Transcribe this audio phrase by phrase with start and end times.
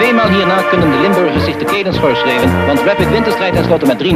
[0.00, 3.86] Tweemaal hierna kunnen de Limburgers zich de kelen schorschrijven, want Rapid wint de strijd tenslotte
[3.86, 4.06] met 3-0.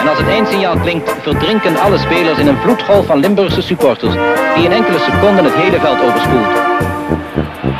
[0.00, 4.14] En als het eindsignaal klinkt, verdrinken alle spelers in een vloedgolf van Limburgse supporters,
[4.54, 6.52] die in enkele seconden het hele veld overspoelt.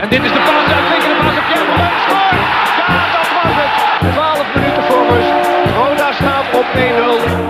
[0.01, 1.67] En dit is de paas, uitstekende paas op Jan!
[2.81, 4.13] Ja, dat was het!
[4.13, 5.33] 12 minuten voor rust.
[5.77, 6.67] Roda staat op
[7.47, 7.50] 1-0.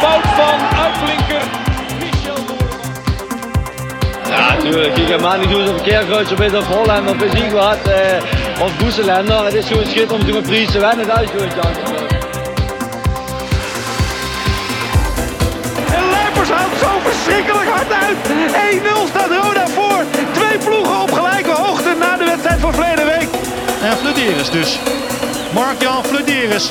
[0.00, 1.42] Fout van uitblinker
[2.00, 2.56] Michel.
[4.28, 4.96] Ja, natuurlijk.
[4.96, 7.82] Ik ga maar niet doen of Keerkruis of of Holland of wat.
[7.88, 9.44] Eh, of Boeselender.
[9.44, 11.06] Het is gewoon schitterend om te met Fries te winnen.
[11.06, 11.80] Dat is gewoon chance.
[15.96, 18.16] En Lijpers houdt zo verschrikkelijk hard uit.
[18.70, 20.04] 1-0 staat Roda voor.
[20.32, 23.28] Twee ploegen op gelijke hoogte na de wedstrijd van verleden week.
[23.82, 24.78] En Flederis dus.
[25.52, 26.70] Mark-Jan Flederis.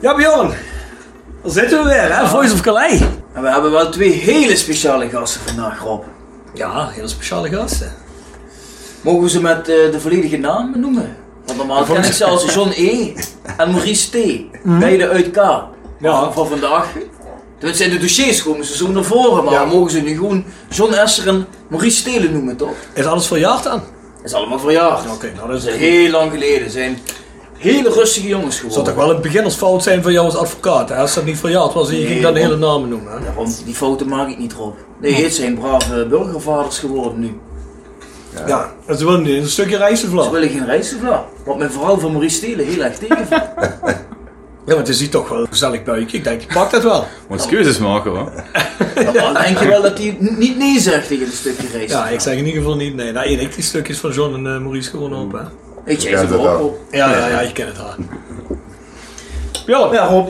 [0.00, 0.48] Ja, Bjorn.
[1.42, 2.26] Daar zitten we weer, hè?
[2.26, 3.00] Voice of Calais.
[3.32, 6.02] En we hebben wel twee hele speciale gasten vandaag, Rob.
[6.54, 7.92] Ja, hele speciale gasten.
[9.00, 11.16] Mogen we ze met eh, de volledige naam noemen?
[11.46, 13.12] Want normaal ken ik zelfs John E.
[13.56, 14.40] en Maurice T.
[14.62, 15.36] Beide uit K.
[16.00, 16.30] Ja.
[16.32, 16.86] Van vandaag.
[17.58, 19.44] Dat zijn de dossiers gewoon, ze zo naar voren.
[19.44, 19.68] Maar Ja.
[19.68, 22.74] we mogen ze nu gewoon John Esser en Maurice Stelen noemen, toch?
[22.92, 23.82] Is alles verjaard dan?
[24.16, 25.10] Dat is allemaal verjaard.
[25.10, 26.70] Oké, nou Dat is heel lang geleden.
[26.70, 26.98] zijn
[27.60, 28.94] hele rustige jongens zou geworden.
[28.94, 30.94] toch wel een beginnersfout zijn van jou als advocaat, hè?
[30.96, 33.24] Als dat niet verjaard was en je Nee, ging dan de hele namen noemen, hè?
[33.24, 34.74] Daarom, die fouten maak ik niet, Rob.
[35.00, 37.40] Nee, het zijn brave burgervaders geworden nu.
[38.46, 40.30] Ja, dat is wel een, een stukje Ze rijstenvlag.
[40.30, 41.24] willen geen rijstevla.
[41.44, 43.48] Wat mijn verhaal van Maurice Stelen heel erg tegenvalt.
[44.66, 46.16] Ja, maar het is hier toch wel een gezellig buikje.
[46.16, 47.06] Ik denk, je pakt dat wel.
[47.28, 48.32] Moet keuzes maken hoor.
[48.94, 51.90] Dan denk je wel dat hij niet nee zegt tegen een stukje rijst.
[51.90, 53.12] Ja, ik zeg in ieder geval niet nee.
[53.12, 55.38] Nou, ik die stukjes van John en eh, Maurice gewoon op, hè?
[55.84, 56.78] Ik zeg ze maar op.
[56.90, 57.96] Ja, ja, ja, je kent het haar.
[59.66, 60.28] Ja, Ja, Rob.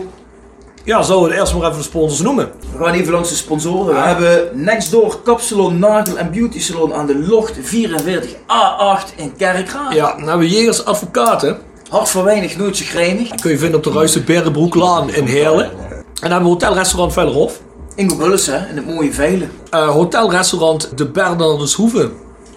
[0.85, 2.51] ja, zullen we het eerst maar even de sponsors noemen?
[2.77, 3.95] We gaan even langs de sponsoren.
[3.95, 9.95] We hebben Nextdoor Kapsalon, Nagel en Beauty Salon aan de Locht 44A8 in Kerkrade.
[9.95, 11.59] Ja, dan hebben we Jegers Advocaten.
[11.89, 13.35] Hart voor weinig, nooit zo grijnig.
[13.35, 15.65] kun je vinden op de Ruiste Berenbroeklaan in Heerlen.
[15.71, 17.61] En dan hebben we hotelrestaurant Vellerhof.
[17.95, 19.51] Ingo Bullis, hè, in het mooie Veilen.
[19.71, 22.11] Eh hotelrestaurant De Bernardeshoeve.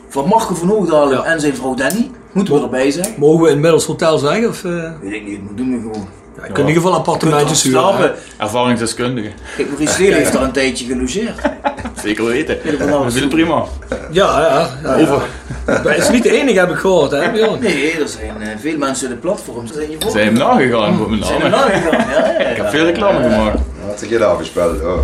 [0.09, 1.23] Van Marco van Hoogdalen Ja.
[1.23, 2.11] en zijn vrouw Danny.
[2.33, 3.13] Moeten we erbij zijn.
[3.17, 4.49] Mogen we inmiddels hotel zeggen?
[4.49, 4.71] Of, eh
[5.01, 6.07] Weet ik niet, dat doen we gewoon.
[6.38, 8.13] ja, ik kan in ieder geval appartementjes slapen.
[8.38, 9.29] Ervaringsdeskundige.
[9.55, 11.39] Kijk, Maurice Stelen heeft daar een tijdje gelogeerd.
[12.03, 12.57] Zeker weten.
[12.79, 13.29] Dat Dat doen.
[13.29, 13.63] prima.
[14.11, 14.69] Ja, ja.
[14.97, 15.19] ja,
[15.66, 17.59] het is niet de enige, heb ik gehoord, hè, Bjorn?
[17.59, 19.71] Nee, er zijn eh, veel mensen in de platforms.
[19.73, 19.97] Zijn je?
[20.11, 21.59] Zijn hem nagegaan voor mijn Zijn er naam.
[21.59, 22.47] nagegaan, ja, ja, ja.
[22.50, 23.59] Ik heb veel reclame gemaakt.
[23.88, 25.03] Had ik je afgespeeld hoor.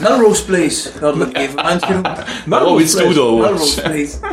[0.00, 2.08] Melrose Place, hadden we het evenement genoemd.
[2.46, 3.36] Maar Oh, iets Studo.
[3.36, 4.08] Melrose Place.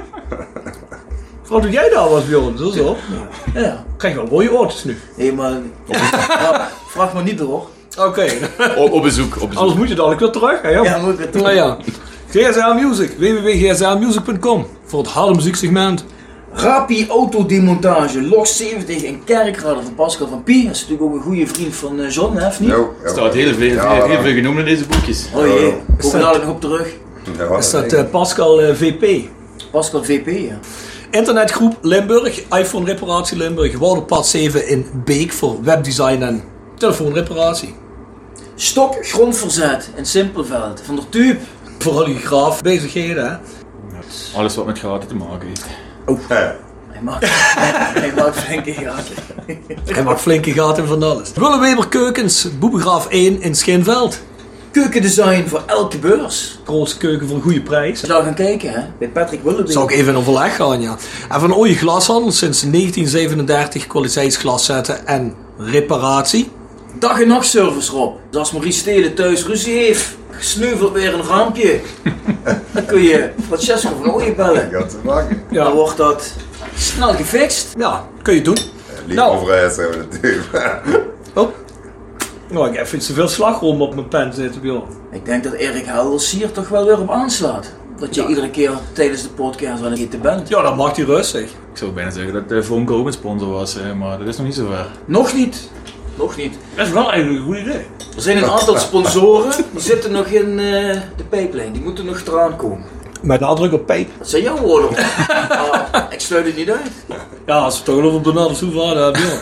[1.47, 2.57] Wat doe jij daar wat, Bjorn?
[2.57, 2.95] Zo zo.
[3.53, 3.85] Ja.
[3.97, 4.97] Krijg je wel mooie oortjes nu.
[5.17, 5.51] Nee, maar...
[6.29, 7.67] Ja, vraag me niet door.
[7.99, 8.25] Oké,
[8.77, 9.35] Op, op bezoek.
[9.35, 9.77] Op anders bezoek.
[9.77, 10.61] moet je dadelijk weer terug.
[10.61, 10.69] Hè.
[10.69, 11.41] Ja, moet ik het doen.
[11.41, 11.77] Nou ja.
[12.29, 16.05] GSL Music, www.gslmusic.com voor het harde muzieksegment.
[16.53, 20.65] Rapi Autodemontage, Log 70 in Kerkrade van Pascal van Pie.
[20.65, 22.69] Dat is natuurlijk ook een goede vriend van eh, John, hè, of niet?
[22.71, 24.21] Er staat heel veel, Ja, heel, heel ja.
[24.21, 25.25] veel genoemd in deze boekjes.
[25.35, 26.87] Oh jee, dat- dadelijk nog op terug.
[27.37, 29.27] Ja, Is dat eh, Pascal eh, VP?
[29.71, 30.59] Pascal VP, ja.
[31.15, 36.43] Internetgroep Limburg, iPhone reparatie Limburg, Wouderpad 7 in Beek voor webdesign en
[36.77, 37.75] telefoonreparatie.
[38.55, 41.37] Stok grondverzet in Simpelveld, van der.
[41.79, 43.37] Voor al die graaf bezigheden, hè.
[44.37, 45.65] Alles wat met gaten te maken heeft.
[46.87, 47.25] Hij maakt,
[48.01, 49.15] hij maakt flinke gaten.
[49.85, 51.31] Hij maakt flinke gaten van alles.
[51.35, 54.19] Willeweber Keukens, Boebegraaf 1 in Schinveld.
[54.81, 56.59] Keukendesign voor elke beurs.
[56.65, 58.01] Grootste keuken voor een goede prijs.
[58.01, 59.71] Je daar gaan kijken, hè, bij Patrick Willebeek.
[59.71, 60.97] Zou ik even in overleg gaan, ja.
[61.29, 66.51] En van Ooie Glashandel sinds 1937 kwaliteitsglaszetten en reparatie.
[66.99, 68.15] Dag en nacht service Rob.
[68.29, 71.79] Dus als Maurice Stelen thuis ruzie heeft, sneuvelt weer een raampje.
[72.73, 74.69] dan kun je Francesco van Ooyen bellen.
[74.71, 75.43] Gaat te maken.
[75.51, 75.63] Ja.
[75.63, 76.33] Dan wordt dat
[76.77, 77.67] snel gefixt.
[77.77, 78.57] Ja, kun je doen.
[79.05, 79.37] Lief Nou.
[79.37, 80.81] overheid zijn we natuurlijk.
[81.33, 81.49] Oh.
[82.49, 84.83] Nou, ik heb iets te veel slagroom op mijn pen zitten, Bjorn.
[85.11, 87.73] Ik denk dat Erik Helders hier toch wel weer op aanslaat.
[87.99, 90.49] Dat je iedere keer tijdens de podcast aan het eten bent.
[90.49, 91.41] Ja, dat maakt hij rustig.
[91.41, 94.37] Ik zou bijna zeggen dat uh, Vonk ook een sponsor was, eh, maar dat is
[94.37, 94.87] nog niet zo ver.
[95.05, 95.69] Nog niet.
[96.17, 96.53] Nog niet.
[96.75, 97.85] Dat is wel eigenlijk een goed idee.
[98.15, 101.71] Er zijn een aantal sponsoren die zitten nog in eh, de pijplijn.
[101.73, 102.85] Die moeten nog eraan komen.
[103.21, 104.09] Met nadruk op pijp.
[104.17, 104.89] Dat zijn jouw woorden.
[104.91, 106.91] Maar ik sluit het niet uit.
[107.45, 109.39] Ja, als we het toch over Bernardo Silva hebben, ja.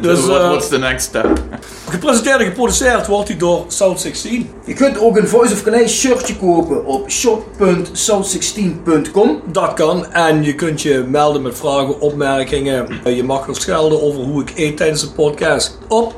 [0.16, 1.42] Dus, wat eh, what's the next step?
[1.88, 4.50] Gepresenteerd en geproduceerd wordt hij door South 16.
[4.64, 9.42] Je kunt ook een Voice of Calais shirtje kopen op shop.south16.com.
[9.52, 10.12] Dat kan.
[10.12, 12.88] En je kunt je melden met vragen, opmerkingen.
[13.04, 15.78] Eh, Je mag nog schelden over hoe ik eet tijdens de podcast.
[15.88, 16.14] Op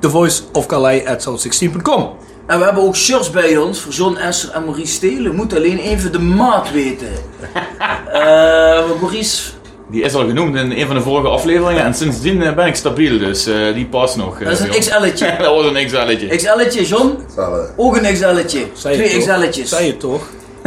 [0.00, 2.10] thevoiceofcalais.south16.com
[2.52, 5.34] En we hebben ook shirts bij ons voor John Esser en Maurice Stelen.
[5.34, 7.08] Moet alleen even de maat weten.
[8.12, 9.42] Eh, want Maurice,
[9.90, 12.74] Die is al genoemd in een van de vorige afleveringen en sindsdien eh, ben ik
[12.74, 14.40] stabiel, dus eh, die past nog.
[14.40, 14.70] eh, dat is een.
[14.70, 15.34] XL'tje.
[15.38, 16.26] dat was een XL'tje.
[16.26, 17.18] XL'tje, John?
[17.76, 18.72] Ook een XL'tje.
[18.72, 19.18] Twee?
[19.18, 19.68] XL'tjes.
[19.68, 20.22] Zei je toch?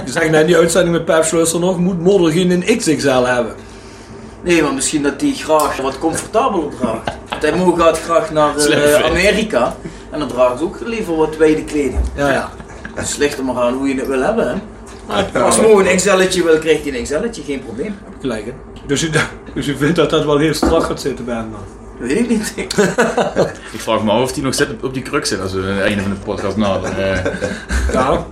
[0.05, 3.23] Je zegt net in die uitzending met Pep Schleuster nog, moet Model geen een XXL
[3.23, 3.53] hebben.
[4.43, 7.17] Nee, maar misschien dat hij graag wat comfortabeler draagt.
[7.29, 9.05] Want hij moet gaat graag naar eh.
[9.05, 9.75] Amerika.
[10.12, 12.00] En dan draagt hij ook liever wat wijde kleding.
[12.16, 12.50] Ja, ja.
[12.94, 14.48] Het ligt er maar aan hoe je het wil hebben.
[14.48, 15.42] Hè?
[15.42, 17.98] Als Mo een XL'tje wil, krijgt hij een XL'tje, geen probleem.
[18.22, 18.52] Gelijk, hè?
[18.88, 19.10] Dus u,
[19.54, 21.60] dus u vindt dat dat wel heel strak gaat zitten bij hem dan?
[22.00, 22.54] Dat weet ik niet.
[23.74, 25.81] Ik vraag me af of die nog zit op, die kruk zit als we het
[25.81, 27.25] einde van de podcast naderen.
[27.25, 27.31] Eh,
[27.94, 28.25] Ja.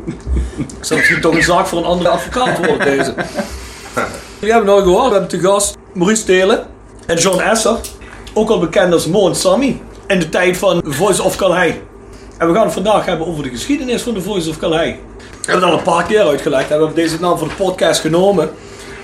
[0.57, 3.13] Ik zou misschien toch een zaak voor een andere advocaat worden, deze.
[4.39, 6.65] Jullie hebben nou gehoord, we hebben te gast Maurice Telen
[7.05, 7.77] en John Esser.
[8.33, 9.81] Ook al bekend als Mo en Sammy.
[10.07, 11.73] In de tijd van Voice of Calais.
[12.37, 14.95] En we gaan het vandaag hebben over de geschiedenis van de Voice of Calais.
[15.17, 16.67] We hebben het al een paar keer uitgelegd.
[16.67, 18.49] We hebben deze naam voor de podcast genomen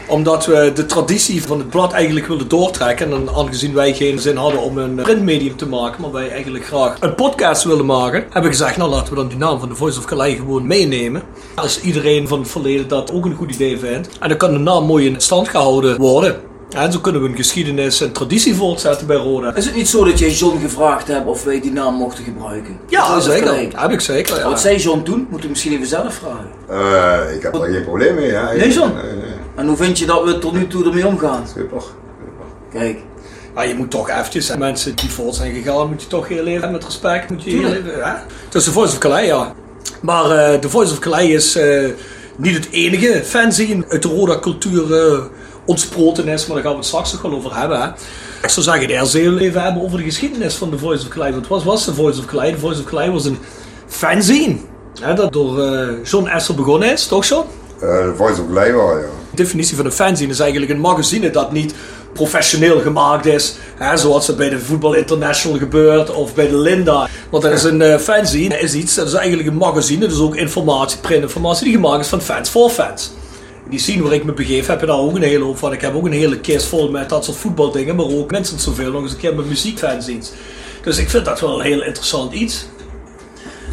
[0.09, 3.11] omdat we de traditie van het blad eigenlijk wilden doortrekken.
[3.11, 6.97] En aangezien wij geen zin hadden om een printmedium te maken, maar wij eigenlijk graag
[6.99, 9.75] een podcast willen maken, hebben we gezegd, nou laten we dan die naam van de
[9.75, 11.21] Voice of Calais gewoon meenemen.
[11.55, 14.09] Als iedereen van het verleden dat ook een goed idee vindt.
[14.19, 16.48] En dan kan de naam mooi in stand gehouden worden.
[16.69, 19.55] En zo kunnen we een geschiedenis en traditie voortzetten bij Roda.
[19.55, 22.79] Is het niet zo dat jij John gevraagd hebt of wij die naam mochten gebruiken?
[22.87, 23.81] Ja, zeker.
[23.81, 24.37] Heb ik zeker.
[24.37, 24.43] Ja.
[24.43, 25.19] Wat zei John toen?
[25.19, 26.49] Moeten we misschien even zelf vragen.
[26.67, 28.31] Eh, ik heb er geen probleem mee.
[28.31, 28.55] Hè.
[28.57, 28.93] Nee, John?
[28.93, 29.31] Nee, nee.
[29.55, 31.47] En hoe vind je dat we tot nu toe ermee omgaan?
[31.57, 31.81] Super.
[32.71, 32.97] Kijk,
[33.53, 36.45] Maar je moet toch eventjes, hè, mensen die voort zijn gegaan, moet je toch heel
[36.45, 38.11] even met respect, moet je heel even, hè?
[38.45, 39.53] Het is de Voice of Calais, ja.
[40.01, 41.89] Maar eh, de Voice of Calais is eh,
[42.35, 45.19] niet het enige fanzine uit de Roda cultuur eh,
[45.69, 47.81] ontsproten is, maar daar gaan we het straks nog wel over hebben.
[47.81, 47.87] Hè.
[48.43, 51.15] Ik zou zeggen, eerst even hebben over de geschiedenis van de Voice of.
[51.15, 52.51] Want wat was de Voice of Calais?
[52.51, 53.37] De Voice of Calais was een
[53.87, 54.55] fanzine.
[55.01, 57.45] Hè, dat door eh, John Esser begonnen is, toch John?
[57.79, 59.07] De Voice of Leiber, ja.
[59.29, 61.73] De definitie van een fanzine is eigenlijk een magazine dat niet
[62.13, 63.55] professioneel gemaakt is.
[63.75, 67.07] Hè, zoals het bij de Voetbal International gebeurt of bij de Linda.
[67.29, 70.35] Want dat is een eh, fanzine, is iets, dat is eigenlijk een magazine, dus ook
[70.35, 73.11] informatie, printinformatie die gemaakt is van fans voor fans.
[73.69, 75.73] Die scene waar ik me begeef heb je daar ook een hele hoop van.
[75.73, 78.91] Ik heb ook een hele kist vol met dat soort voetbaldingen, maar ook minstens zoveel
[78.91, 80.31] nog eens een keer met muziekfanzines.
[80.83, 82.65] Dus ik vind dat wel een heel interessant iets.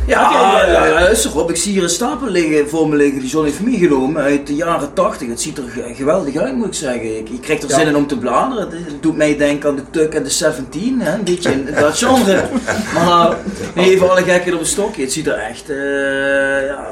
[0.07, 1.51] Ja, ja, eh, ja, luister op.
[1.51, 4.55] Ik zie hier een stapel liggen, voor me liggen die John heeft meegenomen uit de
[4.55, 5.29] jaren 80.
[5.29, 7.19] Het ziet er ge- geweldig uit, moet ik zeggen.
[7.19, 7.75] Ik, ik krijg er Ja.
[7.79, 8.69] zin in om te bladeren.
[8.71, 11.15] Het doet mij denken aan de Tuck en de 17, hè?
[11.15, 12.43] een beetje in dat genre.
[12.95, 13.37] Maar
[13.75, 15.03] nee, even alle gekken op een stokje.
[15.03, 16.87] Het ziet er echt eh, ja,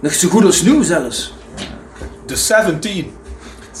[0.00, 1.34] nog zo goed als nieuw zelfs.
[2.26, 3.12] De 17.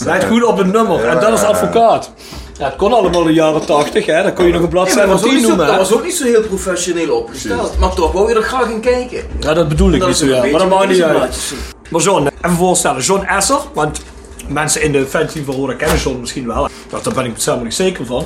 [0.04, 1.04] Let goed op het nummer.
[1.04, 2.10] En dat is advocaat.
[2.58, 4.22] Ja, het kon allemaal in de jaren 80, hè.
[4.22, 5.76] Dan kon je nog een blad Nee, maar dat, was ook 17 niet zo, noemen.
[5.76, 7.78] dat was ook niet zo heel professioneel opgesteld.
[7.78, 9.22] Maar toch wou je er graag in kijken.
[9.40, 10.44] Ja, dat bedoel ik Dat niet zo, ja.
[10.44, 11.52] een Maar dat maakt niet uit.
[11.90, 13.02] Maar John, even voorstellen.
[13.02, 14.00] John Esser, want
[14.48, 16.68] mensen in de van Roda kennen John misschien wel.
[16.90, 18.24] Nou, daar ben ik zelf niet zeker van.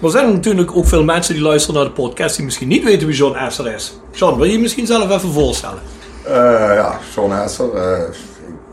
[0.00, 2.84] Maar er zijn natuurlijk ook veel mensen die luisteren naar de podcast die misschien niet
[2.84, 3.92] weten wie John Esser is.
[4.12, 5.78] John, wil je je misschien zelf even voorstellen?
[6.24, 6.34] Eh,
[6.74, 7.74] ja, John Hesser.
[7.74, 8.02] eh,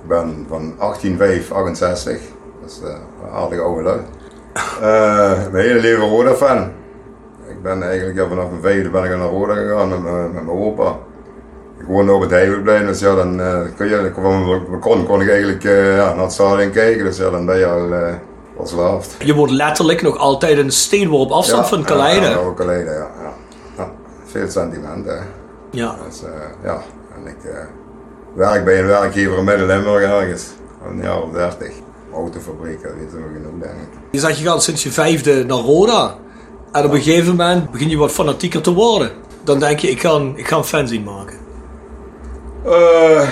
[0.07, 2.21] ben van 18568.
[2.61, 2.89] Dat is eh,
[3.23, 3.99] een aardige oude lui.
[4.81, 6.71] Eh, mijn hele leven Roda-fan.
[7.49, 10.33] Ik ben eigenlijk ja, vanaf mijn vijfde ben ik naar Roda gegaan met, mijn- met
[10.33, 10.95] mijn opa.
[11.79, 14.11] Ik woonde op het Heidelplein, dus ja, dan eh, kun je,
[14.69, 17.05] balkon kon ik eigenlijk eh, ja, naar het stadion kijken.
[17.05, 18.13] Dus ja, dan ben je al uh,
[18.57, 19.15] verslaafd.
[19.19, 22.25] Je woont letterlijk nog altijd een steenworp afstand van Kaleide.
[22.25, 23.33] Ja, Kaleide, ja, ja.
[23.77, 23.91] ja.
[24.25, 25.17] Veel sentiment, hè.
[25.71, 25.95] Ja.
[26.07, 26.23] Dus,
[26.63, 26.81] ja,
[27.15, 27.37] en ik
[28.35, 30.45] werk bij een werkgever in Midden-Limburg ergens.
[30.89, 31.71] Een jaar of dertig.
[32.13, 33.99] Autofabriek, dat weten we genoeg, denk ik.
[34.11, 36.15] Je zegt je gaat sinds je vijfde naar Roda.
[36.71, 39.11] En op een gegeven moment begin je wat fanatieker te worden.
[39.43, 41.37] Dan denk je, ik ga een, ik ga een fanzine maken.
[42.65, 43.29] Eh,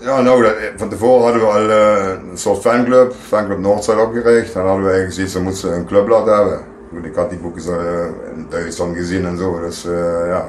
[0.00, 4.54] ja, nou, dat, van tevoren hadden we al eh, een soort fanclub, fanclub Noordzijde opgericht.
[4.54, 6.60] Dan hadden we eigenlijk zoiets, dan moesten we een clubblad hebben.
[6.94, 8.04] Goed, ik had die boeken zo, eh,
[8.34, 9.82] in Duitsland gezien en zo, dus
[10.28, 10.48] ja.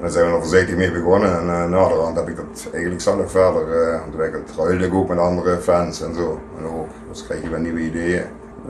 [0.00, 3.30] Daar zijn we er voorzichtig mee begonnen en uh, naderhand heb ik dat eigenlijk zelf
[3.30, 4.50] verder uh, ontwikkeld.
[4.56, 6.40] Ruil ik ook met andere fans en zo.
[6.58, 8.22] En ook, dus krijg je weer nieuwe ideeën.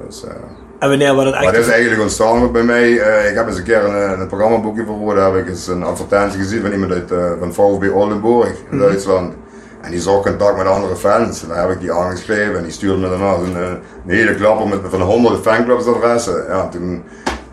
[0.07, 0.31] Dus, uh,
[0.79, 1.45] en wanneer wordt het echt...
[1.45, 2.91] Maar is eigenlijk ontstaan bij mij.
[3.29, 6.61] ik heb eens een keer een, een programmaboekje verwoorden, heb ik eens een advertentie gezien
[6.61, 8.79] van iemand uit van VfB Oldenburg in mm -hmm.
[8.79, 9.35] Duitsland.
[9.81, 11.43] En die zocht contact met andere fans.
[11.43, 14.69] En dan heb ik die aangeschreven en die stuurde me daarna een, een hele klapper
[14.69, 16.45] met van honderden fanclubsadressen.
[16.49, 17.05] Ja, toen,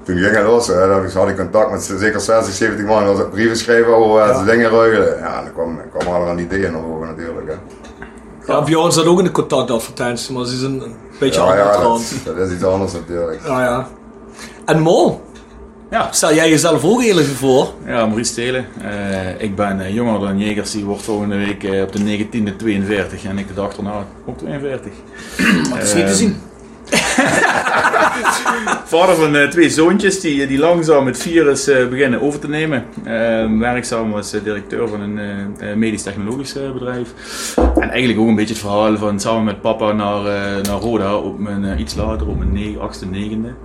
[0.06, 0.68] toen ging het los.
[0.68, 0.74] Hè.
[1.14, 3.06] Had ik contact met zeker 60, 70 man.
[3.06, 4.44] Dan brieven schrijven over ja.
[4.44, 5.18] dingen ruilen.
[5.18, 7.48] Ja, dan kwam, kwam al aan ideeën naar boven natuurlijk.
[7.48, 7.56] Hè.
[8.54, 12.10] Ja, Bjorn zat ook in de contactadvertentie, maar ze is een, een beetje ja, anders.
[12.10, 13.42] Ja, dat, dat, is iets anders natuurlijk.
[13.46, 13.88] Ja, ja.
[14.66, 15.22] En Mol,
[15.92, 16.08] ja.
[16.12, 17.74] Stel jij jezelf ook eerlijk voor?
[17.86, 18.66] Ja, Maurice Telen.
[18.82, 20.72] Uh, ik ben uh, jonger dan Jegers.
[20.72, 24.38] Die wordt volgende week uh, op de 19e 42 en ik de dag erna ook
[24.38, 24.92] 42.
[25.70, 26.42] Dat is niet te zien.
[28.94, 32.86] Vader van twee zoontjes die, die langzaam met virus beginnen over te nemen.
[33.60, 37.14] werkzaam als directeur van een medisch technologisch bedrijf.
[37.76, 40.24] En eigenlijk ook een beetje het verhaal van samen met papa naar,
[40.62, 43.56] naar Roda op mijn, iets later, op mijn 8e, 9e.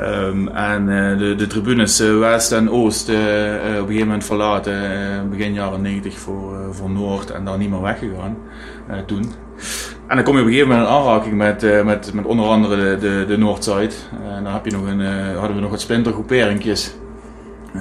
[0.00, 5.30] Um, en uh, de, tribunes uh, West en Oost uh, op een gegeven moment verlaten,
[5.30, 8.36] begin jaren 90 voor, voor Noord en daar niet meer weggegaan
[9.06, 9.32] toen.
[10.06, 12.76] En dan kom je op een gegeven moment in aanraking met, met, met onder andere
[12.76, 14.08] de, de, de Noord-Zuid.
[14.36, 16.94] En dan heb je nog een, hadden we nog wat splintergroeperingjes.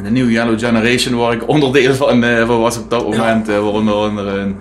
[0.03, 3.60] De New Yellow Generation waar ik onderdeel van, van was op dat moment, ja.
[3.60, 4.58] waaronder andere een,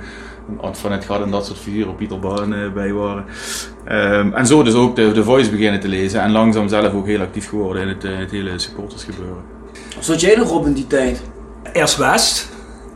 [0.61, 3.25] Art van het gaat en dat soort figuren, Pieter Baan uh, bij waren.
[3.91, 7.07] Um, en zo dus ook de, de Voice beginnen te lezen en langzaam zelf ook
[7.07, 9.43] heel actief geworden in het, uh, het hele supportersgebeuren.
[9.99, 11.23] Zat jij nog op in die tijd?
[11.73, 12.49] Eerst West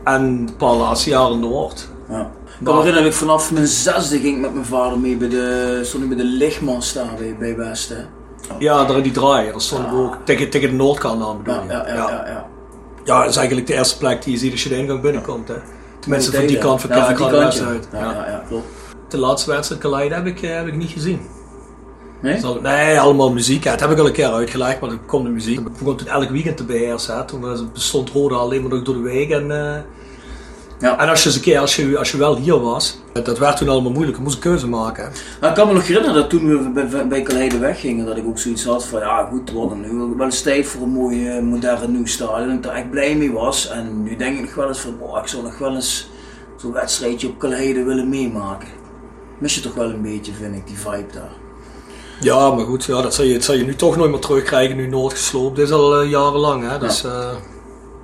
[0.03, 1.87] en een paar laatste jaren Noord.
[2.09, 2.31] Ja.
[2.59, 5.29] Ik kan me herinneren dat ik vanaf mijn zesde ging met mijn vader mee bij
[5.29, 7.89] de, stond ik bij de Lichtman staan bij, bij West.
[7.89, 8.03] Hè.
[8.59, 11.69] Ja, daar die draaien, daar stond ik ook tegen, tegen de Noordkanaal bedoel je.
[11.69, 12.45] Ja, ja, ja,
[13.03, 15.47] ja, dat is eigenlijk de eerste plek die je ziet als je de ingang binnenkomt.
[15.47, 15.55] Hè.
[15.99, 17.87] Tenminste van die kant van ja, Kerk uit.
[17.91, 18.65] Ja, ja, klopt.
[19.07, 21.21] De laatste wedstrijd Kaleid heb ik, heb ik niet gezien.
[22.21, 22.41] Nee?
[22.61, 23.63] Nee, allemaal muziek.
[23.63, 25.59] Ja, dat heb ik al een keer uitgelegd, maar dan komt de muziek.
[25.59, 27.25] Ik begon toen elk weekend te beheersen.
[27.25, 29.29] Toen bestond Roda alleen maar nog door de week.
[29.29, 29.75] En, uh,
[30.79, 30.99] ja.
[30.99, 33.57] en als je eens een keer, als je, als je wel hier was, dat werd
[33.57, 34.17] toen allemaal moeilijk.
[34.17, 35.11] Je moest een keuze maken.
[35.39, 38.25] Nou, ik kan me nog herinneren dat toen we bij, bij Kaleide weggingen, dat ik
[38.27, 41.41] ook zoiets had van ja goed, het wordt nu wel eens tijd voor een mooi
[41.41, 42.49] moderne nieuw stadion.
[42.49, 43.69] En ik er echt blij mee was.
[43.69, 46.09] En nu denk ik nog wel eens van, boah, ik zou nog wel eens
[46.57, 48.69] zo'n wedstrijdje op Kaleide willen meemaken.
[49.37, 51.31] Mis je toch wel een beetje, vind ik, die vibe daar.
[52.19, 54.75] Ja, maar goed, ja, dat zal je, dat zal je nu toch nooit meer terugkrijgen,
[54.75, 55.55] nu Noord gesloopt.
[55.55, 56.79] Dit is al uh, jarenlang, hè.
[56.79, 57.09] Dus, ja.
[57.09, 57.35] Uh...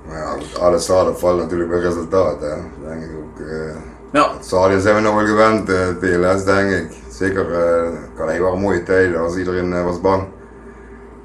[0.08, 2.56] Maar ja, alles staat valt natuurlijk bij resultaat, hè.
[2.88, 3.38] Denk ik ook.
[3.38, 3.74] Uh,
[4.12, 4.32] ja.
[4.32, 6.96] Het stadion zijn we nog wel gewend, uh, TLS denk ik.
[7.10, 10.26] Zeker, uh, Calais waren mooie tijden, als iedereen was bang.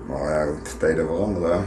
[0.08, 1.64] Maar ja, de tijden veranderen, hè.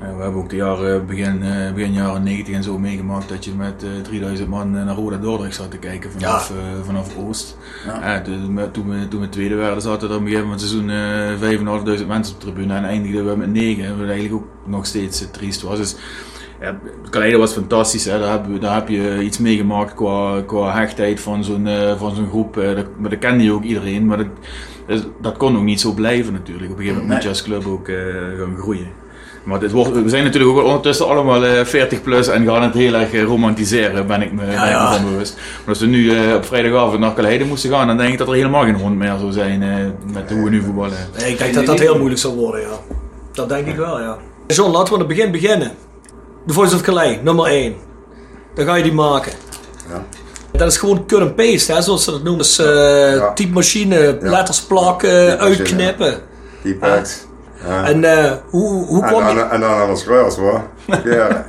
[0.00, 3.44] Ja, we hebben ook de jaren, begin, uh, begin jaren 90 en zo meegemaakt dat
[3.44, 6.54] je met uh, 3000 man naar Roda Dordrecht zat te kijken vanaf, ja.
[6.54, 7.56] uh, vanaf Oost.
[7.86, 8.20] Ja.
[8.20, 12.34] toen, we, toen we tweede werden zaten er op een gegeven moment seizoen 5.500 mensen
[12.34, 13.98] op de tribune en eindigden we met 9.
[13.98, 15.78] Wat eigenlijk ook nog steeds triest was.
[15.78, 15.96] Dus,
[16.60, 16.78] ja,
[17.10, 18.18] Kaleide was fantastisch, hè.
[18.18, 22.54] Daar, heb, daar heb je iets meegemaakt qua, qua hechtheid van zo'n van zo'n groep.
[22.54, 24.16] dat, maar dat kende je ook iedereen, maar
[24.86, 26.70] dat, dat kon ook niet zo blijven natuurlijk.
[26.70, 27.86] Op een gegeven moment moet je als club ook
[28.38, 29.00] gaan groeien.
[29.44, 32.74] Maar dit wordt, we zijn natuurlijk ook ondertussen allemaal uh, 40 plus en gaan het
[32.74, 35.36] heel erg romantiseren, ben ik me, ja, ben van bewust.
[35.36, 38.28] Maar als we nu uh, op vrijdagavond naar Kaleide moesten gaan, dan denk ik dat
[38.28, 39.58] er helemaal geen hond meer zou zijn
[40.12, 40.96] met hoe we nu voetballen.
[41.18, 42.78] Nee, ik denk dat dat heel moeilijk zou worden, ja.
[43.32, 44.16] Dat denk ik wel, ja.
[44.46, 45.72] John, laten we aan het begin beginnen.
[46.46, 47.74] The Voice of Calais, nummer 1.
[48.54, 49.32] Dan ga je die maken.
[49.88, 50.04] Ja.
[50.52, 52.42] Dat is gewoon cut and paste, hè, zoals ze dat noemen.
[52.42, 53.32] Dus ja.
[53.32, 56.20] typemachine, letters plakken, uitknippen.
[56.62, 57.26] Typex.
[57.66, 57.84] Ja.
[57.84, 60.62] En uh, hoe, hoe kwam en, dan, en dan alles kwijls hoor.
[61.04, 61.46] Ja.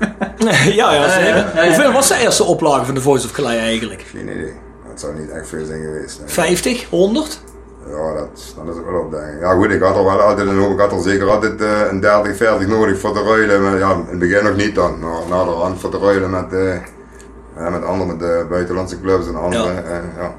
[0.74, 1.66] ja, ja, zeker.
[1.66, 4.06] Hoeveel was de eerste oplage van The Voice of Calais eigenlijk?
[4.12, 4.54] Geen idee.
[4.88, 6.20] Dat zou niet echt veel zijn geweest.
[6.20, 6.30] Nee.
[6.30, 6.86] 50?
[6.90, 7.40] 100?
[7.88, 9.40] Ja, dat, dat is ook wel op denk ik.
[9.40, 11.90] Ja goed, ik had er wel altijd een hoop, ik had er zeker altijd uh,
[11.90, 13.64] een 30, 40 nodig voor te ruilen.
[13.64, 15.00] Maar ja, in het begin nog niet dan.
[15.00, 19.28] Maar na de rand voor te ruilen met, uh, met andere, met de buitenlandse clubs
[19.28, 19.64] en andere.
[19.64, 19.82] Ja.
[19.82, 20.36] Uh, ja.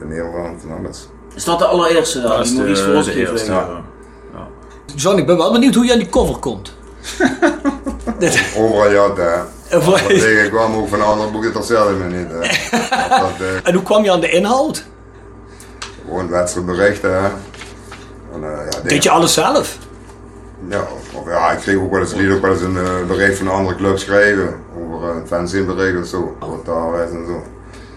[0.00, 1.08] In Nederland en alles.
[1.34, 2.42] Is dat de allereerste dan?
[2.42, 3.46] Die Maurice Volksgever?
[3.46, 3.82] Ja.
[4.94, 6.72] John, ik ben wel benieuwd hoe je aan die cover komt.
[8.58, 10.44] Overal ja, hè.
[10.44, 12.26] Ik kwam ook van andere boeken toch zelf me niet.
[12.30, 12.38] Hè.
[13.20, 14.84] Dat, uh, en hoe kwam je aan de inhoud?
[16.08, 17.22] Gewoon wedstrijdberichten.
[17.22, 17.28] Hè.
[18.34, 19.78] En, uh, ja, Deed je alles zelf?
[20.68, 23.38] Ja, of, ja, ik kreeg ook wel eens, liet ook wel eens een uh, bericht
[23.38, 24.54] van een andere club schrijven.
[24.78, 26.36] Over een fanzinbericht of zo.
[26.40, 27.42] Over taalwijs en zo.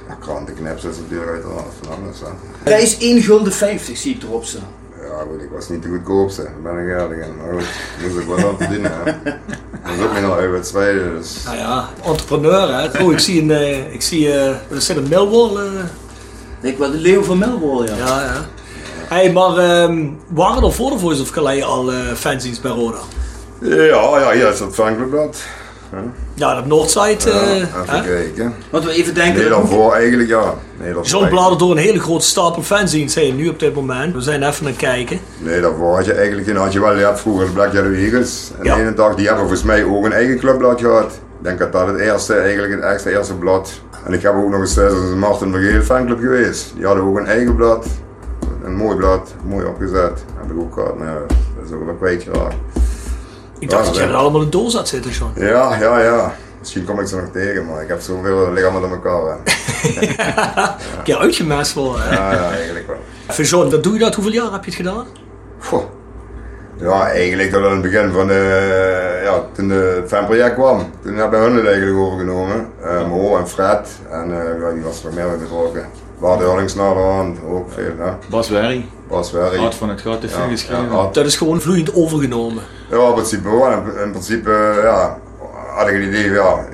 [0.07, 2.19] Ja, krantenknips is natuurlijk uiteraard van alles.
[2.19, 2.71] Hè.
[2.71, 4.67] Hij is 1 gulden 50 zie ik erop staan.
[5.01, 7.37] Ja goed, ik was niet de goedkoopste, ben ik eerlijk in.
[7.37, 7.67] Maar goed,
[8.01, 8.91] moest ik wel aan verdienen.
[9.03, 9.03] hè.
[9.83, 11.43] Dat is ook nog uit tweede, dus...
[11.43, 13.03] Nou ja, entrepreneur hè.
[13.03, 15.71] Oh, ik zie een, eh, ik zie, eh wat is dat, een Millwall?
[16.61, 16.69] Eh?
[16.69, 17.97] Ik wel de leeuw van Melbourne, ja.
[17.97, 18.45] ja, ja.
[19.07, 22.97] Hey, maar ehm, waren er voor de Voice of Calais al eh fanzines bij Roda?
[23.59, 25.37] Ja, ja, hier is het fanclubblad.
[26.33, 27.17] Ja, dat Noordside.
[27.29, 28.01] Ja, eh, even hè?
[28.01, 28.53] kijken.
[28.69, 29.39] Wat we even denken...
[29.39, 30.53] Nee, daarvoor eigenlijk ja.
[31.03, 34.13] John bladert door een hele grote stapel fanzines heen nu op dit moment.
[34.15, 35.19] We zijn even aan het kijken.
[35.37, 37.93] Nee, daarvoor had je eigenlijk geen, had je wel, je had vroeger de Black Yellow
[37.93, 38.51] Eagles.
[38.59, 38.75] En Ja.
[38.75, 41.11] de ene dag, die hebben volgens mij ook een eigen clubblad gehad.
[41.11, 43.71] Ik denk dat dat het eerste, eigenlijk het eerste, eerste blad.
[44.05, 46.71] En ik heb ook nog eens een Martin Vergeel fanclub geweest.
[46.75, 47.85] Die hadden ook een eigen blad.
[48.63, 50.23] Een mooi blad, mooi opgezet.
[50.35, 51.19] Heb ik ook gehad, maar ja,
[51.57, 52.55] dat is ook wel kwijtgeraakt.
[53.59, 54.11] Ik dacht Ja, dat jij ja.
[54.11, 55.31] er allemaal in doos had zitten, John.
[55.35, 56.35] Ja, ja, ja.
[56.59, 59.37] Misschien kom ik ze nog tegen, maar ik heb zoveel, allemaal aan elkaar.
[60.97, 62.03] Een keer uitgemest worden.
[62.11, 62.97] Ja, ja, eigenlijk wel.
[63.27, 64.15] Van John, dat doe je dat?
[64.15, 65.05] Hoeveel jaar heb je het gedaan?
[65.59, 65.83] Goh.
[66.81, 70.89] Ja, eigenlijk tot aan het begin van de, ja, toen de- het fanproject kwam.
[71.03, 72.67] Toen hebben hun het eigenlijk overgenomen.
[72.83, 73.89] Eh Mo en Fred.
[74.11, 75.85] En eh, ja, die was er meer bij betrokken.
[76.17, 77.91] Waar de Hurlings naderhand ook veel.
[77.97, 78.11] Hè.
[78.29, 79.55] Bas Werry, Was wel.
[79.55, 80.91] Hart van het Gat, heeft veel geschreven.
[80.91, 82.63] Ja, Dat is gewoon vloeiend overgenomen.
[82.89, 83.71] ja, in principe wel.
[83.71, 85.17] In, in principe eh, ja,
[85.75, 86.65] had ik het idee, ja,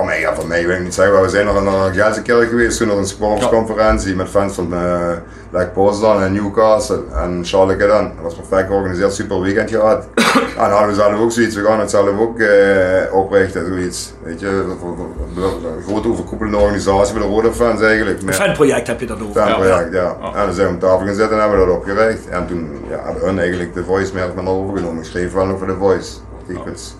[0.00, 2.90] eigenlijk van mij, wil ik niet zeggen, maar we zijn nog naar Gelsenkirchen geweest, toen
[2.90, 5.10] een sportsconferentie met fans van uh,
[5.50, 8.12] Lake Poznan en Newcastle en Charlotte dan.
[8.14, 10.06] Dat was perfect georganiseerd, super weekend gehad.
[10.34, 14.12] en dan hadden we zelf ook zoiets, we gaan het zelf ook eh, oprichten, zoiets.
[14.22, 18.22] Weet je, een grote overkoepelende organisatie voor de rode fans eigenlijk.
[18.22, 19.42] Een fanproject heb je dat over.
[19.42, 20.16] Fanproject, ja.
[20.34, 22.28] En dan zijn we op tafel zitten en hebben we dat opgericht.
[22.28, 24.98] En toen ja, hebben hun eigenlijk de voice meer van overgenomen.
[24.98, 26.96] Ik schreef wel voor de voice artikels.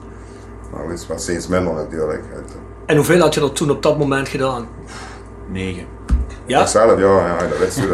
[0.73, 2.23] Maar het was steeds minder natuurlijk.
[2.87, 4.69] En hoeveel had je er toen op dat moment gedaan?
[5.53, 5.85] 9.
[6.47, 6.67] Ja?
[6.67, 7.87] Zelf, ja, ja, dat wist je.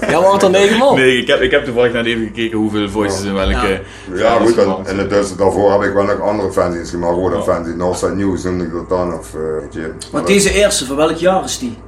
[0.00, 0.10] dat.
[0.10, 0.94] Ja, waren er negen man?
[0.94, 3.52] Nee, ik heb, ik heb toevallig net even gekeken hoeveel voices in welke.
[3.52, 3.80] Ja.
[4.14, 7.42] Ja, goed, dan, dan, en intussen daarvoor heb ik wel nog andere fanzines gemaakt, rode
[7.42, 7.78] fanzines.
[7.78, 9.92] Northside News noemde ik dat dan, of uh, weet je.
[10.12, 11.78] Maar deze eerste, van welk jaar is die?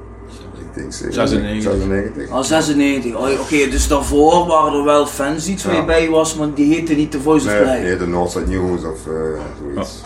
[0.57, 1.63] Ik denk zeker- 96.
[1.71, 2.29] 96.
[2.29, 3.15] Al 96.
[3.15, 6.73] Oh, Oké, dus daarvoor waren er wel fans iets waar je bij was, maar die
[6.75, 7.81] heette niet The Voice of Nee, Play.
[7.81, 9.13] nee, de Northside News of uh,
[9.73, 10.01] zoiets.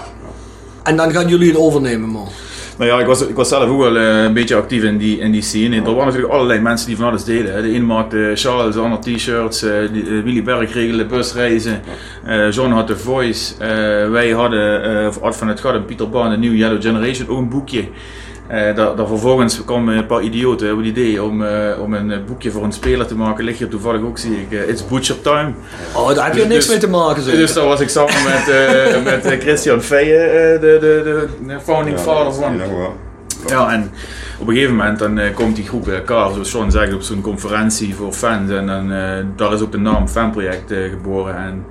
[0.84, 2.28] En dan gaan jullie het overnemen, man.
[2.78, 5.20] Nou ja, ik was, ik was zelf ook wel eh, een beetje actief in die,
[5.20, 5.76] in die scene.
[5.76, 7.62] Er waren natuurlijk allerlei mensen die van alles deden.
[7.64, 9.64] De een maakte sjaals, de ander t-shirts.
[9.64, 9.90] eh, eh,
[10.24, 11.82] Willy Berg regelde busreizen.
[12.52, 13.54] John had The Voice.
[14.12, 17.38] Wij hadden, of Art van het Gat en Pieter Baan, de New Yellow Generation, ook
[17.38, 17.84] een boekje.
[18.48, 22.12] Eh daar, daar vervolgens kwamen een paar idioten op het idee om, eh, om een
[22.12, 23.44] eh, boekje voor een speler te maken.
[23.44, 24.52] Ligt hier toevallig ook, zie ik.
[24.52, 25.52] eh, It's Butcher Time.
[25.96, 27.36] Oh, daar heb je Dus- niks dus- mee te maken, zeg.
[27.36, 31.28] Dus daar was ik samen met, eh, met eh, Christian Feijen, eh, de, de, de,
[31.48, 32.62] de founding Ja, father dat van.
[33.48, 33.92] Ja, en
[34.40, 37.02] op een gegeven moment dan eh, komt die groep bij elkaar, zoals Sean zegt, op
[37.02, 38.52] zo'n conferentie voor fans.
[38.52, 41.36] En dan, eh, daar is ook de naam Fanproject eh, geboren.
[41.38, 41.66] En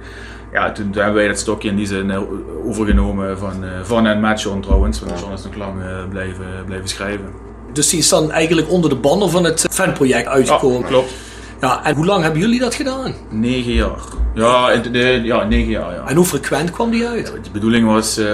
[0.52, 2.20] ja, toen hebben wij dat stokje in die zin eh,
[2.66, 5.00] overgenomen van, eh, van en met Sean trouwens.
[5.00, 7.26] Want Sean is nog lang eh, blijven, blijven schrijven.
[7.72, 10.80] Dus die is dan eigenlijk onder de banner van het fanproject uitgekomen.
[10.80, 11.12] Ja, klopt.
[11.60, 13.14] Ja, en hoe lang hebben jullie dat gedaan?
[13.30, 13.98] Negen jaar.
[14.34, 15.94] Ja, in de, ja negen jaar.
[15.94, 16.04] Ja.
[16.06, 17.26] En hoe frequent kwam die uit?
[17.42, 18.24] De bedoeling was eh,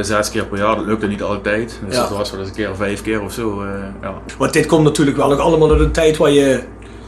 [0.00, 1.78] zes keer per jaar, dat lukte niet altijd.
[1.86, 2.00] Dus Ja.
[2.00, 3.62] dat was wel eens een keer vijf keer of zo.
[3.62, 3.68] eh,
[4.02, 4.14] ja.
[4.38, 6.60] Want dit komt natuurlijk wel nog allemaal uit een tijd waar je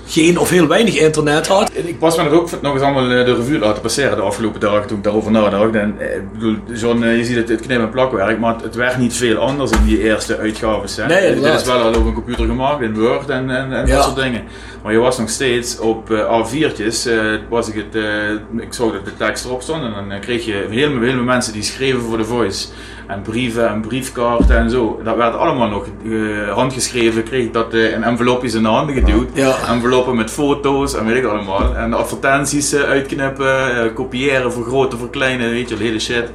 [0.09, 1.71] geen of heel weinig internet had.
[1.75, 4.61] Ik was me er ook nog eens allemaal eh, de revue laten passeren de afgelopen
[4.61, 5.75] dagen toen ik daarover nadacht.
[5.75, 8.99] En eh, ik bedoel, eh, je ziet het, het knip- en plakwerk, maar het, werd
[8.99, 10.97] niet veel anders in die eerste uitgaves.
[10.97, 11.07] Hè.
[11.07, 13.94] Nee, Dit is wel al op een computer gemaakt, in Word en, en, en Ja.
[13.94, 14.42] dat soort dingen.
[14.83, 18.03] Maar je was nog steeds op eh, A4'tjes, eh, was ik, het,
[18.61, 21.62] ik zag dat de tekst erop stond en dan kreeg je heel veel mensen die
[21.62, 22.66] schreven voor de voice.
[23.09, 25.01] En brieven en briefkaarten en zo.
[25.05, 27.23] Dat werd allemaal nog eh, handgeschreven.
[27.23, 29.29] Kreeg ik dat eh, in envelopjes in de handen geduwd.
[29.33, 29.55] Ja.
[29.68, 31.77] Enveloppen met foto's en weet ik allemaal.
[31.77, 36.31] En advertenties eh, uitknippen, eh, kopiëren, vergroten, verkleinen, weet je, wel, hele shit.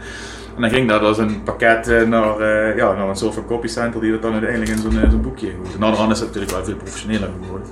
[0.56, 4.02] En dan ging dat als een pakket naar, eh, ja, naar een soort van copycenter
[4.02, 5.80] die dat dan uiteindelijk in zo'n zo'n boekje gooit.
[5.80, 7.68] Nou, dan is het natuurlijk wel veel professioneler geworden.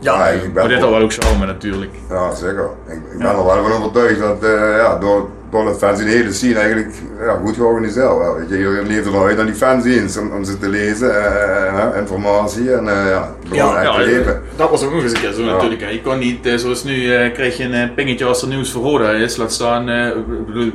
[0.00, 1.90] Ja, ik ben Maar dit had wel ook charme natuurlijk.
[2.08, 2.68] Ja, zeker.
[2.86, 6.32] Ik, ik ben er wel van overtuigd dat eh, ja, door, door het fanzine hele
[6.32, 8.08] scene eigenlijk ja, goed georganiseerd
[8.48, 12.88] je, leeft eruit aan die fanzines om, om ze te lezen, eh, eh, informatie en
[12.88, 13.16] eh,
[13.52, 14.42] ja, echt te leven.
[14.56, 15.52] dat was ook nog eens een keer zo Ja.
[15.52, 15.80] natuurlijk.
[15.80, 15.88] hè.
[15.88, 18.70] Je kon niet, eh, zoals nu, eh, krijg je een eh, pingetje als er nieuws
[18.70, 19.36] voor Roda is.
[19.36, 20.10] Laat staan, eh,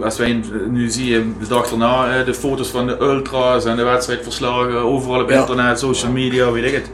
[0.02, 3.76] als wij nu zie je de dag daarna eh, de foto's van de ultras en
[3.76, 5.40] de wedstrijdverslagen, overal op Ja.
[5.40, 6.90] internet, social media, weet ik het.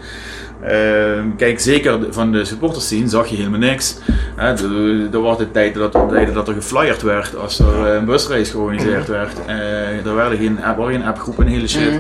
[0.64, 3.98] Ehm, kijk, zeker van de supporters zien zag je helemaal niks.
[5.12, 8.50] Er was de tijd dat, tijden dat er geflyerd werd als er eh, een busreis
[8.50, 9.34] georganiseerd werd.
[9.46, 11.90] Eh, er werden geen, app- waren geen appgroepen en hele shit.
[11.92, 12.00] Mhm.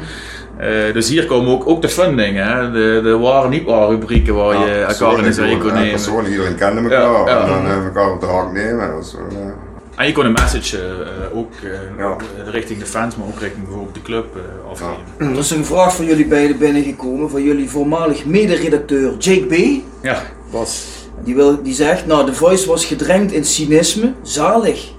[0.57, 2.71] Eh, dus hier komen ook, ook de fun dingen, hè?
[2.71, 5.89] De, de niet ware rubrieken waar je elkaar in de kon nemen.
[5.89, 7.41] Persoonlijk, iedereen kende elkaar Ja, ja.
[7.57, 8.87] en dan elkaar op de haak nemen.
[8.87, 9.53] Dat was wel,
[9.95, 13.63] En je kon een message eh, eh, ook eh, richting de fans, maar ook richting
[13.63, 15.03] bijvoorbeeld de club eh, afgeven.
[15.17, 19.81] Er is een vraag van jullie beiden binnengekomen, van jullie voormalig mederedacteur Jake B.
[20.03, 20.21] Ja.
[20.49, 20.85] was
[21.23, 24.91] Die, wil, die zegt, nou, The Voice was gedrenkt in cynisme, zalig.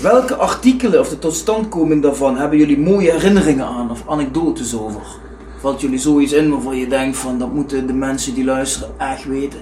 [0.00, 5.00] Welke artikelen of de totstandkoming daarvan hebben jullie mooie herinneringen aan of anekdotes over?
[5.60, 9.24] Valt jullie zoiets in waarvan je denkt van, dat moeten de mensen die luisteren echt
[9.24, 9.60] weten?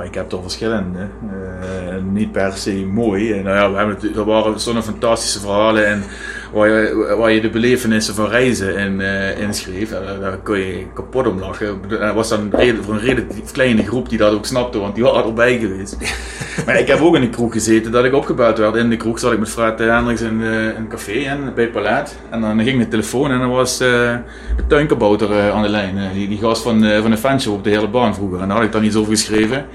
[0.00, 0.98] Ik heb er verschillende.
[1.00, 3.42] Eh, niet per se mooi.
[3.42, 6.04] Nou ja, we hebben, er waren zo'n fantastische verhalen en
[6.52, 9.92] waar, je, waar je de belevenissen van reizen in, eh inschreef.
[9.92, 11.80] Eh, daar kon je kapot om lachen.
[12.00, 12.50] Er was dan
[12.82, 15.96] voor een relatief kleine groep die dat ook snapte, want die waren erbij geweest.
[16.66, 18.76] maar ik heb ook in een kroeg gezeten dat ik opgebeld werd.
[18.76, 21.72] In de kroeg zat ik met Fred Hendricks in, eh, een café en, bij het
[21.72, 22.16] Palet.
[22.30, 24.14] En dan ging de telefoon en dan was eh,
[24.56, 25.98] de tuinkabouter eh, aan de lijn.
[25.98, 28.40] Eh, die, die gast van, eh, van de fanshow op de hele baan vroeger.
[28.40, 29.66] En daar had ik dan iets over geschreven.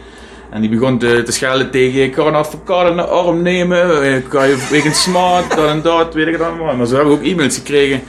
[0.49, 4.03] En die begon te, te schelden tegen ik ga een advocaat in de arm nemen,
[4.03, 6.75] eh, kan je wegens smart, dat en dat, weet ik het allemaal.
[6.75, 8.01] Maar zo hebben ook e-mails gekregen.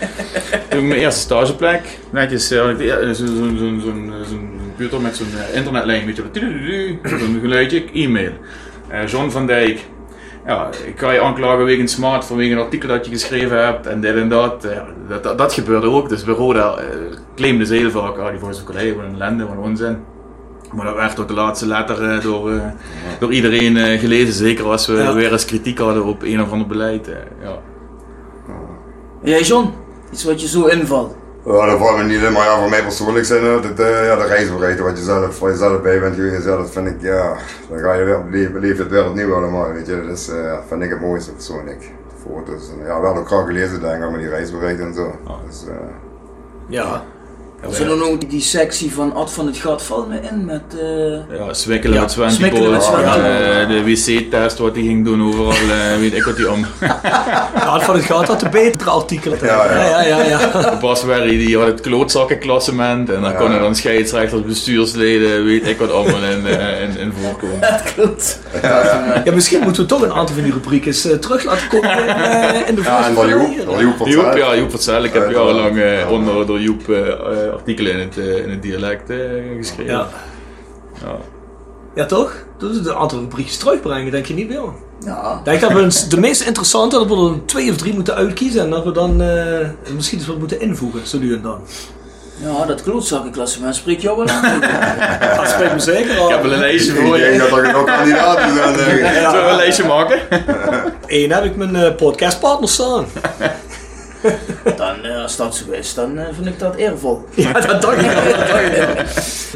[0.69, 2.77] Toen ik mijn eerste stageplek, netjes, ik zo'n
[3.15, 8.33] zo, zo, zo, zo'n zo'n computer met zo'n eh, internetlijn, weet je zo'n geluidje, e-mail.
[8.89, 9.87] Eh, John van Dijk,
[10.47, 14.01] ja, ik kan je aanklagen wegens smart vanwege een artikel dat je geschreven hebt en
[14.01, 14.69] dit en dat.
[15.37, 16.87] Dat, gebeurde ook, dus bij Roda eh,
[17.37, 19.99] claimden ze heel vaak, ah, die Voice of Calais, wat een ellende, wat een onzin.
[20.73, 22.61] Maar dat werd tot de laatste letter eh, door, eh,
[23.21, 24.35] door iedereen eh, gelezen.
[24.35, 25.15] Zeker als we Ja.
[25.15, 27.07] weer eens kritiek hadden op een of ander beleid.
[27.43, 27.59] ja.
[29.23, 29.71] Jij John,
[30.13, 31.15] iets wat je zo invalt?
[31.45, 34.17] Ja, dat valt me niet in, maar ja, voor mij persoonlijk zijn dat eh, ja,
[34.17, 37.37] de reisbereiden wat je zelf, voor jezelf bij bent geweest, ja, dat vind ik, ja,
[37.69, 40.59] dan ga je weer, beleef, beleef het weer opnieuw allemaal, weet je, dat is, eh,
[40.69, 41.81] vind ik het mooiste persoonlijk.
[41.81, 45.15] De foto's, en, ja, wel ook graag gelezen denk ik, met die reisbereiden en zo.
[45.47, 45.75] Dus, eh,
[46.69, 47.03] Ja.
[47.63, 50.63] Er er nog die, die sectie van Ad van het Gat valt me in met...
[50.81, 55.05] eh, Ja, swikkelen Ja, met Sven swikkelen met Sven Eh, de wc-test wat hij ging
[55.05, 56.67] doen overal, eh, weet ik wat hij om.
[57.59, 59.39] Ja, van het gaat dat de betere artikelen.
[59.43, 60.03] Ja, ja.
[60.03, 60.23] ja, ja.
[60.53, 60.79] ja.
[60.81, 63.37] Bas Werry die had het klootzakkenklassement en dan Ja.
[63.37, 67.61] konden dan scheidsrechters, bestuursleden, weet ik wat allemaal in, eh, in, in voorkomen.
[67.71, 68.39] Dat klopt.
[69.25, 72.07] Ja, misschien moeten we toch een aantal van die rubrieken eens, terug laten komen in,
[72.09, 73.25] eh, in de Ja, en door
[73.67, 74.73] of Joep, Joep ja, Joep.
[75.05, 76.83] Ik heb jarenlang onder door Joep
[77.53, 79.19] artikelen in het, eh, in het dialect eh,
[79.57, 79.93] geschreven.
[79.93, 80.07] Ja.
[81.05, 81.17] Ja.
[81.95, 82.33] Ja, toch?
[82.59, 84.75] Dat is een aantal rubriekjes terugbrengen, denk je niet wel?
[85.05, 85.37] Ja.
[85.39, 88.61] Ik denk dat we de meest interessante, dat we er twee of drie moeten uitkiezen
[88.61, 91.61] en dat we dan eh, misschien eens wat moeten invoegen, zo nu en dan.
[92.43, 94.61] Ja, dat klootzakkenklassement spreekt jou wel aan.
[95.37, 96.29] Dat spreekt me zeker al.
[96.29, 97.29] Ik heb wel een lijstje voor Ik je.
[97.29, 99.07] denk dat er genoeg kandidaten zijn, ik.
[99.07, 100.21] Zullen we een lijstje maken?
[101.07, 103.05] Eén heb ik mijn eh, podcastpartner staan.
[104.77, 107.25] Dan, eh, als dat zo is, dan eh, vind ik dat eervol.
[107.35, 109.05] Ja, dat dacht ik al.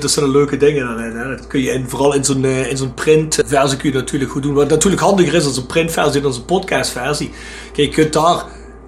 [0.00, 1.16] dat zijn leuke dingen daarin.
[1.16, 1.36] Hè.
[1.36, 4.42] Dat kun je in, vooral in zo'n eh, in zo'n printversie kun je natuurlijk goed
[4.42, 4.54] doen.
[4.54, 7.30] Wat natuurlijk handiger is als een printversie dan als een podcastversie.
[7.72, 8.44] Kijk, je kunt daar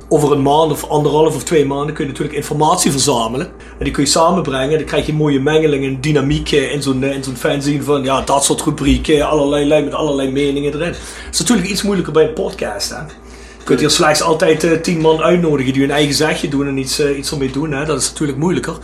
[0.09, 3.47] over een maand of anderhalf of twee maanden kun je natuurlijk informatie verzamelen.
[3.79, 4.79] En die kun je samenbrengen.
[4.79, 8.45] Dan krijg je mooie mengeling en dynamiek in zo'n in zo'n fanzine van ja, dat
[8.45, 10.93] soort rubrieken, allerlei lijn met allerlei meningen erin.
[10.93, 11.01] Dat
[11.33, 12.91] is natuurlijk iets moeilijker bij een podcast.
[12.91, 13.24] Hè.
[13.65, 16.77] Je kunt hier slechts altijd eh, tien man uitnodigen die hun eigen zegje doen en
[16.77, 17.73] iets, eh, iets ermee doen.
[17.73, 17.85] Hè.
[17.85, 18.75] Dat is natuurlijk moeilijker.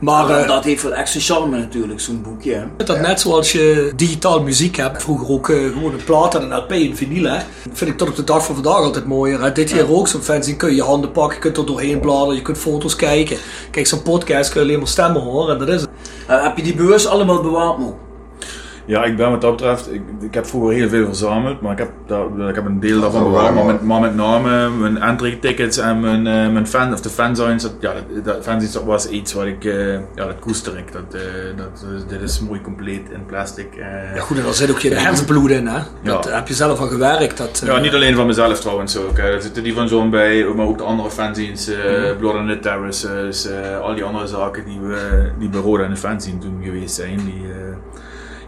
[0.00, 2.54] Maar eh, dat heeft wel extra charme natuurlijk, zo'n boekje.
[2.54, 2.84] hè.
[2.84, 6.70] dat net zoals je digitaal muziek hebt, vroeger ook gewoon een plaat en een LP
[6.70, 7.38] en vinyl, hè,
[7.72, 9.42] vind ik tot op de dag van vandaag altijd mooier.
[9.42, 9.52] Hè.
[9.52, 12.34] Dit hier ook, zo'n fanzine kun je je handen pakken, je kunt er doorheen bladeren,
[12.34, 13.36] je kunt foto's kijken.
[13.70, 15.90] Kijk, zo'n podcast kun je alleen maar stemmen horen en dat is het.
[16.26, 17.98] Heb je die bewust allemaal bewaard, Mo?
[18.86, 21.78] Ja, ik ben wat dat betreft, ik, ik heb vroeger heel veel verzameld, maar ik
[21.78, 25.38] heb, daar, ik heb een deel daarvan bewaard, maar met, maar met name mijn entry
[25.40, 28.84] tickets en mijn, eh, mijn fan, of de fanzines, dat, ja, dat, dat fanzines dat
[28.84, 30.92] was iets wat ik, eh, ja, dat koester ik.
[30.92, 31.20] Dat, eh,
[31.56, 33.74] dat, dit is mooi compleet in plastic.
[33.76, 34.14] eh.
[34.14, 35.78] Ja goed, en daar zit ook je hersensbloed in, hè.
[36.02, 36.34] Dat Ja.
[36.34, 37.36] heb je zelf al gewerkt.
[37.38, 39.16] Dat, Ja, niet alleen van mezelf trouwens ook.
[39.16, 39.30] hè.
[39.34, 41.78] Er zitten die van John bij, maar ook de andere fanzines, eh
[42.10, 42.18] Mhm.
[42.18, 45.90] Blood on the Terraces, eh, al die andere zaken die, we, die bij Roda en
[45.90, 47.16] de fanzine toen geweest zijn.
[47.16, 47.76] Die, eh,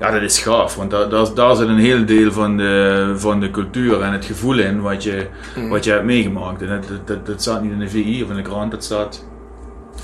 [0.01, 3.41] ja, dat is gaaf, want daar, daar, daar zit een heel deel van de, van
[3.41, 5.27] de cultuur en het gevoel in wat je,
[5.57, 5.69] Mhm.
[5.69, 6.63] wat je hebt meegemaakt.
[6.63, 8.85] En dat, dat, dat, dat staat niet in de VI of in de krant, dat
[8.85, 9.25] staat...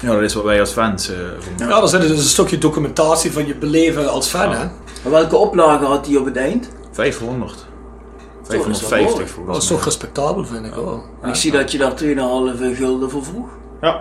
[0.01, 1.68] Ja, dat is wat wij als fans vonden.
[1.68, 4.62] Ja, daar zit dus een stukje documentatie van je beleven als fan, hè.
[5.05, 6.70] En welke oplagen had hij op het eind?
[6.92, 7.66] 500.
[8.42, 9.27] dat is wel 550 mooi.
[9.29, 11.03] volgens Dat is toch respectabel, vind ik wel.
[11.22, 13.48] En ik zie dat je daar 2,5 gulden voor vroeg.
[13.81, 14.01] Ja.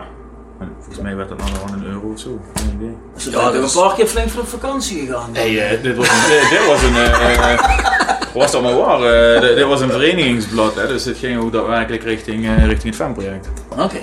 [0.60, 2.40] En volgens mij werd dat dan een euro of zo.
[2.56, 2.96] Geen idee.
[3.16, 5.30] Dus dan Ja, je is- een paar keer flink voor op vakantie gegaan.
[5.34, 6.14] Nee, eh, dit was een.
[6.30, 6.96] dit, dit was een.
[6.96, 9.02] eh, was dat maar waar?
[9.36, 12.84] eh, dit, dit was een verenigingsblad, hè, dus het ging ook daadwerkelijk richting, eh, richting
[12.84, 13.48] het fanproject.
[13.78, 13.98] Oké.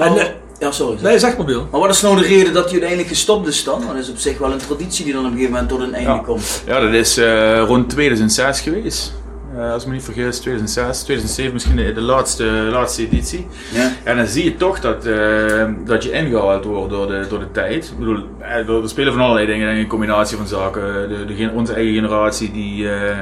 [0.00, 0.26] En eh,
[0.58, 0.98] Ja, sorry.
[1.02, 1.66] Nee, zeg maar Björn.
[1.70, 3.78] Maar wat is nou de reden dat hij uiteindelijk gestopt is dan?
[3.80, 5.80] Want dat is op zich wel een traditie die dan op een gegeven moment tot
[5.80, 6.18] een einde Ja.
[6.18, 6.62] komt.
[6.66, 9.12] Ja, dat is eh, rond 2006 geweest.
[9.56, 13.46] Eh, als ik me niet vergis, 2006, 2007 misschien de, de laatste, laatste editie.
[13.72, 13.92] Ja.
[14.04, 17.50] En dan zie je toch dat, eh, dat je ingehaald wordt door de, door de
[17.50, 17.84] tijd.
[17.84, 21.08] Ik bedoel, eh, er spelen van allerlei dingen, een combinatie van zaken.
[21.08, 23.18] De, de, onze eigen generatie die, eh,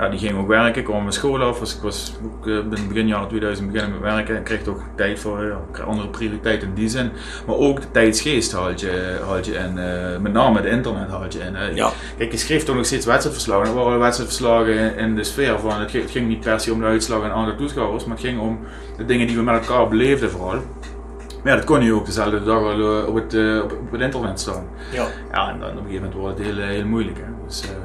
[0.00, 1.58] ja, die ging ook werken, kwam van school af.
[1.58, 4.36] Dus ik was ook eh, in begin jaren 2000 beginnen met werken.
[4.36, 7.10] Ik kreeg ook tijd voor ja, ik kreeg andere prioriteiten in die zin.
[7.46, 9.78] Maar ook de tijdsgeest haalt je, haalt je in.
[9.78, 11.56] eh, met name het internet haalt je in.
[11.56, 11.90] Eh, Ja.
[12.18, 13.66] Kijk, je schreef toch nog steeds wedstrijdverslagen.
[13.68, 15.80] Er waren wedstrijdverslagen in, de sfeer van.
[15.80, 18.58] Het ging, niet per se om de uitslag en aantal toeschouwers, maar het ging om
[18.96, 20.60] de dingen die we met elkaar beleefden vooral.
[21.42, 24.00] Maar ja, dat kon je ook dezelfde dag al eh, op het, eh, op, het
[24.00, 24.64] internet staan.
[24.92, 25.06] Ja.
[25.32, 27.16] Ja, en dan op een gegeven moment wordt het heel, eh, heel moeilijk.
[27.16, 27.24] Hè.
[27.46, 27.76] Dus, eh, eh,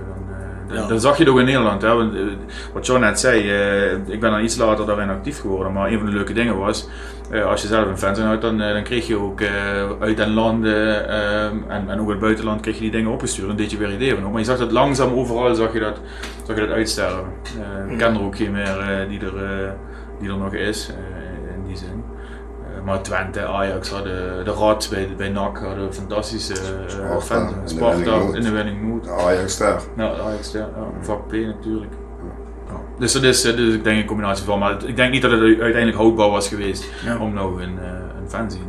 [0.70, 0.88] Ja.
[0.88, 1.82] dan zag je ook in Nederland.
[1.82, 1.88] Hè.
[1.88, 2.34] Eh,
[2.74, 5.74] wat John net zei, eh, ik ben dan iets later daarin actief geworden.
[5.74, 6.90] Maar een van de leuke dingen was,
[7.32, 9.42] eh, als je zelf een fan had, dan, dan kreeg je ook
[10.00, 13.50] uit den landen eh, en, en ook uit het buitenland kreeg je die dingen opgestuurd.
[13.50, 14.32] En deed je weer ideeën op.
[14.32, 16.00] Maar je zag dat langzaam overal zag je dat,
[16.44, 17.26] zag je dat uitsterven.
[17.90, 19.76] Ik ken er ook geen meer die, er,
[20.20, 20.90] die er nog is,
[21.56, 22.15] in die zin.
[22.86, 27.52] Maar Twente, Ajax hadden de Rad bij, bij NAC hadden fantastische uh, Sparta, fans.
[27.52, 29.08] in de Sparta in de winning mood.
[29.08, 29.82] Ajax daar.
[29.98, 31.92] Ja, Ajax, ja, ja, vak P natuurlijk.
[32.68, 32.76] Ja.
[33.00, 35.32] Dus dat is, eh, dus ik denk een combinatie van, maar ik denk niet dat
[35.32, 37.18] het uiteindelijk houdbaar was geweest Ja.
[37.18, 37.88] om nou een, eh,
[38.22, 38.64] een fanzine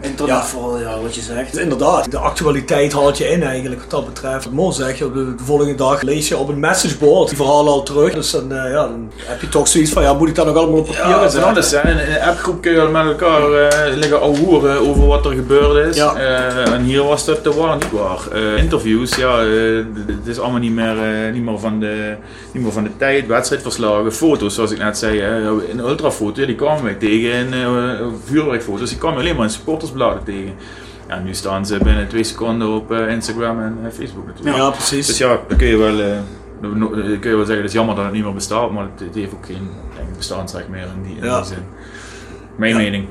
[0.00, 0.44] Internet Ja.
[0.44, 1.58] vooral, ja, wat je zegt.
[1.58, 4.44] Inderdaad, de actualiteit haalt je in eigenlijk wat dat betreft.
[4.44, 7.72] Wat Mo zegt, op de, de volgende dag lees je op een messageboard die verhalen
[7.72, 8.14] al terug.
[8.14, 10.56] Dus dan, eh, ja, dan heb je toch zoiets van, ja, moet ik dat nog
[10.56, 11.48] allemaal op papier Ja, dat is zetten?
[11.48, 11.70] anders.
[11.70, 11.90] Hè.
[11.90, 15.86] In in een appgroep kun je met elkaar eh, liggen ouwehoeren over wat er gebeurd
[15.88, 15.96] is.
[15.96, 16.14] Ja.
[16.14, 18.18] Eh, en hier was dat de waar niet waar.
[18.32, 19.38] Eh, interviews, ja,
[20.06, 20.96] het is allemaal niet meer,
[21.32, 22.14] niet, meer van de,
[22.52, 23.26] niet meer van de tijd.
[23.26, 25.20] Wedstrijdverslagen, foto's zoals ik net zei.
[25.20, 25.62] Hè.
[25.64, 27.30] In ultrafoto, die kwamen wij tegen.
[27.32, 29.50] In eh, vuurwerkfoto's, die kwamen alleen maar in
[29.90, 30.54] supportersbladen tegen.
[31.08, 34.56] Ja, nu staan ze binnen twee seconden op eh, Instagram en eh, Facebook natuurlijk.
[34.56, 35.06] Ja, precies.
[35.06, 36.18] Dus ja, dan kun je wel, eh,
[36.60, 39.00] no- kun je wel zeggen, het is jammer dat het niet meer bestaat, maar het,
[39.06, 39.68] het heeft ook geen
[40.16, 41.36] bestaansrecht meer in die, in Ja.
[41.36, 41.64] die zin.
[42.56, 43.06] Mijn mening.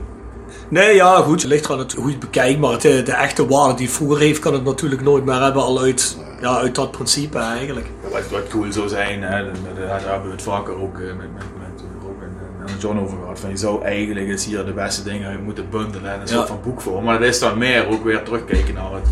[0.69, 1.41] Nee, ja, goed.
[1.41, 3.85] Het ligt eraan het- hoe je het bekijkt, maar het, eh, de echte waarde die
[3.85, 7.37] het vroeger heeft, kan het natuurlijk nooit meer hebben, al uit, ja, uit dat principe
[7.37, 7.87] eigenlijk.
[8.11, 9.45] Wat, wat cool zou zijn, hè,
[9.87, 12.21] daar hebben we het vaker ook eh, met, met, met, eh, Rob
[12.69, 13.39] en, John over gehad.
[13.39, 16.33] Van je zou eigenlijk eens hier de beste dingen moeten bundelen en een Ja.
[16.33, 17.03] soort van boekvorm.
[17.03, 19.07] Maar dat is dan meer ook weer terugkijken naar het,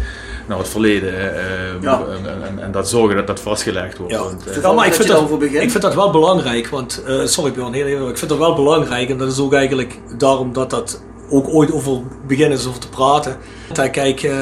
[0.48, 2.02] naar het verleden eh, Ja.
[2.26, 4.14] en, en, en dat zorgen dat dat vastgelegd wordt.
[4.14, 7.26] Ja, Want, eh, ja maar ik vind, dat, ik vind dat wel belangrijk, want, eh,
[7.26, 10.54] sorry Björn, heel even, ik vind dat wel belangrijk en dat is ook eigenlijk daarom
[10.54, 13.38] dat dat ook ooit over beginnen is over te praten.
[13.92, 14.34] Kijk, eh,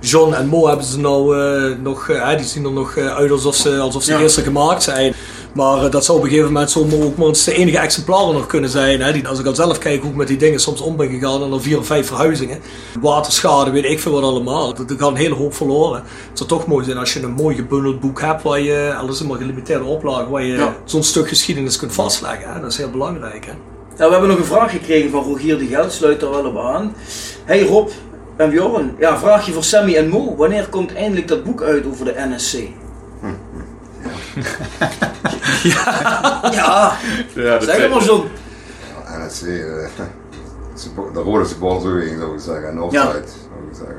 [0.00, 3.54] John en Mo hebben ze nou eh, nog, eh, die zien er nog uit alsof
[3.54, 4.18] ze, alsof ze Ja.
[4.18, 5.14] gisteren gemaakt zijn.
[5.54, 8.70] Maar dat zou op een gegeven moment zomaar ook maar de enige exemplaren nog kunnen
[8.70, 9.00] zijn.
[9.02, 9.12] Hè?
[9.12, 11.42] Die, als ik al zelf kijk hoe ik met die dingen soms om ben gegaan
[11.42, 12.58] en dan vier of vijf verhuizingen.
[13.00, 14.74] Waterschade, weet ik veel wat allemaal.
[14.74, 16.02] Er er gaat een hele hoop verloren.
[16.28, 19.20] Het zou toch mooi zijn als je een mooi gebundeld boek hebt waar je, alles
[19.20, 20.76] in maar gelimiteerde oplagen, waar je Ja.
[20.84, 22.52] zo'n stuk geschiedenis kunt vastleggen.
[22.52, 22.60] Hè?
[22.60, 23.46] Dat is heel belangrijk.
[23.46, 23.52] Hè?
[23.96, 26.58] Ja, we hebben nog een vraag gekregen van Rogier de Geld, sluit er wel op
[26.58, 26.94] aan.
[27.44, 27.88] Hey Rob
[28.36, 30.36] en Bjorn, ja, vraagje voor Sammy en Mo.
[30.36, 32.52] Wanneer komt eindelijk dat boek uit over de NSC?
[35.62, 36.40] ja.
[36.52, 36.96] ja,
[37.34, 38.28] ja, dat zeg het maar John.
[39.26, 39.88] NSC, eh,
[40.74, 43.20] suppo- de rode supportersbeweging zou ik zeggen, en Noordzijde zou
[43.70, 43.96] ik zeggen.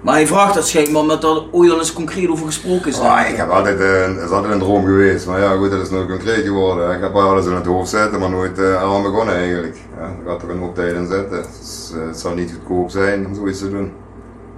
[0.00, 0.20] Maar, ja.
[0.20, 2.98] hij vraagt dat schijnbaar omdat er ooit al eens concreet over gesproken is.
[2.98, 5.80] Ah, ik heb altijd, eh, het is altijd een droom geweest, maar ja goed, dat
[5.80, 6.94] is nooit concreet geworden.
[6.94, 9.76] Ik heb wel alles in het hoofd zitten, maar nooit uh, aan begonnen eigenlijk.
[9.98, 11.44] Ja, er gaat toch een hoop tijd in zitten.
[11.60, 13.92] Dus, eh, het zou niet goedkoop zijn om zoiets te doen.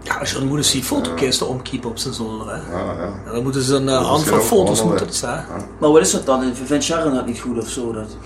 [0.02, 2.46] Ja, als je dan moeten zien fotokisten omkiepen op zijn zolder.
[2.46, 2.54] Hè?
[2.54, 2.60] Ja,
[2.98, 3.08] ja.
[3.26, 5.44] Ja, dan moeten ze een uh, hand van foto's moeten het staan.
[5.78, 6.54] Maar wat is dat dan?
[6.64, 7.92] Vindt Sharon dat niet goed of zo?
[7.92, 8.16] Dat...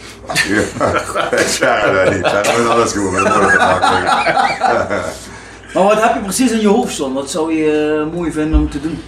[1.58, 2.26] Ja, dat niet.
[2.26, 3.12] Ja, dat is alles goed,
[5.74, 7.12] maar dat wat heb je precies in je hoofd, John?
[7.14, 8.98] Wat zou je eh, mooi vinden om te doen?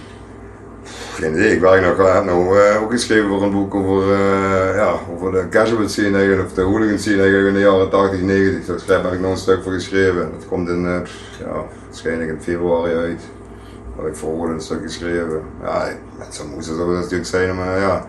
[1.13, 4.13] Geen idee, ik werk nog, ik heb nou eh, ook geschreven voor een boek over,
[4.13, 7.89] eh, ja, over de casual scene eigenlijk, of de hooligan scene eigenlijk in de jaren
[7.89, 8.85] 80, 90.
[8.85, 10.31] Daar heb ik nog een stuk voor geschreven.
[10.37, 10.99] Dat komt in, eh,
[11.39, 13.21] ja, waarschijnlijk in februari uit.
[13.95, 15.41] Dat heb ik voor een stuk geschreven.
[15.63, 18.05] Ja, met zo moest het ook natuurlijk zijn, maar ja,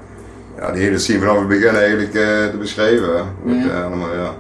[0.59, 3.09] ja, die hele scene vanaf het begin eigenlijk eh, te beschrijven.
[3.15, 3.53] hè.
[3.53, 3.71] Ja.
[3.71, 4.35] eh, allemaal, ja.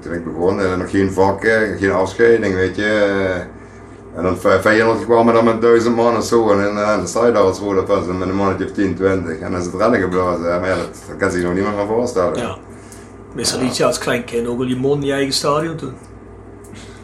[0.00, 3.16] Toen ik begon, eh, nog geen vak, eh, geen afscheiding, weet je.
[4.16, 6.50] En dan Fe- Feyenoord kwamen dan met duizend man of zo.
[6.50, 9.38] En, eh, dan sta je daar als rode pas met een mannetje of 10, 20.
[9.38, 10.42] En dan is het rennen geblazen.
[10.42, 12.38] Maar ja, dat, dat kan zich nog niemand gaan voorstellen.
[12.38, 12.56] Ja.
[13.34, 15.94] Meestal ja, als klein kind ook wel je mond in je eigen stadion doen.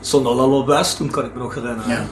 [0.00, 1.90] Stond al wel best, toen kan ik me nog herinneren.
[1.90, 2.04] Ja.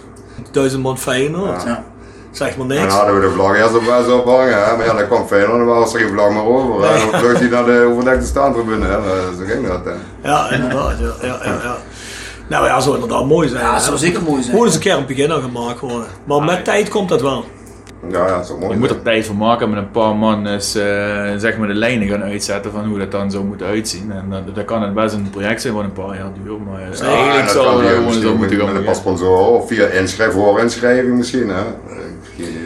[0.51, 1.62] Duizend man Feyenoord.
[1.62, 1.85] Ja.
[2.33, 2.87] Zeg maar En niks.
[2.88, 4.64] dan hadden we de vlag eerst op op hangen.
[4.64, 4.77] Hè.
[4.77, 6.85] Maar ja, dan kwam Feyenoord en dan was er geen vlag meer over.
[6.90, 8.87] En dan vlucht hij naar de overdekte staantribune.
[8.87, 8.97] hè.
[9.38, 9.85] Zo ging dat.
[9.85, 10.29] Hè.
[10.31, 10.99] Ja, inderdaad.
[10.99, 11.77] Ja, ja, ja, ja.
[12.49, 13.62] Nou ja, zou inderdaad mooi zijn.
[13.62, 14.57] Ja, dat zou zeker mooi zijn.
[14.57, 16.07] Moet eens een keer een begin aan gemaakt worden.
[16.25, 17.45] Maar met tijd komt dat wel.
[18.11, 18.73] Ja, ja, dat is ook mooi.
[18.73, 20.83] Je moet er tijd voor maken met een paar man eens, eh,
[21.37, 24.12] zeg maar de lijnen gaan uitzetten van hoe dat dan zou moeten uitzien.
[24.12, 26.81] En dat, dat kan het best een project zijn wat een paar jaar duurt, maar
[26.81, 28.95] eh, Ja, eigenlijk dat zou kan het gewoon zo met, moeten gaan met een paar
[28.95, 31.49] sponsoren of via inschrijven, voorinschrijving misschien.
[31.49, 31.62] Hè?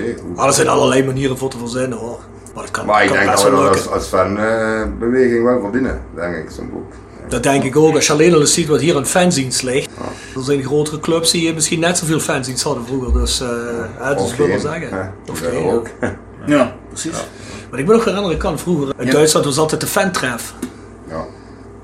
[0.06, 0.24] Eh, idee.
[0.36, 2.18] Maar er zijn allerlei manieren voor te verzinnen hoor.
[2.54, 5.44] Maar dat kan, Maar ik kan denk best dat we wel dat als, als fanbeweging
[5.44, 6.92] wel verdienen, denk ik, zo'n boek.
[7.28, 7.94] Dat denk ik ook.
[7.94, 9.90] Als je alleen al eens ziet wat hier aan fanzines ligt.
[10.36, 13.12] Er zijn grotere clubs die misschien net zoveel fanzines hadden vroeger.
[13.12, 13.48] Dus, eh
[14.08, 15.12] dus Of ik wil wel zeggen.
[15.30, 15.86] Of Dat geen, ook.
[16.46, 17.24] Ja, precies.
[17.70, 18.94] Maar ik ben nog herinneren, ik kan vroeger.
[18.98, 19.12] In Ja.
[19.12, 20.54] Duitsland was altijd de fantref.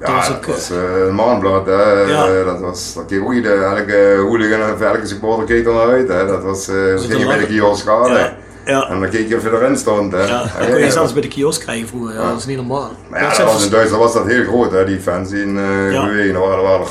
[0.05, 0.07] Ja.
[0.07, 1.67] Dat was dat was eh, een maanblad.
[1.67, 1.83] Hè.
[2.03, 2.27] Ja.
[2.27, 6.09] Eh, Dat was, dat elke hooligan of elke supporter keek er naar uit.
[6.09, 6.27] Hè.
[6.27, 7.87] Dat was, eh dat ging je bij de kiosk.
[7.87, 8.37] Ja.
[8.67, 8.89] Ja.
[8.89, 10.13] En dan keek je of je erin stond.
[10.13, 10.27] Hè.
[10.27, 12.15] Ja, dat kon je zelfs bij de kiosk krijgen vroeger.
[12.15, 12.91] Ja, dat is niet normaal.
[13.11, 15.93] Maar ja, Dat was in Duitsland was dat heel groot, hè, die fans in eh
[15.93, 16.05] Ja.
[16.07, 16.35] beweging.
[16.37, 16.87] Er waren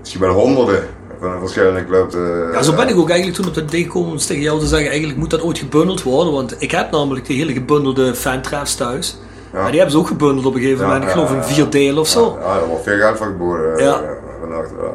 [0.00, 0.82] misschien wel honderden
[1.20, 2.14] van verschillende clubs.
[2.14, 2.20] eh,
[2.52, 4.66] Ja, zo ben ik ook eigenlijk toen op het idee gekomen om tegen jou te
[4.66, 6.32] zeggen, eigenlijk moet dat ooit gebundeld worden.
[6.32, 9.16] Want ik heb namelijk die hele gebundelde fantrefs thuis.
[9.54, 9.60] Ja.
[9.60, 11.02] Maar die hebben ze ook gebundeld op een gegeven Ja, moment.
[11.10, 12.38] Ik ja, geloof in vier delen of zo.
[12.40, 13.76] Ja, daar wordt veel geld voor geboden.
[13.78, 14.00] eh, Ja.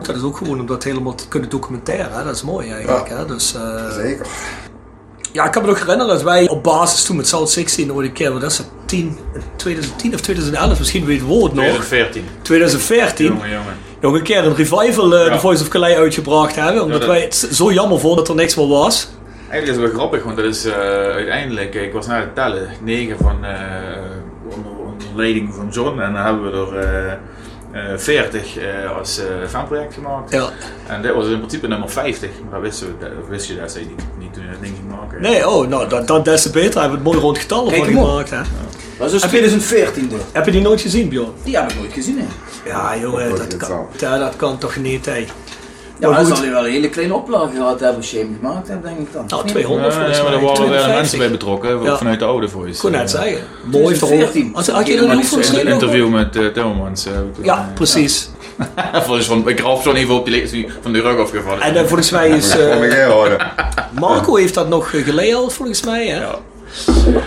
[0.04, 2.12] Dat is ook gewoon om dat helemaal te kunnen documenteren.
[2.12, 2.24] Hè?
[2.24, 3.10] Dat is mooi eigenlijk.
[3.10, 3.26] Hè?
[3.26, 4.26] Dus, eh, Zeker.
[5.32, 8.08] ja, ik kan me nog herinneren dat wij op basis toen met South 16 ooit
[8.08, 9.18] een keer, wat is dat, 10,
[9.56, 11.66] 2010 of 2011, misschien weet we het nog.
[11.66, 12.26] 2014.
[12.42, 13.26] 2014.
[13.26, 13.74] Jongen, jongen.
[14.02, 15.32] Nog een keer een revival Ja.
[15.34, 16.84] The Voice of Calais uitgebracht hebben.
[16.84, 19.10] Omdat dat- wij het zo jammer vonden dat er niks meer was.
[19.50, 20.66] Eigenlijk is het wel grappig, want dat is
[21.16, 23.52] uiteindelijk, ik was naar het tellen, 9 van eh,
[25.10, 27.18] onder, onder leiding van John en dan hebben we er
[27.72, 30.32] eh, eh, 40 eh, als eh, fanproject gemaakt.
[30.32, 30.50] Ja.
[30.88, 33.72] En dit was in principe nummer 50, maar dat wist, we, dat wist je dat
[33.72, 35.22] zij niet, niet toen je dat ding ging maken.
[35.22, 36.80] Nee, oh, nou, dan, dan des te beter.
[36.82, 38.08] Hebben we het mooi rond getal Kijk van hem op.
[38.08, 38.30] gemaakt.
[38.30, 38.38] Hè?
[38.98, 40.22] Dat is dus Heb je- 2014 dit.
[40.32, 41.32] Heb je die nooit gezien, Bjorn?
[41.44, 42.26] Die heb ik nooit gezien, hè.
[42.70, 45.26] Ja, jongen, dat kan, ja, dat kan toch niet, hè?
[46.00, 46.28] Ja, Maar goed.
[46.36, 49.00] zal hij wel een hele kleine oplage gehad hebben als je hem gemaakt hebt, denk
[49.00, 49.24] ik dan.
[49.28, 49.54] Nou, Of niet?
[49.54, 50.40] 200 Ja, volgens ja, maar mij.
[50.42, 51.02] er waren wel 250.
[51.02, 51.98] mensen bij betrokken, Ja.
[51.98, 52.74] vanuit de oude voice.
[52.74, 53.42] Ik kon net Eh, zeggen.
[53.64, 54.00] Mooi er.
[54.00, 54.52] 2014.
[54.54, 55.10] Had, je er een
[55.60, 57.06] Een interview met uh, Timmermans.
[57.06, 58.30] eh, heb ik toen, Ja, eh, precies.
[59.06, 61.62] Volgens van, ik raf zo even op die van de rug afgevallen.
[61.62, 62.58] En eh, volgens mij is...
[62.58, 62.76] Eh.
[64.00, 66.20] Marco heeft dat nog eh, gelayout, volgens mij, hè?
[66.20, 66.36] Ja.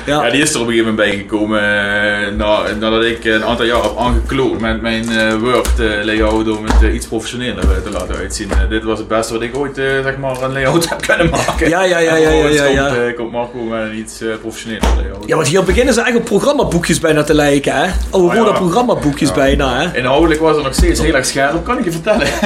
[0.06, 0.24] Ja.
[0.24, 3.64] Ja, die is er op een gegeven moment bijgekomen eh, na, nadat ik een aantal
[3.66, 8.16] jaar heb aangekloot met mijn eh, Word eh, layout om het iets professioneler te laten
[8.16, 8.48] uitzien.
[8.68, 11.68] Dit was het beste wat ik ooit eh, zeg maar, een layout heb kunnen maken.
[11.68, 12.86] Ja, ja, ja, ja, ja, ja, ja.
[12.86, 15.24] Komt, eh, komt Marco met een iets eh, professioneler layout.
[15.26, 17.84] Ja, want hier beginnen ze eigenlijk op programmaboekjes bijna te lijken, hè?
[18.10, 18.58] Oh, Ah, worden ja.
[18.58, 19.98] programmaboekjes bijna, hè?
[19.98, 22.26] Inhoudelijk was er nog steeds heel erg scherp, kan ik je vertellen.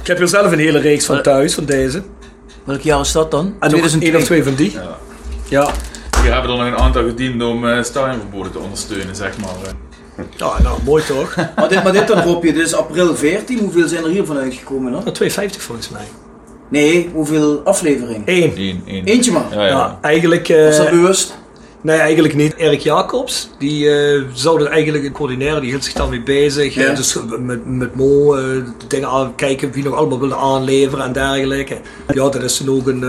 [0.00, 2.02] Ik heb hier zelf een hele reeks van thuis, van deze.
[2.64, 3.44] Welk jaar is dat dan?
[3.46, 4.08] En nog 2002.
[4.10, 4.72] één of twee van die.
[4.72, 4.96] Ja.
[5.48, 5.70] Ja.
[6.22, 9.48] Hier hebben we er nog een aantal gediend om eh stadionverboden te ondersteunen, zeg maar.
[9.66, 10.24] eh.
[10.36, 11.36] Ja, nou, mooi toch?
[11.56, 13.58] Maar dit, maar dit dan Robje, dit is april 14.
[13.58, 15.00] Hoeveel zijn er hiervan uitgekomen dan?
[15.00, 16.04] Nou, 250 volgens mij.
[16.68, 18.22] Nee, hoeveel afleveringen?
[18.24, 18.52] Eén.
[18.56, 19.04] Eén, één.
[19.04, 19.46] Eentje maar.
[19.50, 19.68] Ja, ja.
[19.68, 20.48] Ja, eigenlijk...
[20.48, 21.36] eh, Was dat bewust?
[21.80, 22.54] Nee, eigenlijk niet.
[22.56, 26.74] Erik Jacobs, die eh zou er eigenlijk een coördinator, die hield zich daarmee bezig.
[26.74, 26.94] Ja.
[26.94, 31.76] Dus met, met Mo de dingen aan, kijken wie nog allemaal wilde aanleveren en dergelijke.
[32.14, 33.04] Ja, dat is toen ook een,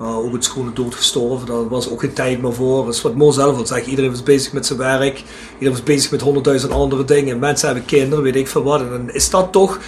[0.00, 1.46] eh ook het schone dood gestorven.
[1.46, 2.84] Daar was ook geen tijd meer voor.
[2.84, 3.86] Dat is wat Mo zelf al zegt.
[3.86, 5.24] Iedereen was bezig met zijn werk.
[5.52, 7.38] Iedereen was bezig met honderdduizend andere dingen.
[7.38, 8.80] Mensen hebben kinderen, weet ik veel wat.
[8.80, 9.78] En dan is dat toch...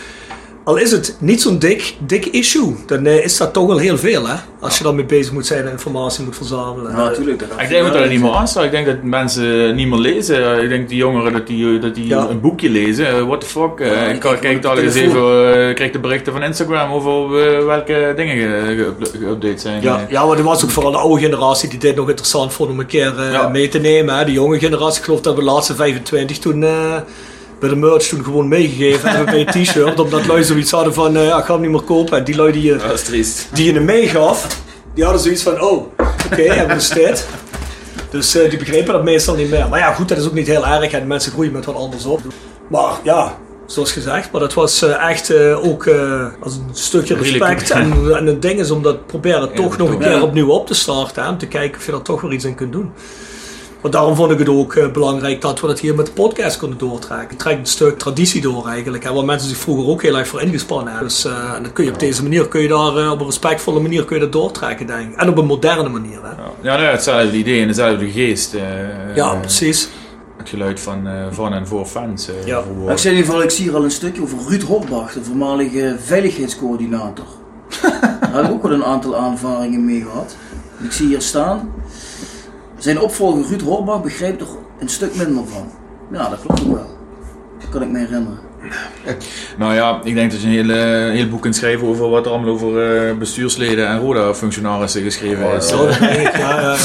[0.68, 3.98] Al is het niet zo'n dik, dik issue, dan eh, is dat toch wel heel
[3.98, 4.34] veel, hè?
[4.60, 6.90] Als je daarmee bezig moet zijn en informatie moet verzamelen.
[6.90, 7.42] Ja, natuurlijk.
[7.42, 8.64] Ik denk dat dat niet meer aanstaat.
[8.64, 10.62] Ik denk dat mensen niet meer lezen.
[10.62, 12.26] Ik denk die jongeren dat die, dat die Ja.
[12.28, 13.06] een boekje lezen.
[13.08, 13.80] Eh, what the fuck.
[13.80, 15.20] Eh, Ja, ik kijk de eens even,
[15.68, 17.12] eh, krijg de berichten van Instagram over
[17.58, 19.82] eh, welke dingen ge- ge- geüpdate zijn.
[19.82, 22.52] Ja, Eh, ja, maar er was ook vooral de oude generatie die dit nog interessant
[22.52, 23.48] vond om een keer eh, Ja.
[23.48, 24.18] mee te nemen.
[24.18, 24.24] Hè.
[24.24, 26.96] De jonge generatie, ik geloof dat we de laatste 25 toen eh,
[27.60, 30.00] bij de merch toen gewoon meegegeven hebben bij een t-shirt.
[30.04, 32.18] Omdat lui zoiets hadden van, eh, ja, ik ga hem niet meer kopen.
[32.18, 33.48] En die lui die je, Dat is triest.
[33.52, 34.60] die je hem meegaf,
[34.94, 35.86] die hadden zoiets van, oh,
[36.30, 37.26] oké, hebben we dit.
[38.10, 39.68] Dus eh, die begrepen dat meestal niet meer.
[39.68, 42.04] Maar ja, goed, dat is ook niet heel erg en mensen groeien met wat anders
[42.04, 42.20] op.
[42.68, 43.38] Maar ja,
[43.70, 47.70] zoals gezegd, maar dat was eh, echt eh, ook eh, als een stukje respect.
[47.70, 50.74] En, en het ding is om dat proberen toch nog een keer opnieuw op te
[50.74, 51.22] starten.
[51.22, 52.92] Hè, om te kijken of je er toch weer iets in kunt doen.
[53.80, 56.56] Want daarom vond ik het ook eh, belangrijk dat we dat hier met de podcast
[56.58, 57.28] konden doortrekken.
[57.28, 59.04] Het trekt een stuk traditie door eigenlijk.
[59.04, 61.08] Hè, waar mensen zich vroeger ook heel erg voor ingespannen hebben.
[61.08, 63.26] Dus eh, en dan kun je op deze manier, kun je daar eh, op een
[63.26, 65.16] respectvolle manier kun je dat doortrekken denk ik.
[65.20, 66.18] En op een moderne manier.
[66.22, 66.28] Hè.
[66.68, 68.54] Ja, ja hetzelfde idee en dezelfde geest.
[68.54, 68.62] eh,
[69.14, 69.88] Ja, precies.
[70.36, 72.28] Het geluid van, eh, van en voor fans.
[72.28, 72.58] eh, Ja.
[72.88, 75.24] ik zei in ieder geval, ik zie hier al een stukje over Ruud Horbach, de
[75.24, 77.24] voormalige veiligheidscoördinator.
[78.20, 80.36] Daar heb ik ook wel een aantal aanvaringen mee gehad.
[80.82, 81.72] Ik zie hier staan,
[82.78, 84.46] zijn opvolger Ruud Horbach begreep er
[84.78, 85.70] een stuk minder van.
[86.12, 86.96] Ja, dat klopt ook wel.
[87.60, 88.38] Dat kan ik me herinneren.
[89.58, 92.32] Nou ja, ik denk dat je een hele, heel boek kunt schrijven over wat er
[92.32, 95.72] allemaal over eh, bestuursleden en RODA-functionarissen geschreven is.
[95.72, 96.76] Oh, Eh, ja, ja, ja.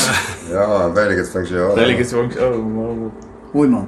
[0.49, 1.73] Ja, veiligheidsfunctionaris.
[1.73, 3.11] Veiligheidsfunctionaris, oh,
[3.53, 3.87] Mooi man.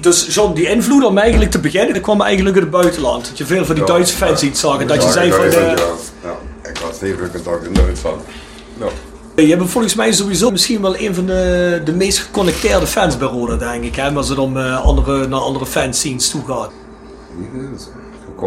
[0.00, 3.28] Dus John, die invloed om eigenlijk te beginnen, dat kwam eigenlijk uit het buitenland.
[3.28, 4.46] Dat je veel van die Ja, Duitse fans ja.
[4.46, 4.80] iets zag.
[4.80, 5.74] en Dat je zei van de,
[6.22, 6.36] ja.
[6.70, 8.22] Ik had veel contact in Duitsland.
[9.36, 13.28] Je bent volgens mij sowieso misschien wel een van de, de meest geconnecteerde fans bij
[13.28, 13.96] Roda, denk ik.
[13.96, 14.10] Hè?
[14.14, 16.70] Als het om eh, andere, naar andere fanscenes toe gaat.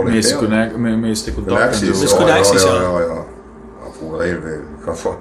[0.03, 1.99] meeste, connect, me- meeste Connecties.
[1.99, 2.73] Dus connecties, ja.
[2.73, 2.81] ja.
[2.81, 3.05] ja, ja.
[3.05, 4.53] Ja, vroeger heel veel.
[4.79, 5.17] Ik had, voor-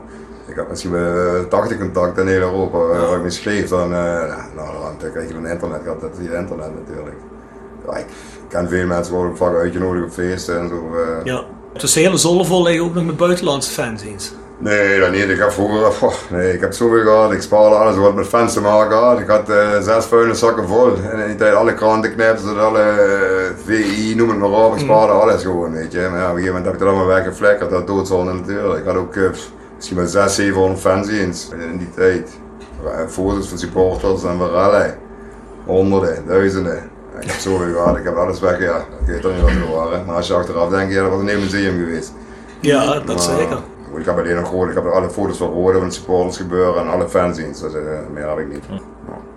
[0.47, 2.79] ik had misschien wel 80 contacten in heel Europa.
[2.79, 5.81] eh, Waar ik mee schreef, dan, eh nou, dan krijg je dan internet.
[5.83, 7.17] gehad, dat is hier internet natuurlijk.
[7.87, 8.07] Ja, ik
[8.49, 10.75] ken veel mensen worden ook vaak uitgenodigd op feesten en zo.
[10.95, 11.25] eh.
[11.25, 11.43] Ja.
[11.73, 14.33] Dus de hele Zoldervol liggen ook nog met buitenlandse fanzines.
[14.61, 15.29] Nee, dat niet.
[15.29, 17.33] Ik heb vroeger, oh, nee, ik heb zoveel gehad.
[17.33, 19.19] Ik spaarde alles wat met fans te maken had.
[19.19, 20.97] Ik had eh, zes vuilniszakken vol.
[21.11, 24.73] En in die tijd alle krantenknips, alle eh, VI, noem het maar op.
[24.73, 26.09] Ik spaarde alles gewoon, weet je.
[26.11, 27.71] Maar ja, op een gegeven moment heb ik dat allemaal weggeflekkerd.
[27.71, 28.79] Dat doodzonde natuurlijk.
[28.79, 29.23] Ik had ook eh,
[29.77, 32.31] misschien wel 600, 700 fanzines in die tijd.
[33.09, 34.97] Foto's van supporters en rally.
[35.67, 36.91] Honderden, duizenden.
[37.21, 37.97] Ik heb zoveel gehad.
[37.97, 38.77] Ik heb alles weg, ja.
[38.77, 40.05] Ik weet er niet wat er waren.
[40.07, 42.13] Maar als je achteraf denkt, ja, dat was een heel museum geweest.
[42.61, 43.59] Ja, dat Maar, zeker.
[43.97, 46.83] Ik heb alleen nog gewoon, ik heb alle foto's van Rode van de supporters gebeuren
[46.83, 47.61] en alle fanzines.
[47.61, 47.73] Dus,
[48.15, 48.65] meer heb ik niet.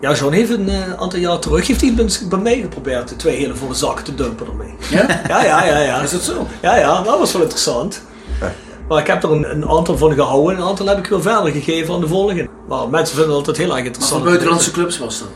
[0.02, 3.16] Ja, John heeft een eh, aantal jaar terug heeft hij bij- bij mij geprobeerd de
[3.16, 4.74] twee hele volle zakken te dumpen ermee.
[4.90, 5.22] Ja?
[5.28, 6.02] Ja, ja, ja, ja.
[6.02, 6.46] Is dat zo?
[6.62, 8.02] Ja, ja, dat was wel interessant.
[8.88, 11.22] Maar ik heb er een, een aantal van gehouden en een aantal heb ik weer
[11.22, 12.48] verder gegeven aan de volgende.
[12.68, 14.20] Maar mensen vinden het altijd heel erg Wat interessant.
[14.22, 15.28] voor buitenlandse clubs was dat?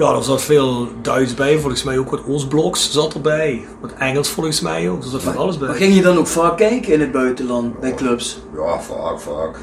[0.00, 3.66] Ja, er zat veel Duits bij, volgens mij ook wat Oostbloks zat erbij.
[3.80, 5.68] Wat Engels volgens mij ook, er zat van alles bij.
[5.68, 8.42] Maar ging je dan ook vaak kijken in het buitenland, bij clubs?
[8.54, 9.56] Ja, vaak, vaak.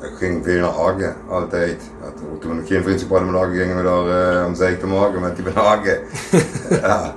[0.00, 1.90] Ik ging veel naar Hagen, altijd.
[2.02, 4.86] Ja, toen, ik geen vriendschap hadden met Hagen, gingen we daar eh, om zeik te
[4.86, 5.98] maken met die van Hagen.
[6.82, 7.14] ja.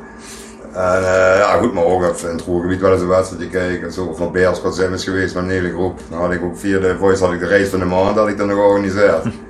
[0.73, 3.91] En eh, ja, goed, maar ook even in het Roergebied wel eens een wedstrijdje kijken.
[3.91, 5.99] Zo, of naar Beerschot zijn is geweest met een hele groep.
[6.09, 8.27] Dan had ik ook via de Voice had ik de reis van de maand had
[8.27, 9.25] ik dan nog georganiseerd.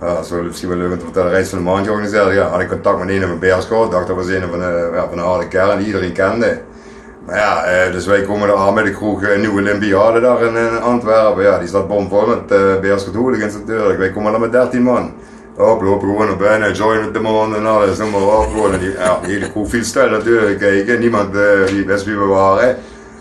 [0.00, 1.30] Ja, dat is wel, misschien wel leuk om te vertellen.
[1.30, 2.34] Reis van de maand georganiseerd.
[2.34, 3.90] Ja, had ik contact met een van Beerschot.
[3.90, 6.60] Dacht dat was een van de, van de harde kern die iedereen kende.
[7.26, 10.42] Maar ja, eh, dus wij komen er aan met de kroeg eh, Nieuwe Olympiade daar
[10.42, 11.42] in, Antwerpen.
[11.42, 13.98] Ja, die staat bomvol met uh, Beerschot hooligans natuurlijk.
[13.98, 15.12] Wij komen er met 13 man.
[15.56, 18.48] Hop, lopen gewoon naar binnen, join met de man en alles, noem maar op.
[18.50, 18.72] Gewoon.
[18.72, 21.00] En ja, die hele kroeg viel stil natuurlijk kijken.
[21.00, 22.76] Niemand uh, die wist wie we waren.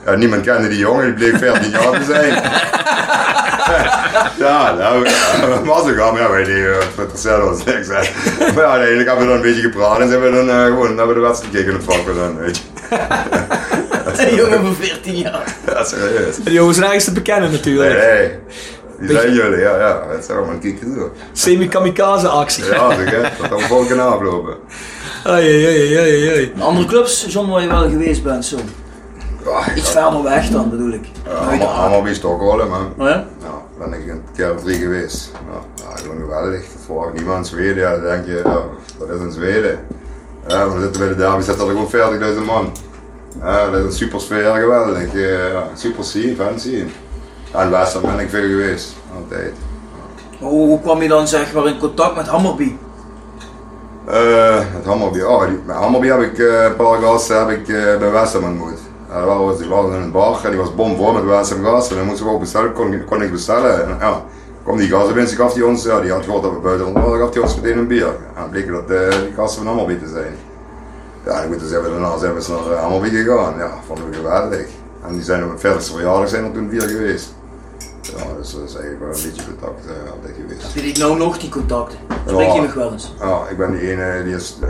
[0.09, 2.33] Ja, niemand kende die jongen, die bleek 14 jaar te zijn.
[4.45, 7.87] ja, nou, ja, was ook al, maar ja, wij deden ons niks.
[7.87, 7.93] Hè.
[8.53, 10.87] Maar ja, uiteindelijk hebben we dan een beetje gepraat en zijn we dan uh, gewoon
[10.87, 12.63] hebben we de wedstrijd gekeken in het vak dan, weet je.
[14.17, 15.55] Een jongen van 14 jaar.
[15.65, 16.35] Ja, serieus.
[16.43, 17.97] Jongens zijn ergens te bekennen natuurlijk.
[17.97, 18.31] Nee, nee.
[18.99, 20.01] Die zijn jullie, ja, ja.
[20.11, 21.11] Dat is allemaal een kiekje door.
[21.33, 22.65] Semi-kamikaze actie.
[22.65, 23.21] Ja, zeg hè.
[23.21, 24.55] Dat kan volk kunnen aflopen.
[25.23, 26.53] Ai, ai, ai, ai.
[26.59, 28.57] Andere clubs, John, waar je wel geweest bent, zo.
[29.45, 31.05] Ja, Iets verder weg dan, bedoel ik.
[31.39, 32.93] allemaal, allemaal bij Stockholm, man.
[32.97, 33.25] Oh ja?
[33.41, 35.31] Ja, ben ik een keer of drie geweest.
[35.33, 36.61] Ja, ja gewoon geweldig.
[36.61, 37.77] Dat verwacht niemand in Zweden.
[37.77, 38.61] Ja, dan denk je, ja,
[38.99, 39.79] dat is in Zweden.
[40.47, 42.71] Ja, we zitten bij de derby, zitten er gewoon 40.000 man.
[43.41, 45.13] Ja, dat is een super sfeer, geweldig.
[45.13, 46.85] Ja, super scene, fan scene.
[47.53, 49.53] Ja, in Western ben ik veel geweest, altijd.
[50.39, 52.75] Hoe, hoe kwam je dan zeg maar in contact met Hammerby?
[54.09, 57.67] Uh, met Hammerby, oh, die, met Hammerby heb ik uh, een paar gasten heb ik,
[57.67, 58.79] uh, bij Westham ontmoet.
[59.09, 61.91] Was, die was in een bar en die was bomvol met Westham gasten.
[61.91, 63.83] En dan moesten we ook bestellen, kon, kon ik bestellen.
[63.83, 64.23] En, ja,
[64.63, 67.19] kwam die gasten binnen, gaf die ons, ja, die had gehoord dat we buiten waren,
[67.19, 68.07] gaf die ons meteen een bier.
[68.07, 70.35] En dan bleek dat die gasten van Hammerby te zijn.
[71.25, 73.57] Ja, goed, dus we daarna zijn we naar Hammerby gegaan.
[73.57, 74.67] Ja, vonden we geweldig.
[75.07, 77.33] En die zijn op mijn veertigste verjaardag zijn er toen vier geweest.
[78.01, 80.63] Ja, dus dat is eigenlijk wel een beetje contact uh, altijd geweest.
[80.63, 81.99] Heb je die nou nog, die contacten?
[82.25, 83.13] Spreek je ja, nog wel eens?
[83.19, 84.67] Ja, ik ben die ene, die is uh,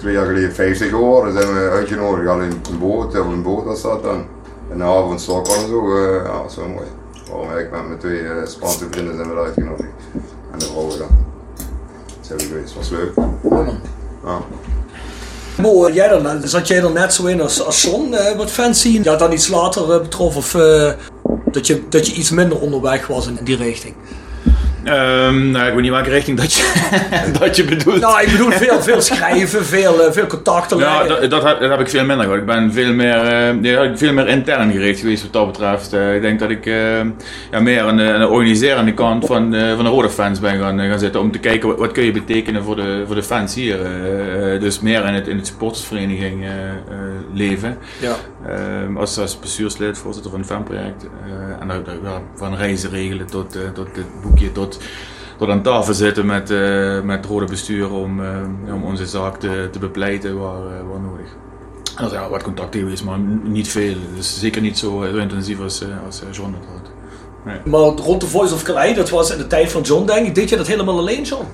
[0.00, 1.32] twee jaar geleden 50 geworden.
[1.32, 4.24] zijn we uitgenodigd, alleen een boot, op een boot dat dan.
[4.70, 6.86] In de haven van en zo, uh, ja, dat wel mooi.
[7.28, 9.88] Waarom ik met mijn twee uh, Spaanse vrienden zijn we uitgenodigd.
[10.52, 11.08] En de vrouwen dan.
[12.06, 13.12] Dat zijn we geweest, was leuk.
[14.24, 14.38] Ja.
[15.56, 19.02] Mo, jij dan, zat jij er net zo in als, als John, wat zien?
[19.02, 20.50] Ja, dan iets later betrof of
[21.50, 23.94] dat, je, dat je iets minder onderweg was in die richting?
[24.84, 26.72] Um, nou, ik weet niet welke richting dat je,
[27.40, 28.00] dat je bedoelt.
[28.00, 31.70] Nou, ik bedoel veel, veel schrijven, veel, uh, veel contacten Ja, dat, dat, heb, dat,
[31.70, 32.40] heb, ik veel minder gehad.
[32.40, 35.94] Ik ben veel meer, uh, ja, veel meer intern gericht geweest wat dat betreft.
[35.94, 36.64] Uh, ik denk dat ik
[37.50, 40.78] ja, meer aan de, aan de, organiserende kant van, van de rode fans ben gaan,
[40.78, 41.20] gaan zitten.
[41.20, 43.78] Om te kijken wat, wat kun je betekenen voor de, voor de fans hier.
[44.60, 46.44] dus meer in het, in het supportersvereniging
[47.32, 47.78] leven.
[48.00, 48.16] Ja.
[48.96, 51.06] Als, als bestuurslid, voorzitter van het fanproject.
[51.60, 54.78] en dan, ja, van reizen regelen tot, tot het boekje, tot
[55.38, 59.36] tot aan tafel zitten met, uh, met het rode bestuur om, uh, om onze zaak
[59.36, 61.36] te, te bepleiten waar, uh, waar nodig.
[61.96, 63.94] Er zijn wat contacten geweest, maar niet veel.
[64.14, 66.90] Dus zeker niet zo, zo intensief als, eh, als eh, John het had.
[67.44, 67.60] Nee.
[67.64, 70.34] Maar rond de Voice of Calais, dat was in de tijd van John, denk ik.
[70.34, 71.44] Deed je dat helemaal alleen, John?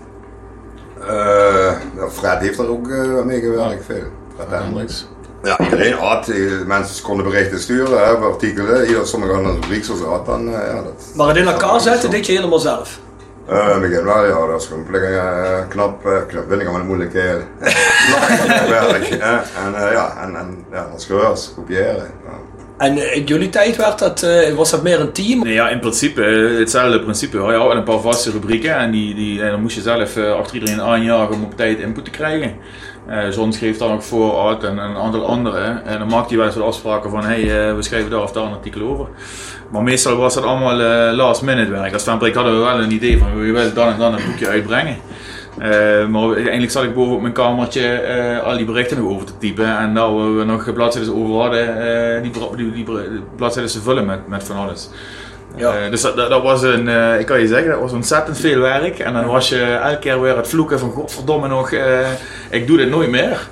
[1.01, 1.73] Eh,
[2.11, 4.05] Fred heeft er ook eh, mee gewerkt, veel.
[4.35, 5.07] Fred Hendricks.
[5.47, 8.87] Ja, iedereen had, eh, mensen konden berichten sturen, hè, artikelen.
[8.87, 11.05] Ieder, sommigen hadden een rubriek zoals ze had, dan ja, dat...
[11.15, 12.99] Maar het in elkaar zetten, deed je helemaal zelf.
[13.49, 16.61] Eh, in het begin wel, ja, dat is gewoon plek, eh, knap, eh, knap, vind
[16.61, 17.23] ik allemaal moeilijk eh,
[18.69, 19.07] werk.
[19.09, 19.35] hè.
[19.67, 21.97] En eh, ja, en, en ja, als geurs, kopiëren.
[22.25, 22.33] Ja.
[22.79, 25.43] En eh, in jullie tijd werd dat, eh, was dat meer een team?
[25.43, 27.37] Nee, ja, in principe eh, hetzelfde principe.
[27.37, 30.33] Je had een paar vaste rubrieken en, die, die, en dan moest je zelf eh,
[30.33, 32.57] achter iedereen aanjagen om op tijd input te krijgen.
[33.09, 35.85] Eh John schreef dan ook voor en, en een aantal anderen.
[35.85, 38.45] En dan maakte hij wel eens afspraken van hey, eh, we schrijven daar of daar
[38.45, 39.07] een artikel over.
[39.71, 41.93] Maar meestal was dat allemaal eh, last minute werk.
[41.93, 44.49] Als fanbreak hadden we wel een idee van we willen dan en dan een boekje
[44.49, 44.97] uitbrengen.
[46.11, 49.79] Maar uiteindelijk zat ik boven op mijn kamertje al die berichten nog over te typen.
[49.79, 52.85] En daar we nog bladzijden over hadden, die, die, die
[53.37, 54.91] bladzijden te vullen met, met van alles.
[55.57, 55.77] Ja.
[55.77, 58.39] Eh, dus dat, dat, dat was een, eh, ik kan je zeggen, dat was ontzettend
[58.39, 58.99] veel werk.
[58.99, 62.11] En dan was je elke keer weer het vloeken van godverdomme nog, eh,
[62.51, 63.49] ik doe dit nooit meer.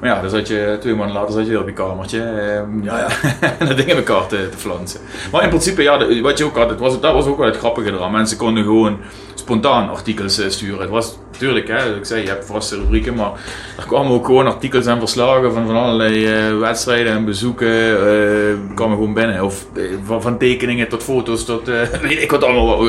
[0.00, 2.20] Maar ja, dan zat je twee maanden later zat je weer op je kamertje.
[2.20, 3.08] ehm, Ja, ja.
[3.58, 5.00] en dat ding in elkaar te, te flansen.
[5.32, 7.56] Maar in principe, ja, wat je ook had, het was, dat was ook wel het
[7.56, 8.12] grappige eraan.
[8.12, 8.98] Mensen konden gewoon
[9.34, 10.80] spontaan artikels sturen.
[10.80, 13.30] Het was natuurlijk, hè, ik zei, je hebt vaste rubrieken, maar
[13.78, 17.68] er kwamen ook gewoon artikels en verslagen van, van allerlei eh, wedstrijden en bezoeken.
[17.68, 19.44] eh kwamen gewoon binnen.
[19.44, 21.66] Of eh, van, van tekeningen tot foto's tot,
[22.02, 22.80] weet ik wat allemaal op,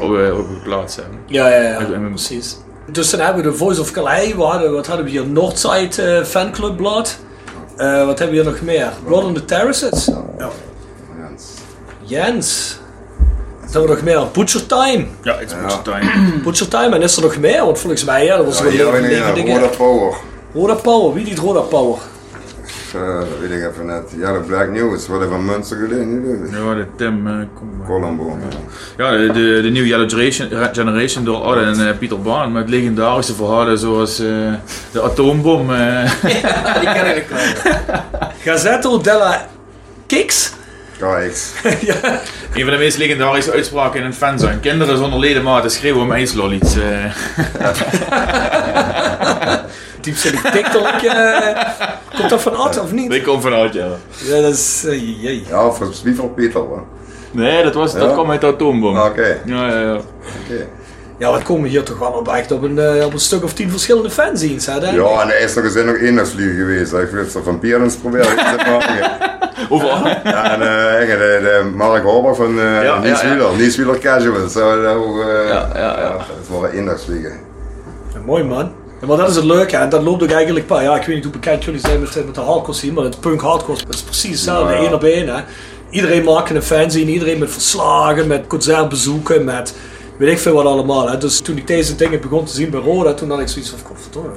[0.00, 1.18] op, op geplaatst hebben.
[1.26, 2.56] Ja, ja, ja, En- en- precies.
[2.92, 5.26] Dus dan hebben we de Voice of Calais, we hadden, wat hadden we hier?
[5.26, 7.18] Northside Fanclub Blad.
[7.76, 8.88] Eh, wat hebben we hier nog meer?
[9.04, 10.10] Blood on the Terraces.
[10.38, 10.50] Ja.
[12.04, 12.78] Jens.
[13.72, 14.26] Hebben we nog meer?
[14.32, 15.06] Butcher Time.
[15.22, 15.76] Ja, it's Ja.
[15.82, 16.10] time.
[16.44, 17.64] Butcher Time, en is er nog meer?
[17.64, 19.60] Want volgens mij, ja, dat was Ja, wel hier een dingen.
[19.60, 20.14] Roda Power.
[20.54, 21.98] Roda Power, wie die Roda Power?
[22.94, 24.02] Eh, dat weet ik even net.
[24.16, 26.50] Ja, de Black News, wat van Munster geleden, nu dus.
[26.50, 27.86] Ja, de Tim eh, Koeman.
[27.86, 28.38] Colombo.
[28.96, 32.68] Ja, de, de, de New Yellow Generation, Generation door Adde en eh, Pieter Baan met
[32.68, 34.26] legendarische verhalen zoals eh,
[34.92, 35.74] de atoombom.
[35.74, 36.10] eh.
[36.80, 37.40] die ken ik wel.
[38.44, 39.46] Gazzetto della
[40.06, 40.52] Kicks.
[41.06, 41.52] KX.
[42.54, 44.60] Een van de meest legendarische uitspraken in een fan zijn.
[44.60, 46.76] Kinderen zonder ledematen schreeuwen om ijslollies.
[46.76, 47.14] eh.
[50.00, 50.86] Diepzinnig TikTok.
[50.86, 51.64] eh
[52.16, 53.10] komt dat van Ad of niet?
[53.10, 53.86] Die komt vanuit, ja.
[54.24, 54.84] Ja, dat is...
[54.86, 55.44] eh, jee.
[55.48, 56.60] Ja, voor Zwiever Pieter.
[56.60, 56.82] hoor.
[57.30, 58.12] Nee, dat, was, dat Ja?
[58.12, 58.98] kwam uit de atoombom.
[58.98, 59.38] Oké.
[59.44, 59.94] Ja, ja, ja.
[59.94, 60.66] Oké.
[61.22, 63.52] Ja, we komen hier toch wel op echt op een, eh, op een stuk of
[63.52, 64.80] tien verschillende fanzines, hè?
[64.80, 64.94] denk?
[64.94, 66.92] Ja, en er is nog eens nog één vliegen geweest.
[66.92, 69.10] Ik wil van Pierens proberen te maken.
[69.68, 70.06] Overal.
[70.24, 70.60] Ja, en
[71.00, 73.34] eh, de, de Mark Horber van eh Ja, Nies ja, ja.
[73.34, 73.56] Wieler.
[73.56, 74.48] Nies Wieler Casual.
[74.48, 76.10] Zo, eh, Ja, ja, ja.
[76.10, 77.32] Dat waren eendagsvliegen.
[78.14, 78.72] Ja, mooi man.
[79.00, 79.88] Ja, maar dat is het leuke, hè?
[79.88, 80.80] dat loopt ook eigenlijk pa.
[80.80, 83.20] Ja, ik weet niet hoe bekend jullie zijn met, met de hardcore scene, maar het
[83.20, 84.84] punk hardcore dat is precies hetzelfde, Ja, ja.
[84.84, 85.28] één op één.
[85.28, 85.40] Hè?
[85.90, 89.74] Iedereen maakt een fanzine, iedereen met verslagen, met concertbezoeken, met
[90.22, 91.10] weet ik veel wat allemaal.
[91.10, 91.18] Hè?
[91.18, 93.78] Dus toen ik deze dingen begon te zien bij Roda, toen had ik zoiets van,
[93.84, 94.30] godverdomme.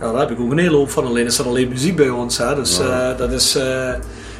[0.00, 1.06] Ja, daar heb ik ook een hele hoop van.
[1.06, 2.38] Alleen is dat alleen muziek bij ons.
[2.38, 2.54] Hè?
[2.54, 3.54] Dus eh, dat is...
[3.56, 3.62] eh,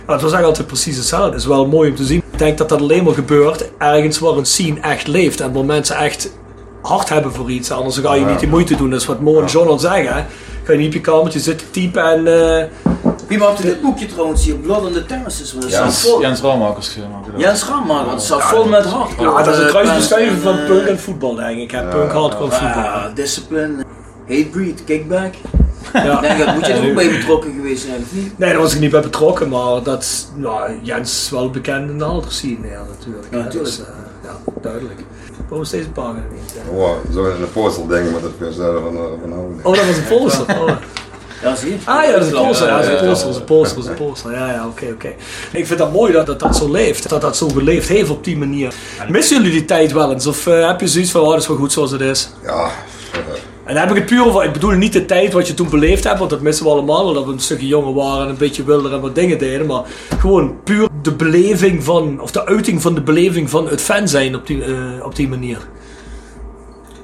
[0.06, 1.30] ja, het was eigenlijk altijd precies hetzelfde.
[1.30, 2.22] Het is wel mooi om te zien.
[2.32, 5.40] Ik denk dat dat alleen maar gebeurt ergens waar een scene echt leeft.
[5.40, 6.32] En waar mensen echt
[6.82, 7.70] hard hebben voor iets.
[7.70, 8.90] Anders ga je niet die moeite doen.
[8.90, 10.14] Dat is wat Mo en John al zeggen.
[10.14, 10.24] Hè?
[10.62, 12.26] Ga je niet op je kamertje zitten typen en...
[12.26, 12.64] eh,
[13.30, 14.54] Wie maakte dit boekje trouwens hier?
[14.54, 15.52] Blood on the Terraces.
[15.52, 16.20] Dat staat Jens, vol.
[16.20, 17.26] Jens Raumakers gemaakt.
[17.32, 17.40] dat.
[17.40, 19.30] Jens staat vol met hardcore.
[19.30, 21.70] ja, dat is een eh, kruisbestuiving en, van eh, punk en voetbal, denk ik.
[21.70, 21.88] Hè?
[21.88, 22.82] Punk, hardcore, voetbal.
[22.82, 23.84] Ja, discipline,
[24.28, 25.34] hatebreed, kickback.
[25.92, 26.14] Ja.
[26.14, 28.38] Ik denk dat moet je er ook bij betrokken geweest zijn, of niet?
[28.38, 31.90] Nee, daar was ik niet bij betrokken, maar dat is, nou, Jens is wel bekend
[31.90, 33.26] in de andere scene, ja, natuurlijk.
[33.30, 33.64] Ja, natuurlijk.
[33.64, 33.86] Dus, eh,
[34.22, 35.00] ja, duidelijk.
[35.38, 36.54] Waarom is deze pagina niet?
[36.74, 39.58] Oh, zo in een poster ding met het gezellen van, eh, van houden.
[39.62, 40.60] Oh, dat was een poster.
[40.60, 40.70] Oh.
[41.42, 41.76] Ja, zie je?
[41.84, 42.66] Ah ja, dat is een poster.
[42.66, 44.32] Ja, dat is een Ja, ja, poster, dat is een poster, dat is een poster.
[44.32, 45.08] Ja, ja, oké, oké.
[45.52, 48.24] Ik vind dat mooi dat, dat dat zo leeft, dat dat zo geleefd heeft op
[48.24, 48.74] die manier.
[49.08, 50.26] Missen jullie die tijd wel eens?
[50.26, 52.30] Of eh, heb je zoiets van, oh, dat is wel goed zoals het is?
[52.44, 52.70] Ja,
[53.64, 55.70] En dan heb ik het puur over, ik bedoel niet de tijd wat je toen
[55.70, 58.28] beleefd hebt, want dat missen we allemaal, wel dat we een stukje jonger waren en
[58.28, 59.82] een beetje wilder en wat dingen deden, maar
[60.18, 64.34] gewoon puur de beleving van, of de uiting van de beleving van het fan zijn
[64.34, 65.58] op die, eh, op die manier.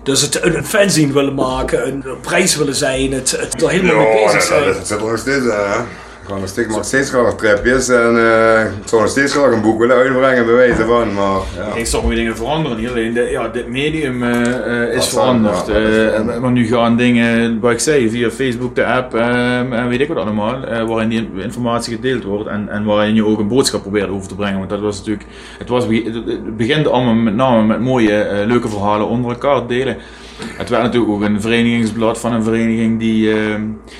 [0.07, 3.71] Dus het, een, een fanzine willen maken, een, een prijs willen zijn, het, het er
[3.71, 4.65] helemaal mee bezig zijn.
[4.65, 6.06] dat, dat zit er nog steeds in.
[6.27, 9.61] Ik ga nog steeds, steeds graag trapjes en eh, ik zou nog steeds graag een
[9.61, 11.15] boek willen uitbrengen, bewijzen van.
[11.15, 11.75] Maar ja.
[11.75, 12.89] Ik sommige dingen veranderen niet.
[12.89, 15.67] Alleen de, ja, dit medium eh, eh, is veranderd.
[15.67, 20.01] ja, maar nu gaan dingen, wat ik zei, via Facebook, de app ehm, en weet
[20.01, 23.83] ik wat allemaal, waarin die informatie gedeeld wordt en, en waarin je ook een boodschap
[23.83, 24.59] probeert over te brengen.
[24.59, 25.27] Want dat was natuurlijk,
[25.59, 29.97] het, was, het begint allemaal met name met mooie, leuke verhalen onder elkaar te delen.
[30.39, 33.59] Het werd natuurlijk ook een verenigingsblad van een vereniging die, eh,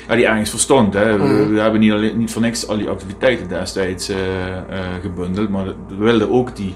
[0.09, 0.95] ja, die ergens verstond.
[0.95, 1.19] Hè.
[1.19, 1.53] We, Mhm.
[1.53, 5.65] we hebben niet, alleen, niet voor niks al die activiteiten destijds eh, eh, gebundeld, maar
[5.65, 6.75] we wilden ook die,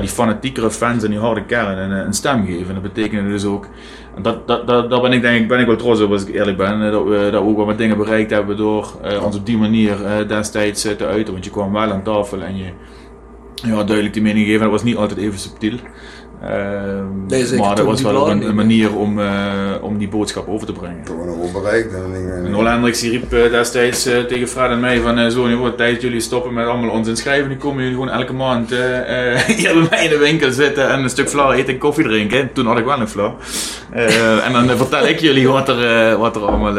[0.00, 2.68] die fanatiekere fans en die harde kern een, een stem geven.
[2.68, 3.66] En dat betekende dus ook,
[4.16, 6.26] en dat, dat, dat, daar ben ik denk ik ben ik wel trots op als
[6.26, 8.92] ik eerlijk ben, eh, dat we, dat we ook wel wat dingen bereikt hebben door
[9.22, 9.96] ons op die manier
[10.28, 11.32] destijds te uiten.
[11.32, 12.70] Want je kwam wel aan tafel en je
[13.54, 14.60] ja, duidelijk die mening geven.
[14.60, 15.78] Dat was niet altijd even subtiel.
[16.42, 19.28] Ehm, Nee, zeker maar dat was wel een, een manier om, eh,
[19.80, 21.00] om die boodschap over te brengen.
[21.26, 21.94] Nog wel bereikt.
[22.44, 25.76] En Ole Hendricks riep eh, destijds eh, tegen Fred en mij van zo, nu wordt
[25.76, 27.48] tijd dat jullie stoppen met allemaal ons inschrijven.
[27.48, 30.88] Nu komen jullie gewoon elke maand eh, eh, hier bij mij in de winkel zitten
[30.88, 32.52] en een stuk vla eten en koffie drinken.
[32.52, 33.34] Toen had ik wel een vla.
[33.90, 36.74] Eh, en dan vertel ik jullie wat er, wat er, allemaal,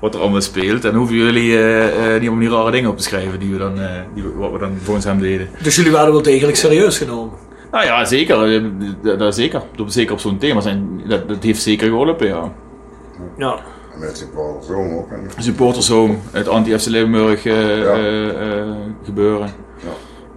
[0.00, 0.84] wat er allemaal speelt.
[0.84, 3.58] En hoeven jullie eh, eh, niet om die rare dingen op te schrijven die we
[3.58, 5.48] dan, eh, die we, wat we dan volgens hem deden.
[5.62, 7.37] Dus jullie werden wel degelijk serieus genomen.
[7.70, 8.54] Nou ja, zeker.
[8.54, 8.64] eh,
[9.02, 9.62] Dat, dat zeker.
[9.86, 11.02] Zeker op zo'n thema zijn.
[11.08, 12.52] Dat, dat heeft zeker geholpen, ja.
[13.36, 13.58] Ja.
[13.94, 14.92] En met supporters ook.
[14.92, 15.10] ook.
[15.10, 17.84] En, Supporters Home, het anti-FC Limburg eh, Ja.
[17.84, 18.66] eh, eh,
[19.04, 19.50] gebeuren.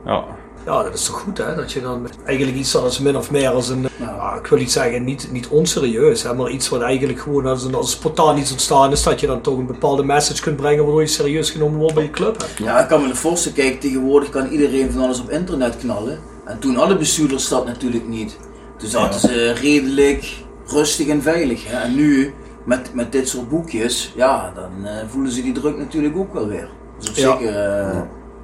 [0.05, 0.23] Ja.
[0.65, 3.31] Ja, dat is toch goed hè, dat je dan eigenlijk iets dat is min of
[3.31, 6.81] meer als een, nou, ik wil niet zeggen, niet, niet onserieus, hè, maar iets wat
[6.81, 10.03] eigenlijk gewoon als, een, als spontaan iets ontstaan is, dat je dan toch een bepaalde
[10.03, 12.37] message kunt brengen waardoor je serieus genomen wordt bij je club.
[12.41, 12.63] Hè.
[12.63, 16.19] Ja, ik kan me de voorstellen, kijk, tegenwoordig kan iedereen van alles op internet knallen.
[16.51, 18.37] En toen hadden bestuurders dat natuurlijk niet.
[18.77, 21.67] Toen zaten ze redelijk rustig en veilig.
[21.67, 21.77] Hè.
[21.83, 22.33] En nu,
[22.63, 26.47] met, met dit soort boekjes, ja, dan eh, voelen ze die druk natuurlijk ook wel
[26.47, 26.69] weer.
[26.99, 27.37] Dus op Ja.
[27.37, 27.99] zich eh,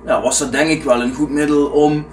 [0.06, 2.06] ja, was dat denk ik wel een goed middel om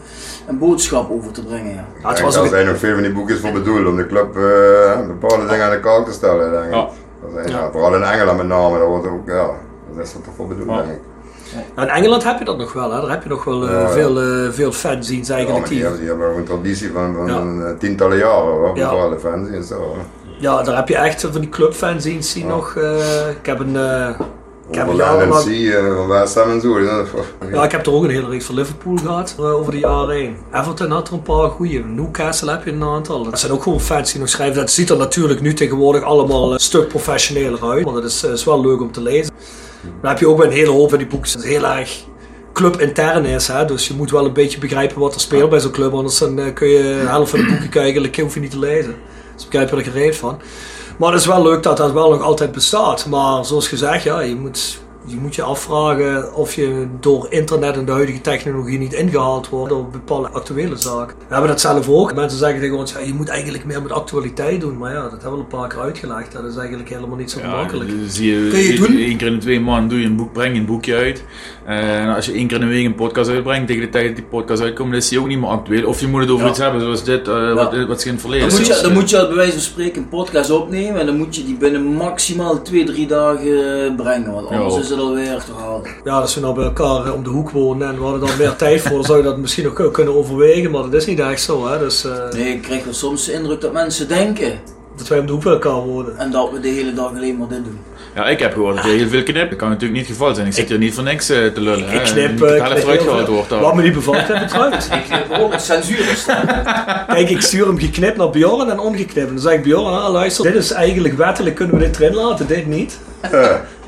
[0.46, 1.74] een boodschap over te brengen.
[1.74, 1.84] Ja.
[2.02, 4.36] Ja, het was daar zijn nog veel van die boekjes voor bedoeld om de club
[4.36, 6.50] eh, bepaalde dingen aan de kaak te stellen.
[6.52, 6.70] Denk ik.
[6.72, 6.88] Ja.
[7.22, 7.58] Dat zijn, Ja.
[7.58, 9.50] ja, vooral in Engeland met name, dat wordt ook, ja,
[9.94, 10.76] dat is er toch voor bedoeld Ja.
[10.82, 11.00] denk ik.
[11.76, 13.00] Nou, in Engeland heb je dat nog wel, hè.
[13.00, 13.88] daar heb je nog wel eh, Ja, ja.
[13.88, 15.60] veel, eh veel fanzines Ja, eigenlijk.
[15.64, 17.26] maar die, hebben, die hebben ook een traditie van, van,
[17.58, 17.64] Ja.
[17.66, 18.90] eh, tientallen jaren, hoor, Ja.
[19.52, 19.74] en zo.
[19.74, 19.96] hoor.
[20.38, 22.48] ja, daar heb je echt van die clubfanzines die Ja.
[22.48, 23.76] nog, eh, ik heb een...
[23.76, 24.08] eh,
[24.68, 25.28] ik heb lang- eh,
[25.96, 26.78] van West Ham en zo.
[27.52, 30.14] Ja, ik heb er ook een hele reeks van Liverpool gehad eh, over de jaren
[30.14, 30.36] heen.
[30.52, 31.78] Everton had er een paar goede.
[31.78, 33.22] Newcastle heb je een aantal.
[33.24, 34.56] Dat zijn ook gewoon fans die nog schrijven.
[34.56, 37.84] Dat ziet er natuurlijk nu tegenwoordig allemaal een stuk professioneler uit.
[37.84, 39.33] Want dat is, eh, is wel leuk om te lezen.
[40.00, 42.04] Dan heb je ook een hele hoop van die boeken dat heel erg
[42.52, 43.48] club intern is.
[43.48, 43.64] Hè?
[43.64, 45.92] Dus je moet wel een beetje begrijpen wat er speelt bij zo'n club.
[45.92, 48.58] Anders dan, eh, kun je de helft van de boeken kijken, hoef je niet te
[48.58, 48.94] lezen.
[49.34, 50.40] Dus begrijp je er gereed van.
[50.98, 53.06] Maar het is wel leuk dat dat wel nog altijd bestaat.
[53.06, 57.84] Maar zoals gezegd, ja, je moet je moet je afvragen of je door internet en
[57.84, 61.16] de huidige technologie niet ingehaald wordt door bepaalde actuele zaken.
[61.16, 62.14] We hebben dat zelf ook.
[62.14, 64.78] Mensen zeggen tegen ons, ja, je moet eigenlijk meer met actualiteit doen.
[64.78, 66.32] Maar ja, dat hebben we een paar keer uitgelegd.
[66.32, 67.90] Dat is eigenlijk helemaal niet zo gemakkelijk.
[67.90, 68.96] Ja, zie je, Kun je doen?
[68.96, 71.24] Eén keer in de twee maanden doe je een boek, breng je een boekje uit.
[71.66, 74.06] Eh, En als je één keer in de week een podcast uitbrengt, tegen de tijd
[74.06, 75.86] dat die podcast uitkomt, dan is die ook niet meer actueel.
[75.88, 76.50] Of je moet het over Ja.
[76.50, 78.76] iets hebben zoals dit, eh, wat, wat ze in het verleden Dan moet, is.
[78.76, 81.44] je, dan moet je bij wijze van spreken een podcast opnemen en dan moet je
[81.44, 84.80] die binnen maximaal 2-3 dagen brengen, want anders Ja.
[84.80, 85.88] is het alweer achterhaald.
[86.04, 88.36] Ja, als we nou bij elkaar eh, om de hoek wonen en we hadden dan
[88.38, 90.70] meer tijd voor, dan zou je dat misschien nog kunnen overwegen.
[90.70, 91.66] Maar dat is niet echt zo.
[91.68, 91.78] Hè?
[91.78, 94.60] Dus, eh, Nee, ik krijg wel soms de indruk dat mensen denken
[94.96, 96.18] Dat wij om de hoek bij elkaar wonen.
[96.18, 97.78] en dat we de hele dag alleen maar dit doen.
[98.14, 99.50] Ja, ik heb gehoord dat je heel veel knipt.
[99.50, 100.46] Dat kan natuurlijk niet het geval zijn.
[100.46, 101.78] Ik zit hier niet voor niks eh, te lullen.
[101.78, 101.98] Ik hè.
[101.98, 103.48] knip, eh, de knip wordt.
[103.48, 104.88] Wat me niet bevalt, heb ik eruit.
[104.92, 106.24] Ik heb ook het censuur is
[107.06, 109.28] Kijk, ik stuur hem geknipt naar Bjorn en ongeknipt.
[109.28, 112.46] Dan zeg ik Bjorn, ah, luister, dit is eigenlijk wettelijk, kunnen we dit erin laten,
[112.46, 112.98] dit niet.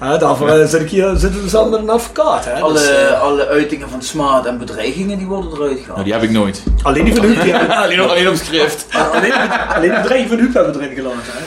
[0.01, 2.45] Ja, daarvoor eh, zit ik hier, zitten we samen met een advocaat.
[2.45, 2.61] Hè?
[2.61, 5.87] Alle, Dus, eh, alle uitingen van smaad en bedreigingen die worden eruit gehaald.
[5.89, 6.63] Nou, die heb ik nooit.
[6.83, 8.87] alleen die van Huub, alleen, op- alleen op schrift.
[9.15, 9.33] alleen,
[9.69, 11.19] alleen die bedreiging van Huub hebben we erin gelaten.
[11.25, 11.45] Hè?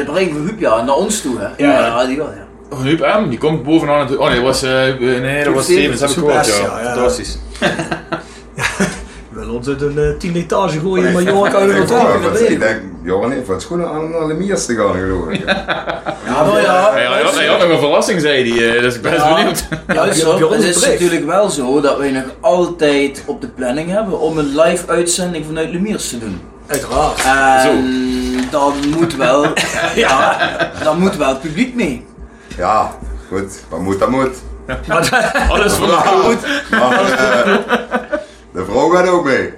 [0.00, 1.64] De bedreiging van Huub, ja, naar ons toe, hè?
[1.64, 2.04] Ja.
[2.06, 2.30] die wel,
[2.70, 2.76] ja.
[2.82, 4.16] Huub M, die komt bovenaan het...
[4.16, 6.52] Oh nee, dat was, eh, nee, dat was Stevens, heb ik gehoord, ja.
[6.54, 6.92] ja, ja.
[6.92, 7.38] Fantastisch.
[9.30, 11.22] We willen ons uit een tien etage gooien, maar
[11.54, 12.32] uit een Ik hotel.
[12.32, 15.28] denk, ik denk, Johan heeft wat schoenen aan om naar de Miers te gaan, geloof
[15.28, 15.44] ik.
[16.26, 16.92] Ja, maar ja.
[16.92, 18.80] Hij had, nog een verrassing, zei hij.
[18.80, 19.34] dus ik ben Ja.
[19.34, 19.64] benieuwd.
[19.86, 24.38] Bjorn het is natuurlijk wel zo dat wij nog altijd op de planning hebben om
[24.38, 26.40] een live uitzending vanuit Lemiers te doen.
[26.66, 27.20] Uiteraard.
[27.24, 28.09] En
[28.50, 29.46] dan moet wel,
[29.94, 30.36] ja,
[30.82, 32.04] dan moet wel het publiek mee.
[32.56, 32.96] Ja,
[33.28, 34.36] goed, wat moet, dat moet.
[35.48, 36.36] Alles van Maar,
[36.70, 37.56] maar eh,
[38.52, 39.52] de vrouw gaat ook mee.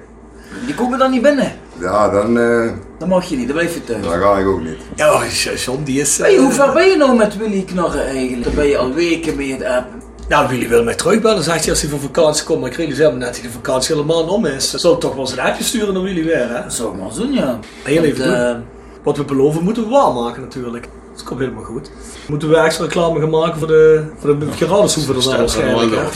[0.67, 1.53] Die komen dan niet binnen.
[1.81, 4.03] Ja, dan, eh, Dan mag je niet, dan blijf je thuis.
[4.05, 4.79] dan ga ik ook niet.
[4.97, 5.21] Ja,
[5.57, 6.19] John die is...
[6.19, 8.45] eh, Hey, hoe ver ben je nou met Willy Knorren eigenlijk?
[8.45, 10.03] Dan ben je al weken mee het appen.
[10.29, 12.61] Nou, Willy wil mij terugbellen, zegt hij als hij van vakantie komt.
[12.61, 14.71] Maar ik realiseer me net dat hij de vakantie helemaal om is.
[14.75, 16.63] Zal ik toch wel eens een appje sturen naar Willy weer, hè?
[16.63, 17.59] Dat zou ik maar eens doen, ja.
[17.83, 18.55] Heel even Want, eh,
[19.03, 20.89] Wat we beloven moeten we waarmaken natuurlijk.
[21.15, 21.91] Dat komt helemaal goed.
[22.29, 26.13] Moeten we extra reclame gaan maken voor de, voor de Gerardeshoeven daarna waarschijnlijk,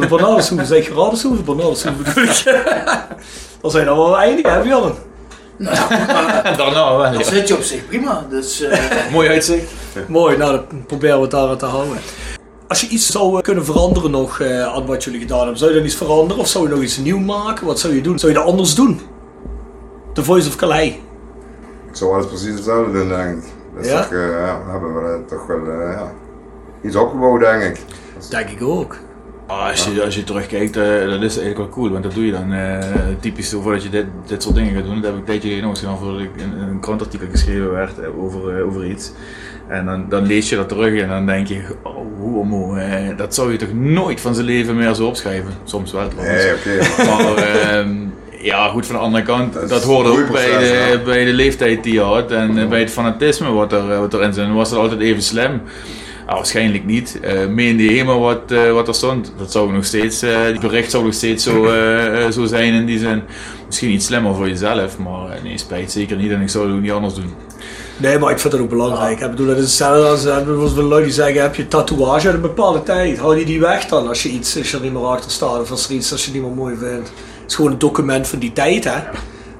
[0.00, 2.42] De Bernardeshoeven, zeg Gerardeshoeven, Bernardeshoeven bedoel ik.
[3.60, 4.92] Dan zijn er wel eindig, hè Bjorn?
[5.56, 5.76] Nou
[6.56, 7.22] Daarna wel, dan ja.
[7.22, 8.26] zit je op zich prima.
[8.30, 8.78] Dus eh,
[9.12, 9.72] Mooi uitzicht.
[10.08, 11.96] Mooi, nou dan proberen we het daar aan te houden.
[12.68, 15.70] Als je iets zou eh, kunnen veranderen nog eh, aan wat jullie gedaan hebben, zou
[15.70, 17.66] je dan iets veranderen of zou je nog iets nieuw maken?
[17.66, 18.18] Wat zou je doen?
[18.18, 19.00] Zou je dat anders doen?
[20.12, 20.92] The Voice of Calais.
[21.94, 23.44] Ik zou alles precies hetzelfde doen, denk ik.
[23.74, 24.02] Dat is Ja?
[24.02, 26.12] toch, eh, ja, hebben we eh, toch wel eh, ja,
[26.82, 27.80] iets opgebouwd, denk ik.
[28.30, 28.96] Denk ik ook.
[29.46, 32.32] Ah, als, je, als je terugkijkt, dat is eigenlijk wel cool, want dat doe je
[32.32, 32.78] dan eh,
[33.20, 34.94] typisch voordat je dit, dit soort dingen gaat doen.
[34.94, 37.70] Dat heb ik een tijdje geleden nog eens gedaan voordat ik een, een krantartikel geschreven
[37.70, 39.12] werd over, over iets.
[39.68, 43.34] En dan, dan lees je dat terug en dan denk je, oh, homo, eh, dat
[43.34, 45.52] zou je toch nooit van zijn leven meer zo opschrijven.
[45.64, 46.44] Soms wel trouwens.
[46.44, 47.04] Nee, oké.
[47.10, 47.96] Maar ehm,
[48.44, 50.98] ja, goed, van de andere kant, Dat dat, hoorde ook bij de, ja.
[50.98, 54.32] bij de leeftijd die je had en bij het fanatisme wat, er, eh, wat erin
[54.32, 54.52] zit.
[54.52, 55.62] Was het altijd even slim?
[56.26, 57.18] Ah, waarschijnlijk niet.
[57.22, 59.32] Eh meende je helemaal wat, eh, wat er stond?
[59.38, 61.68] Dat zou nog steeds, eh het bericht zou nog steeds zo,
[62.36, 63.22] zo zijn in die zin.
[63.66, 66.82] Misschien iets slimmer voor jezelf, maar nee, spijt zeker niet en ik zou het ook
[66.82, 67.34] niet anders doen.
[67.96, 69.20] Nee, maar ik vind dat ook belangrijk.
[69.20, 72.40] Ik bedoel, dat is hetzelfde als bijvoorbeeld lui die zeggen, heb je tatoeage uit een
[72.40, 73.18] bepaalde tijd?
[73.18, 75.60] Hou die die weg dan als je iets, als je er niet meer achter staat
[75.60, 77.12] of als er iets als je niet meer mooi vindt.
[77.44, 78.98] Het is gewoon een document van die tijd, hè.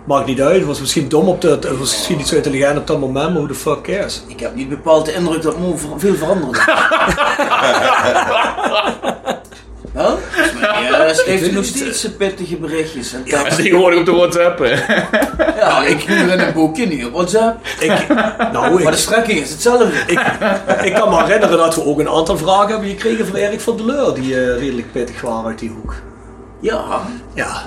[0.05, 2.79] Maakt niet uit, het was misschien dom op de, het was misschien niet zo intelligent
[2.79, 4.23] op dat moment, maar who the fuck cares?
[4.27, 6.59] ik heb niet bepaald de indruk dat Mo ver- veel veranderde.
[9.93, 10.19] Wel?
[11.15, 13.13] Schreef hij nog steeds pittige berichtjes.
[13.13, 13.63] En Ja, teksten.
[13.65, 14.59] tegenwoordig op de WhatsApp.
[14.59, 14.71] hè.
[15.61, 17.67] Ja, ik doe er in een boekje niet op WhatsApp.
[17.81, 17.89] Ik,
[18.53, 19.87] nou, Maar de ik, strekking is hetzelfde.
[20.07, 20.21] ik,
[20.83, 23.77] ik kan me herinneren dat we ook een aantal vragen hebben gekregen van Erik van
[23.77, 25.95] der Leur, die eh, redelijk pittig waren uit die hoek.
[26.65, 27.03] Ja,
[27.35, 27.63] Ja,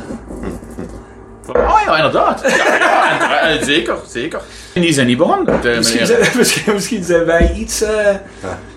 [1.48, 2.42] Oh ja, inderdaad.
[2.58, 4.42] Ja, ja, en- zeker, zeker.
[4.74, 6.18] En die zijn niet behandeld, eh, Misschien meneer.
[6.24, 7.82] zijn, misschien, misschien zijn wij iets.
[7.82, 8.16] eh,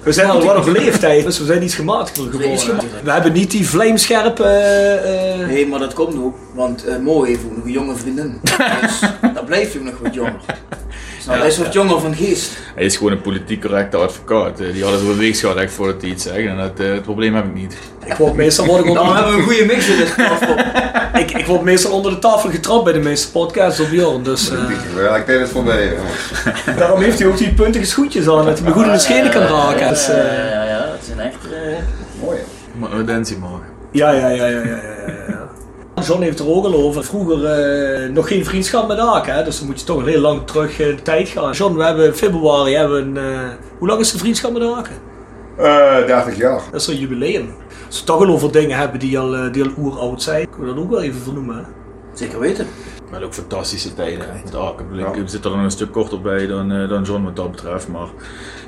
[0.02, 2.58] we zijn al wat op leeftijd, dus we zijn iets gematigder geworden.
[2.58, 3.00] gematigder.
[3.04, 4.44] We hebben niet die vlijmscherpe.
[4.44, 7.96] eh, eh, nee, maar dat komt ook, want eh Mo heeft ook nog een jonge
[7.96, 8.40] vriendin.
[8.80, 9.00] Dus
[9.34, 10.40] dan blijft hij ook nog wat jonger.
[11.30, 12.50] Nou, hij is wat jonger van geest.
[12.74, 14.60] Hij is gewoon een politiek correcte advocaat.
[14.60, 16.46] Eh, Die hadden zo'n weegschaal echt voordat hij iets zegt.
[16.46, 17.76] En dat, eh, het probleem heb ik niet.
[18.04, 20.58] ik, word meestal word ik, onder, hebben we een goede mix in dit platform.
[21.22, 24.22] ik, ik word meestal onder de tafel getrapt bij de meeste podcasts op Bjorn.
[24.22, 25.84] Dus eh, Ik tijd is voorbij.
[25.96, 26.78] jongens.
[26.78, 29.30] daarom heeft hij ook die puntige schoentjes aan, dat hij me goed in de schenen
[29.30, 29.88] kan raken.
[29.88, 31.52] Dus, eh, Ja, ja, ja, dat zijn echt...
[31.52, 31.76] eh,
[32.24, 32.38] Mooi.
[32.74, 33.68] Maar audentie maken.
[33.92, 34.62] ja, ja, ja, ja, ja, ja,
[35.06, 35.39] ja, ja.
[36.00, 37.04] John heeft er ook al over.
[37.04, 39.44] Vroeger eh, nog geen vriendschap met Aak, hè?
[39.44, 41.52] dus dan moet je toch heel lang terug in de tijd gaan.
[41.52, 43.48] John, we hebben in februari, hebben een, eh,
[43.78, 44.96] hoe lang is de vriendschap met Aken?
[45.56, 46.62] Eh 30 jaar.
[46.70, 47.46] Dat is een jubileum.
[47.46, 47.54] Als
[47.88, 50.68] we het toch al over dingen hebben die al, eh, die al oeroud zijn, kunnen
[50.68, 51.56] we dat ook wel even vernoemen.
[51.56, 51.62] Hè?
[52.14, 52.66] Zeker weten.
[53.10, 54.18] Maar ook fantastische tijden.
[54.18, 54.54] Met.
[54.54, 55.12] Ik bedoel, Ja.
[55.14, 57.88] Ik zit er nog een stuk korter bij dan, eh, dan John wat dat betreft.
[57.88, 58.06] Maar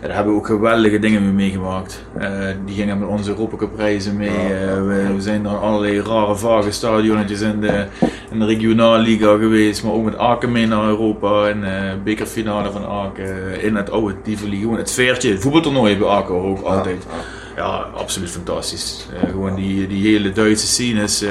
[0.01, 2.05] ja, daar hebben we ook geweldige dingen mee meegemaakt.
[2.19, 2.31] Eh,
[2.65, 4.29] die gingen met onze Europa Cup reizen mee.
[4.29, 7.87] Eh, we, we zijn dan allerlei rare vage stadionnetjes in de,
[8.31, 9.83] in de regionalliga geweest.
[9.85, 11.49] Maar ook met Aken mee naar Europa.
[11.49, 13.61] En eh bekerfinale van Aken.
[13.63, 14.61] In het oude Tivoli.
[14.61, 15.31] Gewoon het veertje.
[15.31, 17.07] Het voetbaltoernooi bij Aken ook altijd.
[17.57, 19.07] Ja, absoluut fantastisch.
[19.31, 21.25] Gewoon die, die hele Duitse scene is...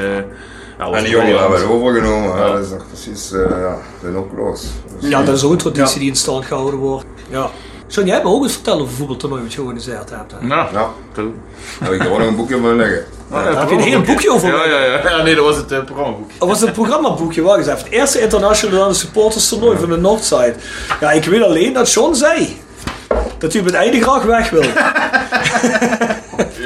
[0.81, 2.37] eh, ja, En die jongeren hebben het overgenomen.
[2.37, 2.51] Ja.
[2.51, 4.61] Dat is nog precies, eh ja, zijn ook los.
[4.99, 7.05] Dus, Ja, dat is ook een traditie die in stand gehouden wordt.
[7.29, 7.49] Ja.
[7.87, 10.31] John, jij hebt me ook eens vertellen over een voetbaltoernooi wat je georganiseerd hebt.
[10.31, 10.47] Hè?
[10.47, 11.33] Ja, Ja, cool.
[11.79, 13.05] daar heb ik er ook nog een boekje van liggen.
[13.29, 14.47] Daar heb je een heel boekje over.
[14.47, 15.09] Ja, ja, ja.
[15.09, 16.39] ja nee, dat was het uh, programmaboekje.
[16.39, 17.83] Dat was het programmaboekje, wacht eens even.
[17.83, 20.55] Het eerste internationale supporters toernooi van de Northside.
[20.99, 22.61] Ja, ik weet alleen dat John zei
[23.37, 24.63] dat hij op het einde graag weg wil.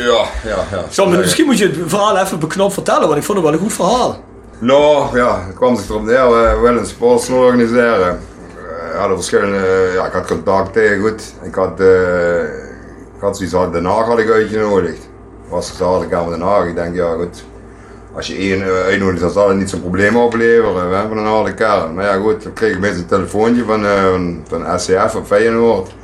[0.06, 0.58] Ja, ja,
[0.96, 1.06] ja.
[1.06, 3.74] Misschien moet je het verhaal even beknopt vertellen, want ik vond het wel een goed
[3.74, 4.24] verhaal.
[4.60, 8.08] Nou, ja, het kwam zich erop neer, we willen een sportsel organiseren.
[8.08, 8.14] Eh,
[8.92, 11.34] We hadden verschillende, ja, ik had contacten, goed.
[11.44, 12.44] Ik had, eh,
[13.16, 15.08] ik had zoiets uit Den Haag had ik uitgenodigd.
[15.50, 16.66] Was ga naar Den Haag.
[16.66, 17.44] Ik denk, ja goed,
[18.16, 20.90] als je één eh, uitnodigt, dan zal het niet zo'n probleem opleveren.
[20.90, 21.94] We hebben een harde kern.
[21.94, 24.14] Maar ja goed, dan kreeg ik mensen een telefoontje van, eh,
[24.48, 25.96] van, SCF op Feyenoord.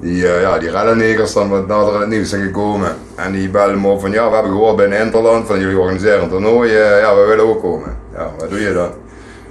[0.00, 2.90] Die, eh, ja, die reddenegers dan wat nader het nieuws zijn gekomen.
[3.14, 5.78] En die belden me op van ja, we hebben gehoord bij een Interland van jullie
[5.78, 6.70] organiseren een toernooi.
[6.76, 7.96] eh, ja, we willen ook komen.
[8.14, 8.90] Ja, wat doe je dan?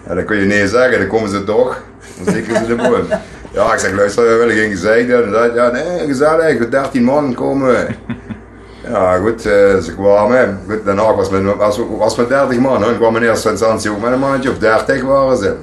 [0.08, 1.82] Ja, dan kun je nee zeggen, dan komen ze toch.
[2.24, 3.06] Dan zeker ze de boom.
[3.52, 5.10] Ja, ik zeg luister, we willen geen gezeik.
[5.10, 5.54] en dat.
[5.56, 7.86] Ja, nee, gezellig, met 13 man komen we.
[8.89, 10.60] Ja, goed, eh, ze kwamen.
[10.70, 12.82] Goed, daarna was met, was, was met 30 man.
[12.84, 12.91] Hoor.
[12.91, 15.54] Ik kwam in eerste instantie ook met een maandje of 30 waren ze.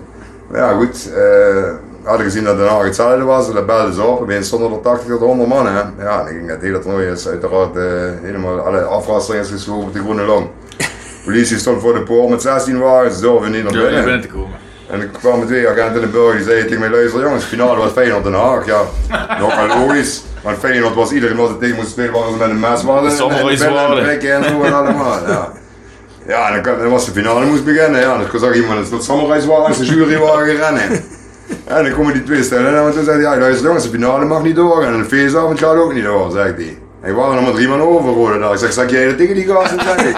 [0.51, 1.12] Maar ja, goed.
[1.14, 1.64] eh
[2.07, 4.20] hadden gezien dat Den Haag hetzelfde was, dan belden ze op.
[4.20, 5.66] Opeens stonden er 80 tot 100 man.
[5.66, 5.80] Hè.
[5.98, 7.84] Ja, dan ging het hele toernooi is uiteraard eh,
[8.22, 10.48] helemaal alle afrastering is geschoven op de groene long.
[11.24, 13.92] Politie stond voor de poort met 16 wagens, ze durfden niet naar binnen.
[13.92, 14.57] naar binnen te komen.
[14.90, 17.42] En ik kwam met twee agenten in de burger die zeiden tegen mij, luister jongens,
[17.42, 18.66] de finale was Feyenoord Den Haag.
[18.66, 18.82] Ja,
[19.40, 20.22] nogal logisch.
[20.42, 23.02] Want Feyenoord was iedereen wat ze tegen moest spelen, waren ze met een mes waren.
[23.02, 23.18] Dat
[23.88, 24.04] worden.
[24.04, 25.18] prikken en zo en allemaal.
[25.26, 25.52] Ja.
[26.26, 28.00] Ja, en dan, was de finale moest beginnen.
[28.00, 31.04] Ja, dan zag iemand dat Samurai waren als de jury waren gerennen.
[31.67, 34.25] En dan komen die twee stellen en toen zei hij, ja luister jongens, de finale
[34.25, 36.79] mag niet doorgaan en de feestavond gaat ook niet door, zegt hij.
[37.01, 38.53] En waren nog maar drie man over geworden daar.
[38.53, 40.17] Ik zeg, zeg jij dat tegen die gasten, zeg ik.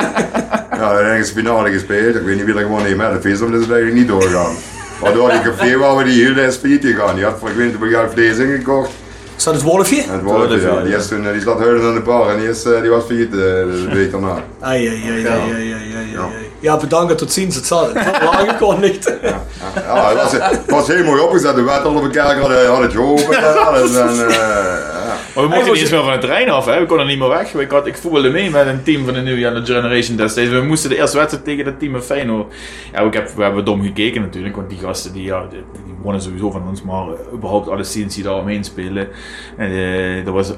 [0.78, 3.20] Ja, dan is de finale gespeeld, ik weet niet wie er gewoon heeft, maar de
[3.20, 4.54] feestavond is het eigenlijk niet doorgaan.
[5.00, 7.14] Waardoor die café waar we die hele is failliet gegaan.
[7.14, 8.90] Die had voor ik weet niet hoeveel vlees ingekocht.
[9.36, 10.02] Is dat het Wolfje?
[10.02, 10.82] En het Wolfje, ja.
[10.82, 12.90] Die, is toen, eh, die zat huilen aan de bar en die, is, eh, die
[12.90, 14.42] was failliet uh, de week daarna.
[14.60, 16.47] Ai, ai, ai, ai, ai, ai, ai, ai.
[16.60, 17.54] Ja, bedankt, tot ziens.
[17.54, 19.16] Het zal aangekondigd.
[19.22, 19.42] Ja,
[19.74, 21.54] ja, het, was, het was heel mooi opgezet.
[21.54, 23.34] De wet op elkaar hadden, hadden het geopend.
[23.44, 23.96] en alles.
[23.96, 25.16] En, uh, ja.
[25.34, 26.80] Maar we mochten niet eens meer van het terrein af, hè.
[26.80, 27.54] we konden niet meer weg.
[27.54, 30.50] Ik, had, ik voetbalde mee met een team van de New Young Generation destijds.
[30.50, 32.54] We moesten de eerste wedstrijd tegen dat team van Feyenoord.
[32.92, 35.94] Ja, ik heb, we hebben dom gekeken natuurlijk, want die gasten die, ja, die, die
[36.02, 39.08] wonnen sowieso van ons, maar überhaupt alle scenes die daar omheen spelen.
[39.56, 40.56] En uh, dat was uh,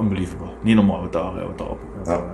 [0.00, 0.46] unbelievable.
[0.60, 1.78] Niet normaal wat daar, wat daar op.
[2.04, 2.24] Ja.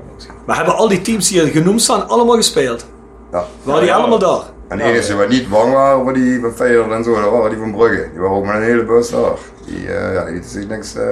[0.47, 2.87] Maar hebben al die teams die hier genoemd staan allemaal gespeeld?
[3.33, 3.45] Ja.
[3.63, 4.01] Waren die Ja, ja.
[4.01, 4.43] allemaal daar?
[4.69, 7.51] En de enige wat niet bang waren voor die van Feyenoord en zo, dat waren
[7.51, 8.09] die van Brugge.
[8.13, 9.39] Die waren ook met een hele bus daar.
[9.67, 11.03] Die, uh, ja, die lieten zich niks uh,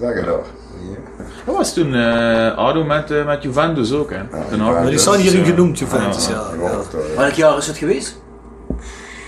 [0.00, 0.44] zeggen daar.
[0.80, 0.96] Die,
[1.44, 4.16] Dat was toen uh, Ado met, uh, met Juventus ook, hè?
[4.16, 4.56] Haag.
[4.56, 6.32] Maar die staan hierin genoemd, Juventus, ja.
[6.32, 7.16] daar, ja.
[7.16, 8.20] Welk jaar is het geweest?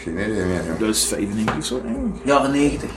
[0.03, 0.55] Geen idee meer.
[0.55, 0.79] Ja.
[0.79, 2.21] Dat is 95 of zo, denk ik.
[2.25, 2.91] Jaren 90.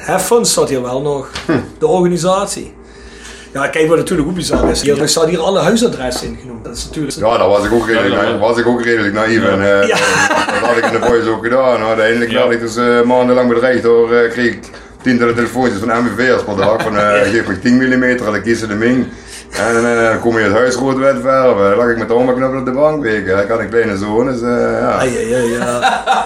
[0.00, 1.30] Heffon staat hier wel nog.
[1.78, 2.74] De organisatie.
[3.52, 4.82] Ja, kijk wat natuurlijk ook bizar is.
[4.82, 6.64] Hier, er staan hier alle huisadressen in genoemd.
[6.64, 7.16] Dat is natuurlijk...
[7.16, 9.44] Ja, daar was ik ook redelijk, na- was ik ook redelijk naïef.
[9.44, 9.96] En, uh, Ja.
[10.46, 11.82] Dat had ik in de voice ook gedaan.
[11.82, 14.64] Uiteindelijk werd ik dus uh, maandenlang bedreigd door, uh, kreeg ik
[15.02, 16.82] tientallen telefoontjes van MVV'ers per dag.
[16.82, 19.06] Van uh, geef me 10 mm, dan kiezen de Ming.
[19.50, 21.68] En uh, dan kom je het huis rood wit verven.
[21.68, 23.42] Dan lag ik met de onderknuppel op de bank weken.
[23.42, 24.48] Ik had een kleine zoon, dus uh,
[24.80, 24.98] ja.
[24.98, 25.80] Ai, ai, ai, ja.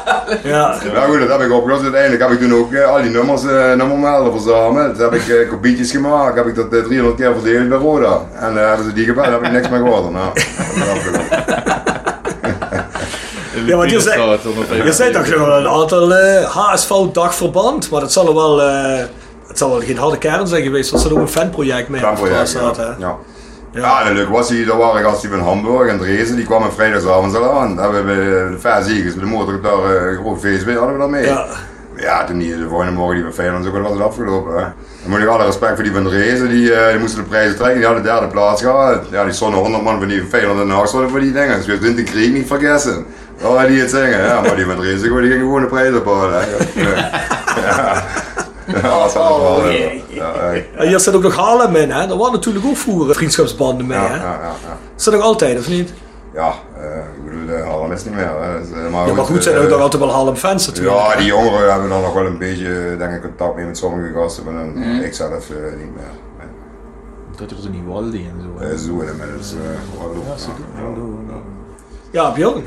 [0.54, 0.76] ja.
[0.94, 1.82] Ja goed, dat heb ik opgelost.
[1.82, 4.94] Uiteindelijk heb ik toen ook uh, al die nummers, uh, nummermelden verzameld.
[4.94, 8.20] Toen heb ik uh, kopietjes gemaakt, heb ik dat uh, 300 keer verdeeld bij Roda.
[8.32, 10.10] En uh, hebben ze die gebeld, heb ik niks meer gehoord.
[10.12, 11.82] Nou, dat.
[13.66, 14.38] Ja, want je zei,
[14.84, 19.02] je zei toch nog wel een aantal uh, HSV-dagverband, maar dat zal er wel, uh,
[19.54, 22.00] het zal wel geen harde kern zijn geweest, want ze er ook een fanproject mee
[22.00, 22.60] Fanproject, ja.
[22.60, 22.82] had, hè?
[22.82, 22.94] ja.
[22.98, 23.80] Ja.
[23.80, 27.36] Ja, en leuk was hij, daar waren gasten van Hamburg en Dresden, die kwamen vrijdagavond
[27.36, 27.76] al aan.
[27.76, 30.92] Daar hebben we de Verziegers, bij de motor daar uh, een groot feest bij, hadden
[30.92, 31.24] we daar mee.
[31.24, 31.46] Ja.
[31.96, 34.54] Ja, toen die de volgende morgen die van Feyenoord ook, was het afgelopen.
[34.54, 34.60] Hè.
[34.60, 37.56] Dan moet ik alle respect voor die van Dresden, die, uh, die moesten de prijzen
[37.56, 39.06] trekken, die hadden de derde plaats gehad.
[39.10, 41.56] Ja, die stonden 100 man van die van Feyenoord de Haag stonden voor die dingen.
[41.56, 43.06] Dus we hebben de krieg niet vergessen.
[43.42, 46.44] Oh, die het zingen, ja, maar die van Dresden, die gingen gewoon de prijs ophalen.
[47.64, 48.02] Ja.
[48.66, 49.16] Ja, dat.
[49.16, 50.04] Oh, Ja, jee.
[50.08, 50.62] ja, ja.
[50.76, 52.06] En hier staat ook nog Haarlem in, hè?
[52.06, 54.14] Daar waren natuurlijk ook vroeger vriendschapsbanden mee, Ja, hè?
[54.16, 54.76] ja, ja, ja.
[54.96, 55.92] Is dat nog altijd, of niet?
[56.34, 58.30] Ja, uh, ik bedoel, uh, Haarlem is niet meer.
[58.40, 58.60] Hè.
[58.60, 60.96] Dus, uh, maar Ja, maar goed, zijn er eh, ook altijd wel Haarlem-fans natuurlijk.
[60.96, 64.12] Ja, die jongeren hebben dan nog wel een beetje denk ik, contact mee met sommige
[64.14, 65.00] gasten, maar dan, Mhm.
[65.02, 66.22] ik zelf uh, niet meer.
[67.36, 68.64] Dat er niet Waldi en zo.
[68.64, 68.78] hè.
[68.78, 69.52] Zo inmiddels.
[69.52, 69.60] Uh,
[72.10, 72.64] Ja, Bjorn.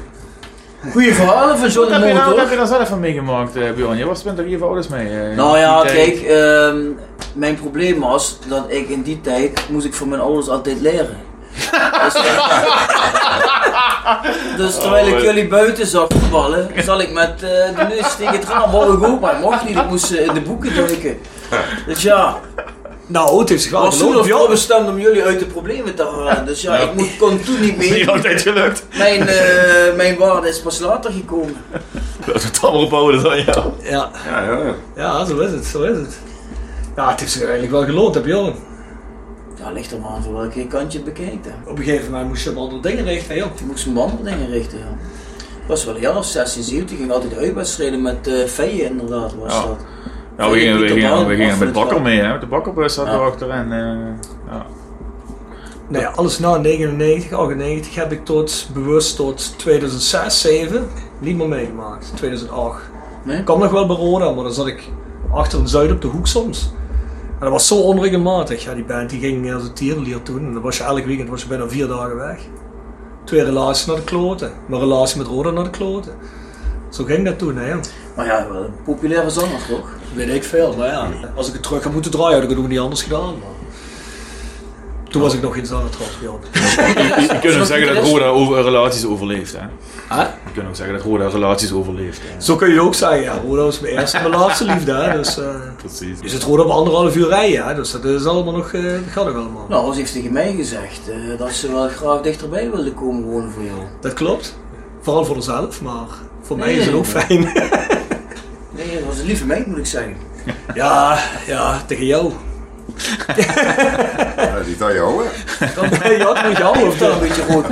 [0.92, 2.52] Goeie verhalen van zo'n Wat heb je, nou, wat heb motor.
[2.52, 3.98] je daar zelf van meegemaakt, uh, Bjorn?
[3.98, 5.10] Je was bent er hier voor ouders mee?
[5.30, 6.78] eh, Nou ja, kijk, ehm,
[7.34, 11.18] mijn probleem was dat ik in die tijd moest ik van mijn ouders altijd leren.
[12.04, 12.64] Dus, eh,
[14.58, 18.72] dus terwijl ik jullie buiten zag voetballen, zal ik met de neus tegen het raam
[18.72, 21.18] wou ik ook, maar ik mocht niet, ik moest in de boeken duiken.
[21.88, 22.38] Dus ja,
[23.08, 24.50] Nou, het heeft zich ik wel was toen geloofd, of Bjorn.
[24.52, 26.46] bestemd om jullie uit de problemen te halen.
[26.46, 28.10] Dus ja, ik moet, kon toen niet Niet mee.
[28.10, 28.84] altijd gelukt.
[28.98, 31.56] Mijn, eh, mijn waarde is pas later gekomen.
[32.26, 33.66] Dat het allemaal op ouders dan, ja.
[33.82, 34.10] Ja.
[34.26, 34.74] Ja, ja, ja.
[34.96, 36.18] ja, zo is het, zo is het.
[36.96, 38.54] Ja, het heeft zich eigenlijk wel geloond, hè, Bjorn.
[39.60, 41.46] Ja, ligt er maar aan voor welke kant je het bekijkt.
[41.46, 41.72] Hè.
[41.72, 43.48] Op een gegeven moment moest je op andere dingen richten, joh.
[43.60, 44.86] Je moest een andere dingen richten, ja.
[45.62, 49.34] Ik was wel een jaar of 16, 17, ging altijd uitwedstrijden met uh, Feyen inderdaad,
[49.40, 49.62] was Ja.
[49.66, 49.78] dat.
[50.38, 52.32] Ja, we gingen, we gingen, we gingen met Bakker mee, hè.
[52.32, 53.14] Met de Bakkerbus zat Ja.
[53.14, 53.72] erachter en...
[53.72, 54.66] eh, ja.
[55.88, 60.88] Nou ja, alles na 99, 98 heb ik tot, bewust tot 2006, 7
[61.20, 62.12] niet meer meegemaakt.
[62.16, 62.82] 2008.
[63.24, 63.38] Nee?
[63.38, 64.90] Ik kwam nog wel bij Roda, maar dan zat ik
[65.34, 66.72] achter in Zuid op de hoek soms.
[67.32, 68.64] En dat was zo onregelmatig.
[68.64, 70.46] Ja, die band die ging als een tierenlier toen.
[70.46, 72.40] En dan was je elk weekend was je bijna vier dagen weg.
[73.24, 74.52] Twee relaties naar de kloten.
[74.66, 76.14] Mijn relatie met Roda naar de kloten.
[76.90, 77.76] Zo ging dat toen, hè.
[78.16, 79.90] Maar ja, wel een populaire zanger toch?
[80.18, 81.10] Weet ik veel, maar ja.
[81.36, 83.34] Als ik het terug had moeten draaien, had ik het ook niet anders gedaan.
[83.40, 83.58] Maar...
[85.10, 86.40] Toen was ik nog geen trouwens, Bjorn.
[86.54, 89.66] Je, kunt ook zeggen dat Roda over, relaties overleeft, hè.
[90.16, 90.22] Hè?
[90.22, 92.22] Je kunt ook zeggen dat Roda relaties overleeft.
[92.22, 92.42] hè.
[92.42, 93.42] Zo kun je ook zeggen, ja.
[93.46, 95.18] Roda was mijn eerste en mijn laatste liefde, hè.
[95.18, 96.18] Dus, eh Precies.
[96.22, 97.76] je zit Roda op anderhalf uur rijden, hè.
[97.76, 99.66] Dus dat is allemaal nog, eh, dat gaat nog allemaal.
[99.70, 103.52] Nou, ze heeft tegen mij gezegd eh, dat ze wel graag dichterbij wilde komen wonen
[103.52, 103.80] voor jou.
[104.02, 104.58] Dat klopt.
[105.02, 106.08] Vooral voor haarzelf, maar
[106.42, 107.24] voor mij is het ook nee.
[107.24, 107.96] fijn.
[108.78, 110.16] Nee, dat was een lieve meid moet ik zeggen.
[110.74, 112.32] ja, ja, tegen jou.
[114.38, 115.66] Ja, die dat jou, hè?
[115.76, 117.20] Dan je had met jou of Toch een dan?
[117.20, 117.70] beetje rood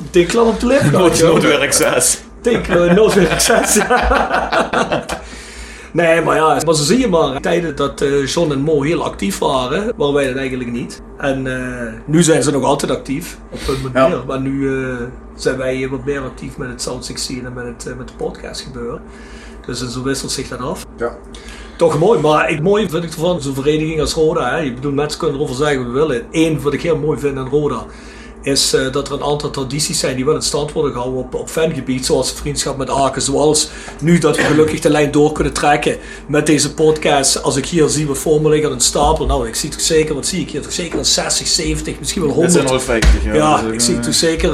[0.00, 2.20] meteen klap op de lip Nood, noodwerk 6.
[2.40, 3.82] tekenen we nooit weer recensie.
[5.92, 7.40] Nee, maar ja, maar zo zie je maar.
[7.40, 11.02] Tijden dat eh, John en Mo heel actief waren, waren wij dat eigenlijk niet.
[11.18, 14.24] En eh, nu zijn ze nog altijd actief, op hun manier.
[14.26, 14.96] Maar nu eh,
[15.34, 18.60] zijn wij wat meer actief met het Sound 16 en met, het, met de podcast
[18.60, 19.00] gebeuren.
[19.66, 20.86] Dus zo wisselt zich dat af.
[20.96, 21.16] Ja.
[21.76, 24.56] Toch mooi, maar ik, mooi vind ik ervan, zo'n vereniging als Roda.
[24.56, 24.62] Hè.
[24.62, 26.26] Ik bedoel, mensen kunnen erover zeggen wat we willen.
[26.30, 27.86] Eén wat ik heel mooi vind aan Roda
[28.44, 31.34] is uh, dat er een aantal tradities zijn die wel in stand worden gehouden op,
[31.34, 33.70] op fangebied, zoals vriendschap met Aken, zoals
[34.00, 37.42] nu dat we gelukkig de lijn door kunnen trekken met deze podcast.
[37.42, 40.14] Als ik hier zie we voor me liggen een stapel, nou ik zie toch zeker,
[40.14, 42.54] wat zie ik hier, toch zeker een 60, 70, misschien wel 100.
[42.54, 43.34] Dat zijn al 50, ja.
[43.34, 44.50] Ja, ik zie toch zeker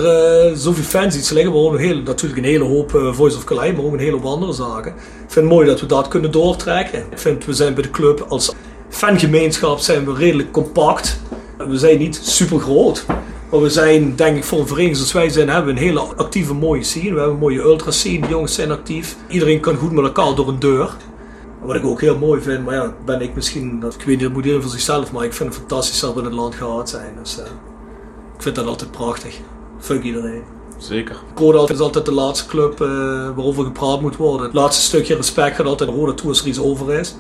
[0.48, 3.36] uh, zoveel fans iets liggen, maar ook een hele, natuurlijk een hele hoop uh, Voice
[3.36, 4.92] of Calais, maar ook een hele hoop andere zaken.
[4.92, 6.98] Ik vind het mooi dat we dat kunnen doortrekken.
[7.10, 8.52] Ik vind we zijn bij de club als
[8.88, 11.20] fangemeenschap zijn we redelijk compact.
[11.68, 13.04] We zijn niet super groot.
[13.50, 16.00] Maar we zijn, denk ik, voor een vereniging zoals wij zijn, hebben we een hele
[16.00, 17.10] actieve, mooie scene.
[17.10, 19.16] We hebben een mooie ultra scene, de jongens zijn actief.
[19.28, 20.96] Iedereen kan goed met elkaar door een deur.
[21.62, 24.32] Wat ik ook heel mooi vind, maar ja, ben ik misschien, ik weet niet, dat
[24.32, 26.88] moet iedereen voor zichzelf, maar ik vind het fantastisch dat we in het land gehad
[26.88, 27.14] zijn.
[27.22, 27.44] Dus uh,
[28.36, 29.38] ik vind dat altijd prachtig.
[29.78, 30.42] Fuck iedereen.
[30.78, 31.16] Zeker.
[31.34, 32.88] Roda is altijd de laatste club uh,
[33.34, 34.46] waarover gepraat moet worden.
[34.46, 37.14] Het laatste stukje respect gaat altijd Roda toe als er iets over is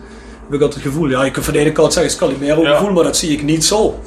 [0.50, 2.28] heb ik altijd het gevoel, ja, je kunt van de ene kant zeggen, het is
[2.28, 2.76] Calimero ja.
[2.76, 4.00] gevoel, maar dat zie ik niet zo.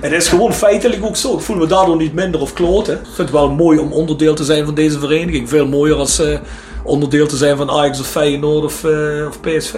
[0.00, 1.34] het is gewoon feitelijk ook zo.
[1.34, 2.94] Ik voel me daardoor niet minder of kloten.
[2.94, 5.48] Ik vind het wel mooi om onderdeel te zijn van deze vereniging.
[5.48, 6.38] Veel mooier als uh,
[6.82, 9.74] onderdeel te zijn van Ajax of Feyenoord of, uh, of PSV.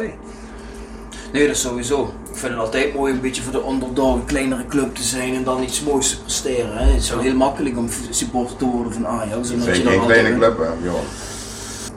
[1.32, 2.12] Nee, dat is sowieso.
[2.30, 5.34] Ik vind het altijd mooi een beetje voor de underdog, een kleinere club te zijn
[5.34, 6.76] en dan iets moois te presteren.
[6.76, 6.84] Hè.
[6.84, 9.50] Het is wel heel makkelijk om supporter te worden van Ajax.
[9.50, 11.00] Is geen kleine club, hè, joh.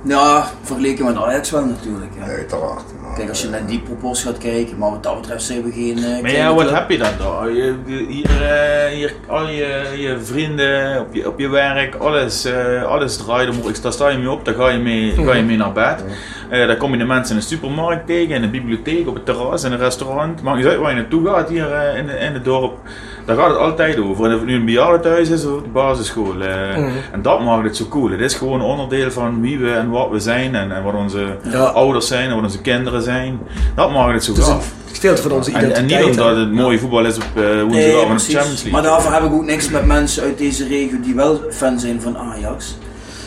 [0.04, 2.12] Ja, vergeleken met Ajax wel natuurlijk.
[2.20, 2.26] Ja.
[2.26, 2.84] Nee, uiteraard.
[3.16, 5.98] Kijk, als je naar die proportie gaat kijken, maar wat dat betreft zijn we geen.
[5.98, 7.52] Uh, maar ja, wat heb je dan daar?
[7.52, 12.84] Je, hier, uh, hier, al je, je vrienden, op je, op je werk, alles, uh,
[12.84, 13.84] alles draait.
[13.84, 16.04] Daar sta je mee op, daar ga je mee, ga je mee naar bed.
[16.52, 19.26] Uh, daar kom je de mensen in de supermarkt tegen, in de bibliotheek, op het
[19.26, 20.42] terras, in een restaurant.
[20.42, 22.80] Maakt niet uit waar je naartoe gaat hier in, de, in het dorp.
[23.26, 24.26] Daar gaat het altijd over.
[24.26, 26.34] En of het nu een bejaardentehuis is of de basisschool.
[26.34, 26.92] Mm.
[27.12, 28.10] En dat maakt het zo cool.
[28.10, 31.38] Het is gewoon onderdeel van wie we en wat we zijn en, en wat onze
[31.52, 31.64] ja.
[31.64, 33.40] ouders zijn en wat onze kinderen zijn.
[33.76, 34.74] Dat maakt het zo dus gaaf.
[34.92, 35.90] Gedeelte van onze identiteit.
[35.90, 38.72] En, en niet omdat het mooie voetbal is op uh, woensdag nee, de Champions League.
[38.72, 42.02] Maar daarvoor heb ik ook niks met mensen uit deze regio die wel fan zijn
[42.02, 42.78] van Ajax.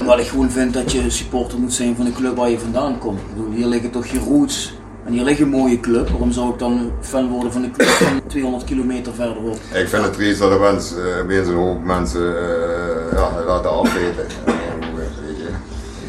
[0.00, 2.98] Omdat ik gewoon vind dat je supporter moet zijn van de club waar je vandaan
[2.98, 3.20] komt.
[3.54, 4.74] Hier liggen toch je roots.
[5.04, 6.08] En hier ligt een mooie club.
[6.08, 9.58] Waarom zou ik dan fan worden van de club van 200 kilometer verderop?
[9.72, 13.70] Ik vind het triest dat de mensen, uh, weer zo'n hoop mensen uh, ja, laten
[13.70, 14.26] afweten.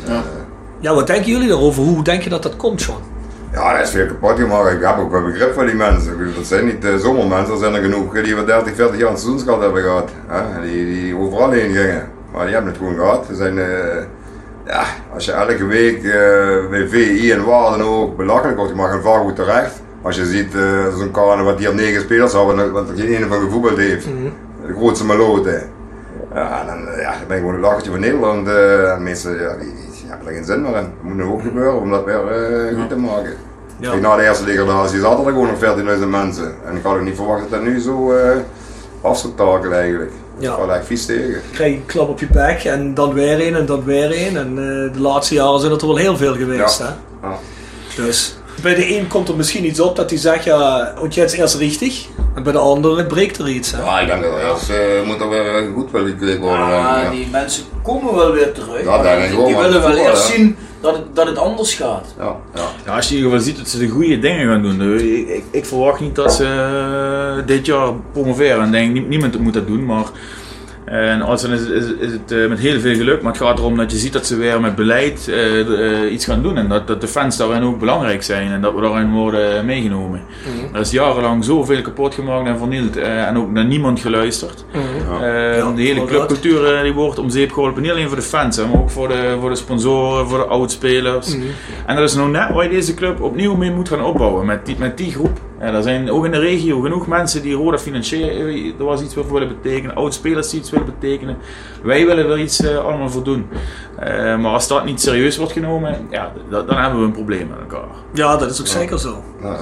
[0.07, 0.23] Ja.
[0.79, 1.83] ja, wat denken jullie daarover?
[1.83, 2.99] Hoe denk je dat dat komt, John?
[3.51, 4.71] Ja, dat is veel kapot gemaakt.
[4.71, 6.33] Ik heb ook wel begrip voor die mensen.
[6.35, 9.11] Dat zijn niet uh, zomaar mensen, er zijn er genoeg die wat 30, 40 jaar
[9.11, 10.09] een seizoensgeld hebben gehad.
[10.27, 10.61] Hè?
[10.61, 12.09] Die, die overal heen gingen.
[12.31, 13.25] Maar die hebben het gewoon gehad.
[13.25, 13.65] Ze zijn, uh,
[14.65, 16.13] ja, als je elke week uh,
[16.69, 19.81] bij VI en waar dan ook belachelijk wordt, je mag een vaak goed terecht.
[20.01, 20.51] Als je ziet
[20.97, 24.05] zo'n kane wat hier negen spelers hadden, wat er geen ene van gevoetbald heeft.
[24.05, 24.33] Mm -hmm.
[24.67, 25.69] De grootste maloten.
[26.33, 28.47] Ja, dan, ja, dan ben ik gewoon een lachertje van Nederland.
[28.47, 30.83] Uh, mensen, ja, die, die hebben er geen zin meer in.
[30.83, 33.33] Dat moet nu ook gebeuren om dat weer uh, goed te maken.
[33.77, 33.89] Ja.
[33.89, 36.53] Kijk, na de eerste degradatie zaten er gewoon nog 14.000 mensen.
[36.65, 38.13] En ik had ook niet verwacht dat dat nu zo
[39.05, 40.11] af zou takelen eigenlijk.
[40.39, 40.49] Ja.
[40.49, 41.41] Dat was echt vies tegen.
[41.51, 44.37] Krijg je een klap op je bek en dan weer een en dan weer een.
[44.37, 46.79] En uh, de laatste jaren zijn het er wel heel veel geweest.
[46.79, 46.85] Ja.
[46.85, 47.27] Hè?
[47.27, 47.37] Ja.
[47.95, 51.25] Dus bij de een komt er misschien iets op dat hij zegt, ja, want jij
[51.25, 52.07] is eerst richtig.
[52.35, 53.71] En bij de andere breekt er iets.
[53.71, 53.81] Hè?
[53.81, 56.67] Ja, ik denk dat eerst uh, moet er weer goed wel gekeken worden.
[56.67, 58.83] Ja, ja, die mensen komen wel weer terug.
[58.83, 62.15] Ja, denk ik die, die willen wel eerst zien dat het, dat het anders gaat.
[62.17, 62.67] Ja, ja.
[62.85, 64.99] ja, als je in ieder geval ziet dat ze de goede dingen gaan doen.
[64.99, 66.43] Ik, ik, ik verwacht niet dat ze
[67.39, 68.61] uh, dit jaar promoveren.
[68.61, 70.05] En denk, niemand moet dat doen, maar...
[70.85, 73.59] En als dan is, is, is het uh, met heel veel geluk, maar het gaat
[73.59, 76.57] erom dat je ziet dat ze weer met beleid uh, uh, iets gaan doen.
[76.57, 80.19] En dat, dat de fans daarin ook belangrijk zijn en dat we daarin worden meegenomen.
[80.19, 80.75] Mm -hmm.
[80.75, 84.65] Er is jarenlang zoveel kapot gemaakt en vernield en ook naar niemand geluisterd.
[84.73, 85.23] Mm -hmm.
[85.23, 88.81] ja, de hele clubcultuur die wordt om zeep geholpen, niet alleen voor de fans, maar
[88.81, 91.35] ook voor de, voor de sponsoren, voor de oudspelers.
[91.35, 91.49] Mm -hmm.
[91.85, 94.65] En dat is nou net waar je deze club opnieuw mee moet gaan opbouwen, met
[94.65, 95.39] die, met die groep.
[95.59, 98.47] Ja, er zijn ook in de regio genoeg mensen die Roda financieel
[98.79, 101.37] er was iets voor willen betekenen, oud-spelers die iets willen betekenen.
[101.83, 103.47] Wij willen er iets uh, allemaal voor doen.
[103.99, 107.59] Uh, maar als dat niet serieus wordt genomen, ja, dan hebben we een probleem met
[107.59, 107.95] elkaar.
[108.13, 108.71] Ja, dat is ook ja.
[108.71, 109.23] zeker zo.
[109.41, 109.57] Ja.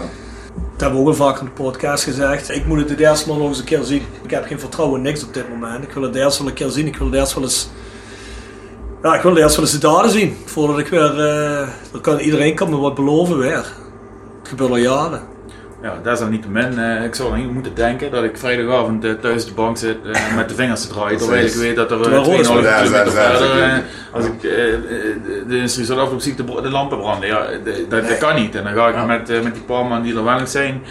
[0.55, 2.49] Dat hebben we ook al vaak in de podcast gezegd.
[2.49, 4.01] Ik moet het het eerst maar nog eens een keer zien.
[4.23, 5.83] Ik heb geen vertrouwen in niks op dit moment.
[5.83, 6.87] Ik wil het eerst wel een keer zien.
[6.87, 7.69] Ik wil het eerst wel eens...
[9.03, 10.37] Ja, ik wil eerst wel eens de daden zien.
[10.45, 11.17] Voordat ik weer...
[11.93, 13.65] Uh, kan, iedereen kan me wat beloven weer.
[14.39, 15.21] Het gebeurt al jaren.
[15.83, 19.77] Ja, desalniettemin, uh, ik zou niet moeten denken dat ik vrijdagavond uh, thuis de bank
[19.77, 21.17] zit uh, met de vingers te draaien.
[21.19, 26.35] Terwijl ik weet dat er 2,5 kilometer verder, als ik de industrie zal afloop zie
[26.35, 27.27] de, de lampen branden.
[27.27, 27.45] Ja,
[27.89, 28.55] dat, kan niet.
[28.55, 30.83] En dan ga ik met, met die paar man die er wel zijn,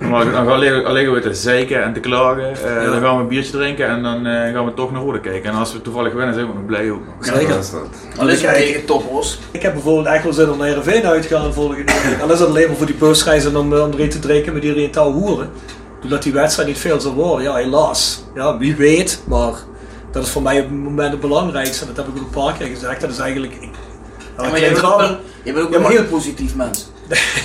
[0.00, 2.52] dan, dan gaan we alleen weer te zeiken en te klagen.
[2.52, 2.90] Uh, ja.
[2.90, 5.50] Dan gaan we een biertje drinken en dan uh, gaan we toch naar Rode kijken.
[5.50, 7.02] En als we toevallig winnen, zijn we nog blij ook.
[7.20, 7.58] Zeker.
[8.16, 9.38] Alleen tegen toppers.
[9.50, 12.20] Ik heb bijvoorbeeld echt wel zin om naar Heerenveen uit te gaan volgende week.
[12.22, 14.90] Al is dat alleen maar voor die busreizen om, om erin te drinken met iedereen
[14.90, 15.50] touw hoeren.
[16.00, 17.44] Doordat die wedstrijd niet veel zal worden.
[17.44, 18.24] Ja, helaas.
[18.34, 19.22] Ja, wie weet.
[19.26, 19.52] Maar
[20.12, 21.86] dat is voor mij op het moment het belangrijkste.
[21.86, 23.00] Dat heb ik ook een paar keer gezegd.
[23.00, 23.52] Dat is eigenlijk...
[23.54, 23.70] Ik,
[24.36, 26.90] ja, maar je bent ook, wel, je bent ook een heel positief mens.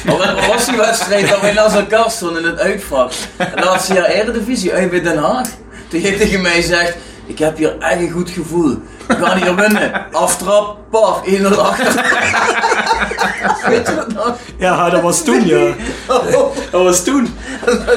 [0.05, 3.11] Wat was die wedstrijd dat wij naast elkaar stonden in het uitvak?
[3.55, 5.47] Laatste jaar Eredivisie uit bij Den Haag.
[5.87, 8.77] Toen je tegen mij zegt, ik heb hier echt een goed gevoel.
[9.07, 10.11] We gaan hier winnen.
[10.11, 11.93] Aftrap, paf, 1-0 achter.
[13.69, 14.37] Weet je dat nog?
[14.57, 15.73] Ja, dat was toen, ja.
[16.71, 17.35] Dat was toen.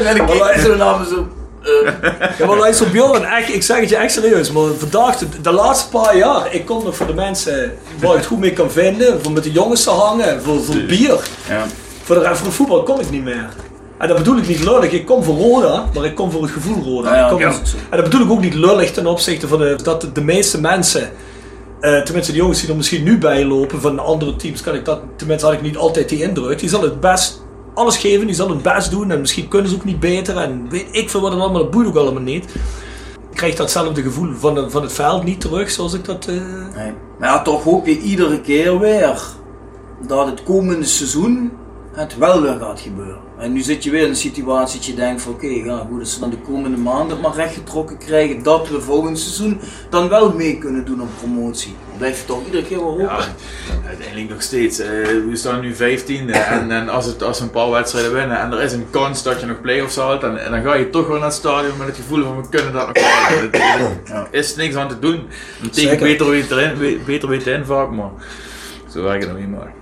[0.05, 1.37] En dan keek ik zo naar me
[1.69, 1.85] zo...
[2.39, 5.53] Ja, maar luister Bjorn, echt, ik zeg het je echt serieus, maar vandaag, de, de,
[5.53, 8.71] laatste paar jaar, ik kom nog voor de mensen waar ik het goed mee kan
[8.71, 11.21] vinden, voor met de jongens te hangen, voor, voor bier.
[11.49, 11.67] Ja.
[12.03, 13.49] Voor, de, voor de voetbal kom ik niet meer.
[13.99, 16.51] En dat bedoel ik niet lullig, ik kom voor Roda, maar ik kom voor het
[16.51, 17.17] gevoel Roda.
[17.17, 17.53] Ja, kom, ja.
[17.91, 20.61] En dat bedoel ik ook niet lullig ten opzichte van de, dat de, de meeste
[20.61, 21.11] mensen,
[21.81, 24.85] uh, tenminste de jongens die er misschien nu bij lopen van andere teams, kan ik
[24.85, 27.43] dat, tenminste had ik niet altijd die indruk, die zal het best
[27.79, 30.69] alles geven, die zal het best doen en misschien kunnen ze ook niet beter en
[30.69, 32.45] weet ik veel wat het allemaal, dat boeit ook allemaal niet.
[33.31, 36.29] Ik krijg datzelfde gevoel van, de, van het veld niet terug zoals ik dat...
[36.29, 36.35] Uh...
[36.75, 36.93] Nee.
[37.19, 39.37] Maar ja, toch hoop je iedere keer weer
[40.07, 41.53] dat het komende seizoen
[41.93, 43.19] het wel weer gaat gebeuren.
[43.39, 45.87] En nu zit je weer in een situatie dat je denkt van oké, okay, ja,
[45.91, 49.61] goed, als ze dan de komende maanden maar rechtgetrokken krijgen dat we volgend seizoen
[49.91, 51.75] dan wel mee kunnen doen op promotie.
[51.89, 53.05] Dan blijf je toch iedere keer wel hopen.
[53.05, 53.27] Ja,
[53.87, 54.81] uiteindelijk nog steeds.
[54.81, 56.31] Uh, we staan nu 15e
[56.61, 59.23] en, en als, het, als we een paar wedstrijden winnen en er is een kans
[59.23, 61.87] dat je nog play-offs haalt, en dan ga je toch wel naar het stadion met
[61.87, 63.05] het gevoel van we kunnen dat nog
[63.63, 64.01] halen.
[64.09, 65.27] Er is niks aan te doen.
[65.73, 68.11] Tegen beter weten, beter weten in vaak, maar
[68.93, 69.73] zo werkt het nog niet maar.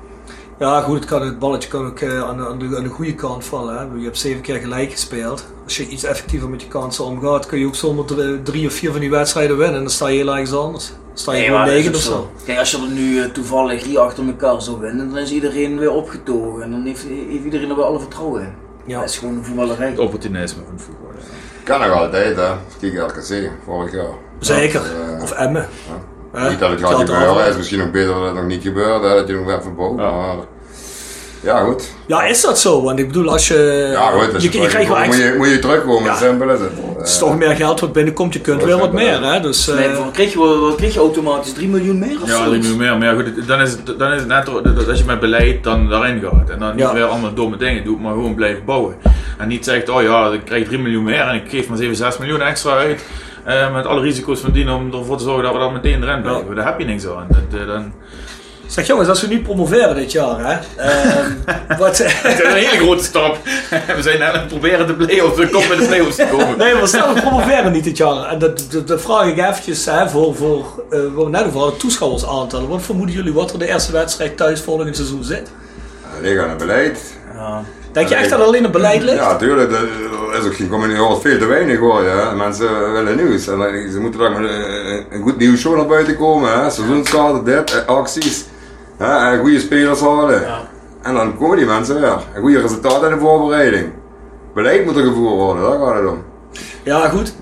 [0.59, 3.15] Ja, goed, het, kan, het balletje kan ook uh, aan, aan, de, aan, de, goede
[3.15, 3.79] kant vallen.
[3.79, 3.99] Hè.
[3.99, 5.47] Je hebt zeven keer gelijk gespeeld.
[5.65, 8.91] Als je iets effectiever met je kansen omgaat, kun je ook zonder drie of vier
[8.91, 9.77] van die wedstrijden winnen.
[9.77, 10.89] En dan sta je heel ergens anders.
[10.89, 12.31] Dan sta je nee, gewoon negen of zo.
[12.45, 15.79] Kijk, als je er nu uh, toevallig drie achter elkaar zou winnen, dan is iedereen
[15.79, 16.63] weer opgetogen.
[16.63, 18.53] En dan heeft, heeft iedereen er wel alle vertrouwen in.
[18.87, 19.01] Ja.
[19.01, 19.89] Dat is gewoon een voetballerij.
[19.89, 21.11] Het opportunisme van voetbal.
[21.15, 21.25] Ja.
[21.65, 22.53] Kan nog altijd, hè.
[22.81, 24.15] Kijk RKC, vorig jaar.
[24.39, 24.83] Zeker.
[25.17, 25.69] Uh, of Emmen.
[25.89, 26.16] Ja.
[26.49, 29.03] Niet dat het gaat gebeuren, het is misschien nog beter dat het nog niet gebeurt,
[29.03, 29.97] hè, dat je nog even boven.
[29.97, 30.37] Maar
[31.47, 31.95] ja, goed.
[32.07, 32.83] Ja, is dat zo?
[32.83, 33.89] Want ik bedoel, als je.
[33.93, 36.17] Ja, goed, als je, je, je krijgt wel moet, je, moet je terugkomen, ja.
[36.17, 36.71] simpel is het.
[36.99, 39.23] Het is toch meer geld wat binnenkomt, je kunt weer wat meer.
[39.23, 39.41] Hè?
[39.41, 42.59] Dus, nee, uh, kreeg, je, wat kreeg je automatisch 3 miljoen meer of Ja, 3
[42.59, 42.99] miljoen meer.
[42.99, 45.65] Maar ja, goed, dan is het, dan is het net dat als je met beleid
[45.65, 46.93] dan daarin gaat en dan niet ja.
[46.93, 48.97] weer allemaal domme dingen doet, maar gewoon blijft bouwen.
[49.39, 51.97] En niet zegt, oh ja, ik krijg 3 miljoen meer en ik geef maar 7,
[51.97, 53.05] 6 miljoen extra uit.
[53.47, 56.23] Uh, met alle risico's van dien om ervoor te zorgen dat we dan meteen erin
[56.23, 56.49] blijven.
[56.49, 56.55] Ja.
[56.55, 57.27] Daar heb je niks aan.
[57.29, 57.93] Dat, uh, dan,
[58.67, 60.85] Zeg jongens, als we nu promoveren dit jaar, hè?
[60.85, 63.39] Uh, wat, dat is een hele grote stap.
[63.97, 66.59] We zijn aan het proberen de play-offs, we komen met de play-offs te komen.
[66.59, 68.29] Nee, maar stel we promoveren niet dit jaar.
[68.29, 71.59] En dat, dat, dat vraag ik eventjes hè, voor, voor uh, wat we net over
[71.59, 72.69] hadden, toeschouwers aantallen.
[72.69, 75.51] Wat vermoeden jullie wat er de eerste wedstrijd thuis volgend seizoen zit?
[76.03, 77.17] Ja, liggen aan het beleid.
[77.35, 77.63] Ja.
[77.97, 79.19] Denk je echt dat alleen een beleid ligt?
[79.19, 79.73] Ja, tuurlijk.
[79.73, 82.03] Er is ook geen communicatie veel te weinig hoor.
[82.03, 82.31] Ja.
[82.35, 83.49] Mensen willen nieuws.
[83.49, 84.51] En ze moeten dan met
[85.11, 86.51] een goed nieuws show naar buiten komen.
[86.53, 87.43] Hè.
[87.45, 88.45] Dit, acties.
[88.99, 90.41] Ja, en goede spelers houden.
[90.41, 90.69] Ja.
[91.03, 92.19] En dan komen die mensen weer.
[92.35, 93.93] Een goede resultaat in de voorbereiding.
[94.55, 96.25] Beleid moet er gevoerd worden, daar gaat het om.
[96.83, 97.35] Ja, goed.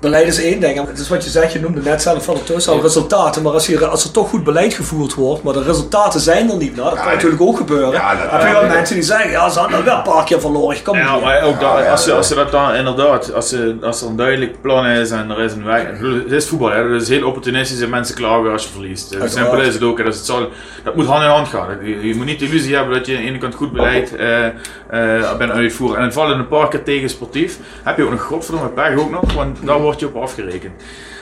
[0.00, 0.86] Beleid is één ding.
[0.86, 3.42] Het is wat je zegt, je noemde net zelf van het al resultaten.
[3.42, 6.56] Maar als, je, als er toch goed beleid gevoerd wordt, maar de resultaten zijn er
[6.56, 7.90] niet, nou, dat ja, kan natuurlijk ook gebeuren.
[7.90, 10.40] Ja, dat, heb je wel mensen die zeggen, ja, ze hadden wel een paar keer
[10.40, 10.82] verloren.
[10.82, 14.02] Kom ja, maar ook dat, als, ze, als ze dat dan inderdaad, als, ze, als
[14.02, 15.82] er een duidelijk plan is en er is een weg.
[16.24, 19.08] Het is voetbal, hè, het is heel opportunistisch en mensen klagen als je verliest.
[19.08, 19.96] Zo simpel is het ook.
[19.96, 20.48] Dat, het zal,
[20.84, 21.78] dat moet hand in hand gaan.
[21.82, 24.12] Je, je moet niet de illusie hebben dat je aan de ene kant goed beleid
[24.20, 24.46] uh,
[24.94, 25.98] uh, bent uitvoeren.
[25.98, 27.58] En het valt in een paar keer tegen sportief.
[27.82, 30.72] Heb je ook nog godverdomme pech ook nog, want daar word je op afgerekend.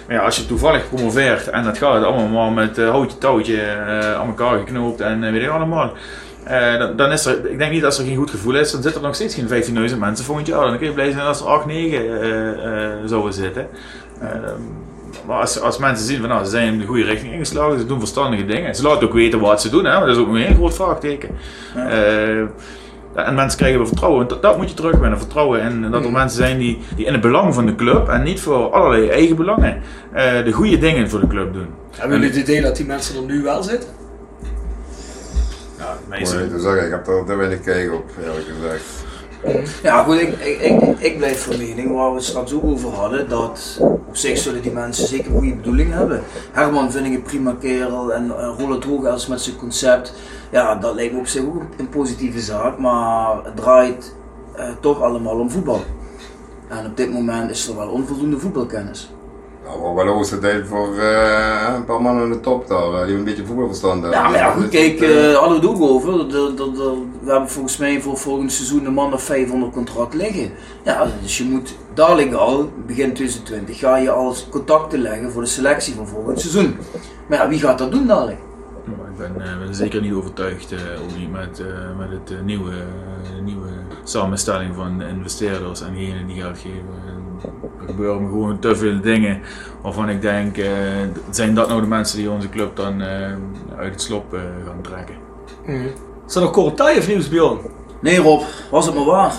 [0.06, 3.54] Maar ja, als je toevallig promoveert en dat gaat allemaal maar met uh, houtje touwtje
[3.54, 5.92] uh, aan elkaar geknoopt en uh, weet ik allemaal.
[6.78, 9.00] Dan, dan, is er, ik denk niet dat er geen goed gevoel is, dan zitten
[9.00, 10.66] er nog steeds geen 15.000 mensen volgend jaar.
[10.66, 13.66] Dan kun je blij zijn als er 8, 9 zouden zitten.
[15.26, 17.86] maar als, als mensen zien van nou, ze zijn in de goede richting ingeslagen, ze
[17.86, 18.74] doen verstandige dingen.
[18.74, 20.74] Ze laten ook weten wat ze doen, hè, maar dat is ook een heel groot
[20.74, 21.28] vraagteken.
[21.74, 22.48] Ja.
[23.14, 24.28] En mensen krijgen weer vertrouwen.
[24.28, 25.18] Dat, dat moet je terugwinnen.
[25.18, 28.22] Vertrouwen in dat er mensen zijn die, die in het belang van de club en
[28.22, 29.82] niet voor allerlei eigen belangen
[30.14, 31.66] uh, de goede dingen voor de club doen.
[31.96, 33.88] Hebben jullie het idee dat die mensen er nu wel zitten?
[35.78, 36.38] Ja, meestal.
[36.58, 38.97] Zeggen, ik heb er te weinig kijk op, eerlijk gezegd.
[39.82, 43.28] Ja, goed, ik, ik, ik, blijf van mening waar we het straks ook over hadden,
[43.28, 46.22] dat op zich zullen die mensen zeker goede bedoelingen hebben.
[46.52, 50.14] Herman vind ik een prima kerel en uh, Roland Hoogels met zijn concept,
[50.50, 54.14] ja, dat lijkt me op zich ook een positieve zaak, maar het draait
[54.56, 55.80] uh, toch allemaal om voetbal.
[56.68, 59.10] En op dit moment is er wel onvoldoende voetbalkennis.
[59.68, 63.16] Nou, wel wel het tijd voor uh, een paar mannen aan de top daar, die
[63.16, 64.20] een beetje voetbalverstand hebben.
[64.20, 66.28] Ja, maar ja, goed, kijk, uh, hadden we het ook over.
[66.28, 70.14] De, de, de, we hebben volgens mij voor volgend seizoen een man of 500 contract
[70.14, 70.50] liggen.
[70.84, 75.48] Ja, dus je moet dadelijk al, begin 2020, ga je al contacten leggen voor de
[75.48, 76.76] selectie van volgend seizoen.
[77.26, 78.38] Maar ja, wie gaat dat doen dadelijk?
[78.84, 80.78] Ik ben, uh, ben zeker niet overtuigd uh,
[81.32, 81.66] met, uh,
[81.98, 82.72] met het nieuwe,
[83.44, 83.68] nieuwe
[84.04, 87.27] samenstelling van investeerders en degenen die geld geven.
[87.42, 89.40] Er gebeuren gewoon te veel dingen
[89.82, 90.56] waarvan ik denk,
[91.30, 93.02] zijn dat nou de mensen die onze club dan
[93.76, 94.24] uit het slop
[94.66, 95.14] gaan trekken?
[95.66, 95.86] Mm.
[96.26, 97.58] Is er nog Korotay of nieuws, Bjorn?
[98.00, 99.32] Nee Rob, was het maar waar.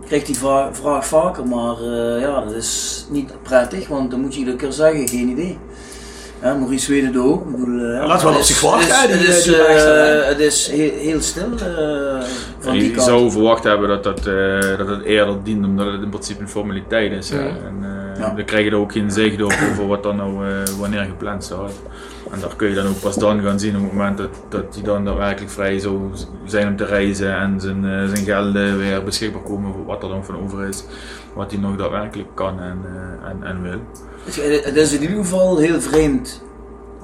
[0.00, 1.82] Ik krijg die vraag, vraag vaker, maar
[2.20, 5.58] ja, dat is niet prettig, want dan moet je iedere keer zeggen, geen idee.
[6.42, 7.44] Ja, Maurice Zweden ook.
[7.44, 9.10] Ik bedoel, uh, Laat wel op zich wachten.
[9.10, 12.22] Het is, het is, uh, het is heel, heel stil uh,
[12.62, 14.24] van die je zou verwacht hebben dat dat,
[14.78, 17.28] dat het eerder dient, omdat het in principe een formaliteit is.
[17.28, 17.38] Ja.
[17.38, 17.76] En
[18.18, 18.34] Ja.
[18.34, 20.44] dan krijg je er ook geen zicht op over wat dan nou
[20.78, 21.72] wanneer gepland staat.
[22.32, 24.74] En daar kun je dan ook pas dan gaan zien op het moment dat, dat
[24.74, 26.00] die dan daadwerkelijk vrij zou
[26.44, 27.82] zijn om te reizen en zijn,
[28.14, 30.84] zijn gelden weer beschikbaar komen voor wat er dan van over is.
[31.34, 32.78] Wat hij nog daadwerkelijk kan en,
[33.28, 33.80] en, en wil.
[34.64, 36.42] Het is in ieder geval heel vreemd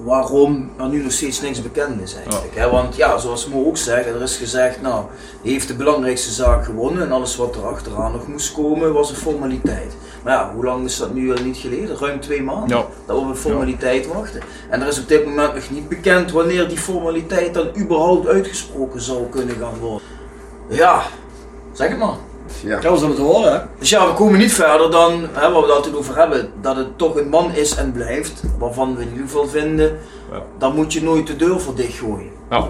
[0.05, 2.55] waarom er nu nog steeds niks bekend is eigenlijk.
[2.57, 2.71] Hè?
[2.71, 5.05] Want ja, zoals Mo ook zegt, er is gezegd, nou,
[5.43, 9.11] hij heeft de belangrijkste zaak gewonnen en alles wat er achteraan nog moest komen was
[9.11, 9.97] een formaliteit.
[10.23, 11.97] Maar ja, hoe lang is dat nu al niet geleden?
[11.97, 12.87] Ruim twee maanden Ja.
[13.07, 14.41] dat we op een formaliteit wachten.
[14.71, 19.01] En er is op dit moment nog niet bekend wanneer die formaliteit dan überhaupt uitgesproken
[19.01, 20.07] zou kunnen gaan worden.
[20.69, 21.03] Ja,
[21.73, 22.17] zeg het maar.
[22.65, 22.79] Ja.
[22.83, 23.59] Ja, we zullen het horen, hè?
[23.79, 26.51] Dus ja, we komen niet verder dan hè, waar we het altijd over hebben.
[26.61, 28.43] Dat het toch een man is en blijft.
[28.59, 29.99] Waarvan we in ieder geval vinden,
[30.33, 30.43] Ja.
[30.59, 32.31] dan moet je nooit de deur voor dichtgooien.
[32.51, 32.69] Ja.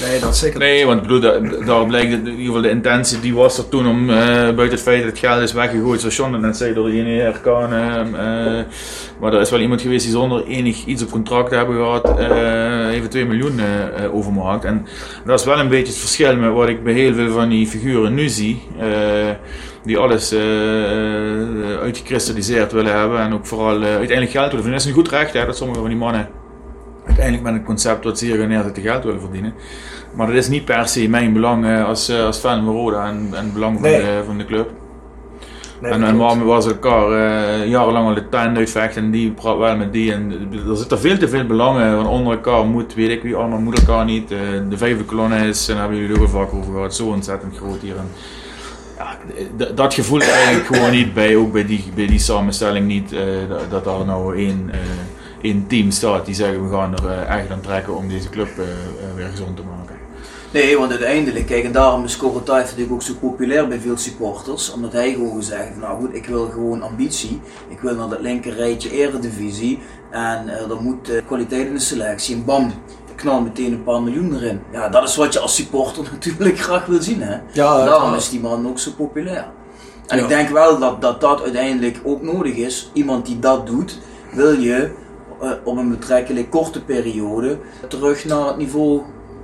[0.00, 1.20] Nee, dat zeker Nee, want bedoel,
[1.64, 4.80] daar, blijkt in ieder geval de intentie die was er toen om, eh, buiten het
[4.80, 7.72] feit dat het geld is weggegooid, zoals John net zei, door de JNR kan.
[7.72, 8.64] eh, eh,
[9.20, 12.94] maar er is wel iemand geweest die zonder enig iets op contract hebben gehad, eh,
[12.94, 13.60] even 2 miljoen
[14.12, 14.64] overmaakt.
[14.64, 14.86] En
[15.24, 17.66] dat is wel een beetje het verschil met wat ik bij heel veel van die
[17.66, 18.62] figuren nu zie.
[19.84, 20.34] die alles
[21.82, 24.70] uitgekristalliseerd willen hebben en ook vooral uiteindelijk geld willen.
[24.70, 26.37] Dat is een goed recht hè, dat sommige van die mannen
[27.18, 29.54] uiteindelijk met een concept wat ze hier gaan neerzetten geld willen verdienen.
[30.14, 33.06] Maar dat is niet per se mijn belang eh, als, eh, als fan van Roda
[33.06, 34.00] en, en het belang van, Nee.
[34.00, 34.70] de, van de club.
[35.80, 39.58] Nee, en en waarom was elkaar eh, jarenlang al de tuin uitvechten en die praat
[39.58, 40.12] wel met die.
[40.12, 43.58] En er zitten veel te veel belangen van onder elkaar moet, weet ik wie allemaal
[43.58, 44.28] moet elkaar niet.
[44.68, 47.06] De vijfde kolonne is, en daar hebben jullie het ook al vaak over gehad, zo
[47.06, 47.96] ontzettend groot hier.
[47.96, 48.10] En,
[48.96, 49.16] ja,
[49.74, 53.14] dat gevoel eigenlijk gewoon niet bij, ook bij die, bij die samenstelling niet,
[53.48, 54.70] dat, dat daar nou één,
[55.40, 58.48] één team staat die zeggen we gaan er eh, echt aan trekken om deze club
[58.58, 59.96] eh, eh, weer gezond te maken.
[60.52, 64.72] Nee, want uiteindelijk, kijk, en daarom is Korotai natuurlijk ook zo populair bij veel supporters.
[64.72, 67.40] Omdat hij gewoon gezegd heeft, nou goed, ik wil gewoon ambitie.
[67.68, 69.78] Ik wil naar dat linker rijtje eredivisie.
[70.10, 72.34] En er moet kwaliteit in de selectie.
[72.34, 72.66] En bam,
[73.10, 74.60] ik knal meteen een paar miljoen erin.
[74.72, 77.36] Ja, dat is wat je als supporter natuurlijk graag wil zien, hè.
[77.52, 79.46] Ja, daarom is die man ook zo populair.
[80.06, 80.22] En Ja.
[80.22, 82.90] ik denk wel dat, dat dat uiteindelijk ook nodig is.
[82.92, 83.98] Iemand die dat doet,
[84.32, 84.90] wil je
[85.64, 87.58] op een betrekkelijk korte periode
[87.88, 89.00] terug naar het niveau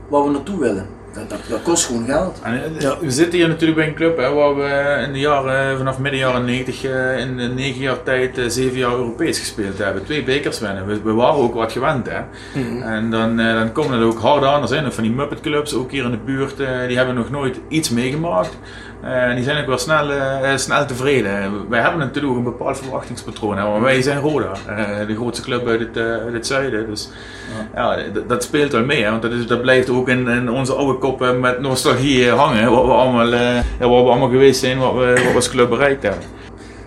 [0.08, 0.86] waar we naartoe willen.
[1.14, 2.40] Dat, dat, dat kost gewoon geld.
[2.42, 5.76] En, eh, We zitten hier natuurlijk bij een club hè, waar we in de jaren,
[5.78, 9.78] vanaf midden jaren 90 eh, in de negen jaar tijd eh, zeven jaar Europees gespeeld
[9.78, 10.04] hebben.
[10.04, 10.86] Twee bekers winnen.
[10.86, 12.08] We, we waren ook wat gewend.
[12.10, 12.20] Hè.
[12.82, 14.62] En dan, eh, dan komen het ook hard aan.
[14.62, 17.14] Er zijn nog van die Muppet clubs, ook hier in de buurt, eh, die hebben
[17.14, 18.58] nog nooit iets meegemaakt.
[19.04, 21.68] Eh, en die zijn ook wel snel, eh, snel tevreden.
[21.68, 23.56] Wij hebben natuurlijk ook een bepaald verwachtingspatroon.
[23.56, 26.86] Hè, maar wij zijn Roda, eh, de grootste club uit het, eh, uit het zuiden.
[26.86, 27.08] Dus
[27.74, 29.02] ja, dat speelt wel mee.
[29.02, 32.38] Hè, want dat, is, dat blijft ook in, in onze oude koppen met nostalgie eh,
[32.38, 32.70] hangen.
[32.70, 33.40] Wat we allemaal, eh,
[33.78, 36.22] waar we allemaal geweest zijn, wat we, wat we als club bereikt hebben.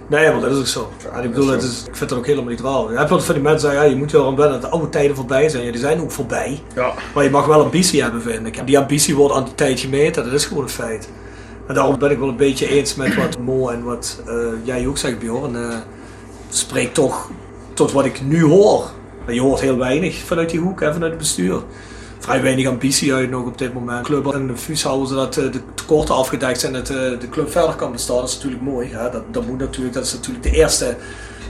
[0.10, 0.92] Nee, maar dat is ook zo.
[1.22, 2.92] Ik bedoel, het is, ik vind dat ook helemaal niet raar.
[2.92, 4.90] Je hebt wat van die mensen zeggen, ja, je moet wel aan dat de oude
[4.90, 5.66] tijden voorbij zijn.
[5.66, 6.62] Ja, die zijn ook voorbij.
[6.76, 6.92] Ja.
[7.14, 8.58] Maar je mag wel ambitie hebben, vind ik.
[8.58, 11.10] En die ambitie wordt aan die tijd gemeten, dat is gewoon een feit.
[11.68, 14.88] En daarom ben ik wel een beetje eens met wat Mo en wat eh, jij
[14.88, 15.56] ook zegt, Bjorn.
[15.56, 15.78] Eh
[16.50, 17.30] spreek toch
[17.74, 18.90] tot wat ik nu hoor.
[19.26, 21.62] Maar je hoort heel weinig vanuit die hoek en vanuit het bestuur.
[22.20, 24.06] Vrij weinig ambitie uit nog op dit moment.
[24.06, 27.52] Club in de fus houden zodat eh, de tekorten afgedekt zijn en dat de club
[27.52, 28.18] verder kan bestaan.
[28.18, 28.90] Dat is natuurlijk mooi.
[28.90, 30.96] Ja, dat, dat, moet natuurlijk, dat is natuurlijk de eerste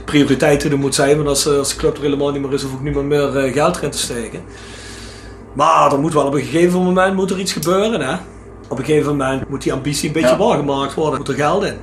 [0.04, 1.16] prioriteit die er moet zijn.
[1.16, 3.76] Want als, als de club er helemaal niet meer is, hoef ik niemand meer geld
[3.76, 4.40] erin te steken.
[5.52, 8.00] Maar er moet wel op een gegeven moment moet er iets gebeuren.
[8.00, 8.16] Hè?
[8.68, 10.36] Op een gegeven moment moet die ambitie een beetje Ja.
[10.36, 11.18] waargemaakt worden.
[11.18, 11.76] Moet er geld in.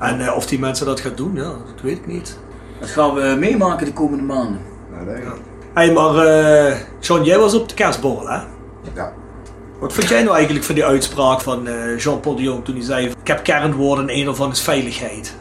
[0.00, 2.38] En eh, of die mensen dat gaan doen, ja, dat weet ik niet.
[2.80, 4.60] Dat gaan we meemaken de komende maanden.
[4.92, 5.32] Nou, denk ik.
[5.74, 8.38] Hey, maar eh, John, jij was op de kerstborrel, hè?
[8.94, 9.12] Ja.
[9.80, 12.84] Wat vond jij nou eigenlijk van die uitspraak van eh, Jean-Paul de Jong toen hij
[12.84, 15.36] zei: Ik heb kernwoorden en een ervan is veiligheid?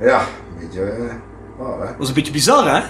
[0.00, 1.12] Ja, een beetje eh,
[1.58, 1.86] waar, hè?
[1.86, 2.82] Dat was een beetje bizar, hè?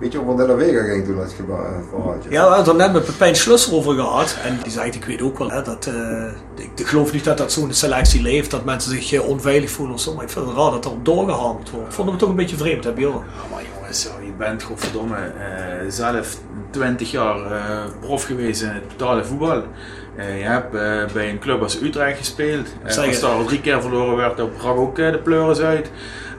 [0.00, 2.30] Een beetje over de La Vega ging toen, dat geba- eh, verhaaltje.
[2.30, 4.36] Ja, we hadden het er net met Pepijn Schlusser over gehad.
[4.44, 5.86] En die zei: Ik weet ook wel hè, dat.
[5.86, 6.26] eh,
[6.64, 9.94] ik, ik geloof niet dat dat zo'n selectie leeft, dat mensen zich eh, onveilig voelen
[9.94, 10.14] of zo.
[10.14, 11.94] Maar ik vind het raar dat er op doorgehamerd wordt.
[11.94, 13.14] Vonden we toch een beetje vreemd, hè, Bjorn?
[13.14, 16.36] Ja, maar jongens, zo, je bent godverdomme eh zelf
[16.70, 19.62] 20 jaar eh, prof geweest in het totale voetbal.
[20.16, 20.70] Je hebt
[21.12, 22.66] bij een club als Utrecht gespeeld.
[22.84, 25.90] Als daar al drie keer verloren werd, dan brak ook de pleuris uit.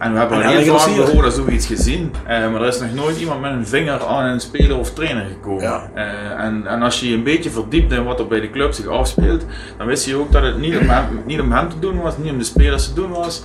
[0.02, 1.06] En we hebben En heel vaak keer.
[1.06, 2.14] gehoord zoiets gezien.
[2.26, 5.26] Eh, maar er is nog nooit iemand met een vinger aan een speler of trainer
[5.26, 5.64] gekomen.
[5.64, 5.90] Ja.
[5.94, 8.73] Eh, en, en als je je een beetje verdiept in wat er bij de club
[8.73, 9.45] zich afspeelt,
[9.78, 12.18] dan wist je ook dat het niet om hem, niet om hem te doen was,
[12.18, 13.44] niet om de spelers te doen was.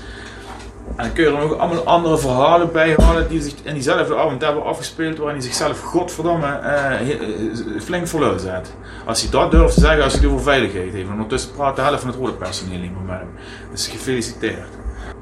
[0.96, 4.16] En dan kun je er ook allemaal andere verhalen bij halen die zich in diezelfde
[4.16, 8.74] avond hebben afgespeeld, waarin hij zichzelf godverdomme eh, flink lul zet.
[9.04, 11.06] Als hij dat durft te zeggen als hij het over veiligheid heeft.
[11.06, 13.28] En ondertussen praat de helft van het rode personeel niet meer met hem.
[13.70, 14.68] Dus gefeliciteerd.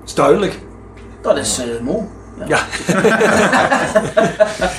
[0.00, 0.58] Dat is duidelijk.
[1.24, 2.04] Dat is eh mooi.
[2.46, 2.66] Ja.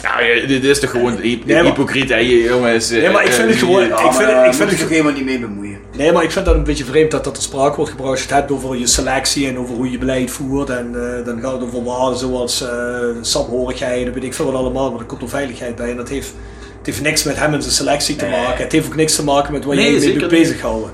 [0.01, 2.89] Ja, ja, dit is toch gewoon hy- Nee, hypocriet, hè, jongens.
[2.89, 5.11] Nee, maar ik vind het Eh, gewoon- Ik vind- maar, ik vind het- het helemaal
[5.11, 5.77] niet mee bemoeien.
[5.97, 8.11] Nee, maar ik vind dat een beetje vreemd dat dat ter sprake wordt gebracht.
[8.11, 10.69] Als je het hebt over je selectie en over hoe je beleid voert.
[10.69, 14.91] En eh, dan gaat het over waarden zoals eh en weet ik veel wat allemaal.
[14.91, 15.89] Maar er komt er veiligheid bij.
[15.89, 16.34] En dat heeft,
[16.77, 18.41] het heeft niks met hem en zijn selectie te Nee.
[18.41, 18.63] maken.
[18.63, 20.27] Het heeft ook niks te maken met waar Nee, jij je mee niet.
[20.27, 20.89] bezighouden.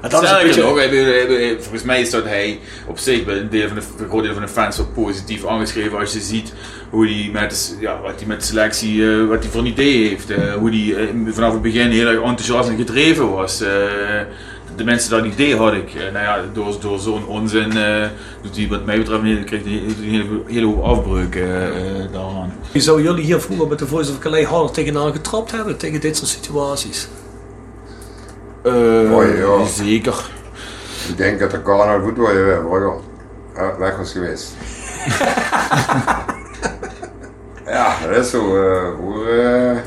[0.00, 1.56] En dat is een beetje...
[1.60, 4.32] volgens mij is dat hij op zich bij een, deel van de, een groot deel
[4.32, 6.52] van de fans ook positief aangeschreven als je ziet
[6.90, 10.08] hoe hij met, ja, wat hij met de selectie, eh, wat hij voor een idee
[10.08, 10.30] heeft.
[10.30, 13.60] eh, hoe hij eh, vanaf het begin heel erg enthousiast en gedreven was.
[13.60, 13.68] eh,
[14.76, 15.94] de mensen dat idee had ik.
[15.94, 18.06] Eh, nou ja, door, door zo'n onzin eh,
[18.42, 22.12] doet hij wat mij betreft een krijgt hij een hele, hele hoop afbreuken eh, eh,
[22.12, 22.52] daaraan.
[22.74, 25.76] Zou jullie hier vroeger met de Voice of Calais harder tegenaan getrapt hebben?
[25.76, 27.08] Tegen dit soort situaties?
[28.62, 29.64] Eh, Mooi, ja.
[29.66, 30.30] Zeker.
[31.08, 32.18] Ik denk dat de Karel goed
[33.54, 34.52] eh, weg was geweest.
[37.66, 38.56] ja, dat is zo.
[39.00, 39.80] eh voor,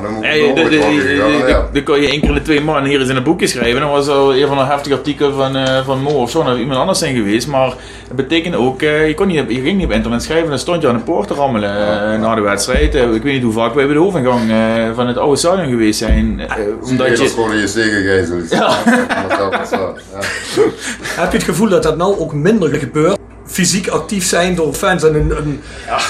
[0.00, 1.66] dan moet de- de- de- ja.
[1.72, 3.80] Dan kan je één keer de twee man hier eens in een boekje schrijven.
[3.80, 6.56] Dan was al een van een heftig artikel van, eh, van Mo of zo, of
[6.58, 7.46] iemand anders zijn geweest.
[7.48, 7.66] Maar
[8.06, 10.82] het betekent ook, eh, je, kon niet, je ging niet op internet schrijven, dan stond
[10.82, 12.94] je aan de poort te rammelen eh, na de wedstrijd.
[12.94, 14.56] Ik weet niet hoe vaak wij bij de hoofdingang eh,
[14.94, 16.40] van het oude stadion geweest zijn.
[16.82, 18.50] omdat Dat je, gewoon in je gegezeld.
[18.50, 18.68] Ja.
[19.38, 19.92] Dat ja.
[21.20, 23.18] Heb je het gevoel dat dat nou ook minder gebeurt?
[23.46, 25.60] Fysiek actief zijn door fans en hun, hun,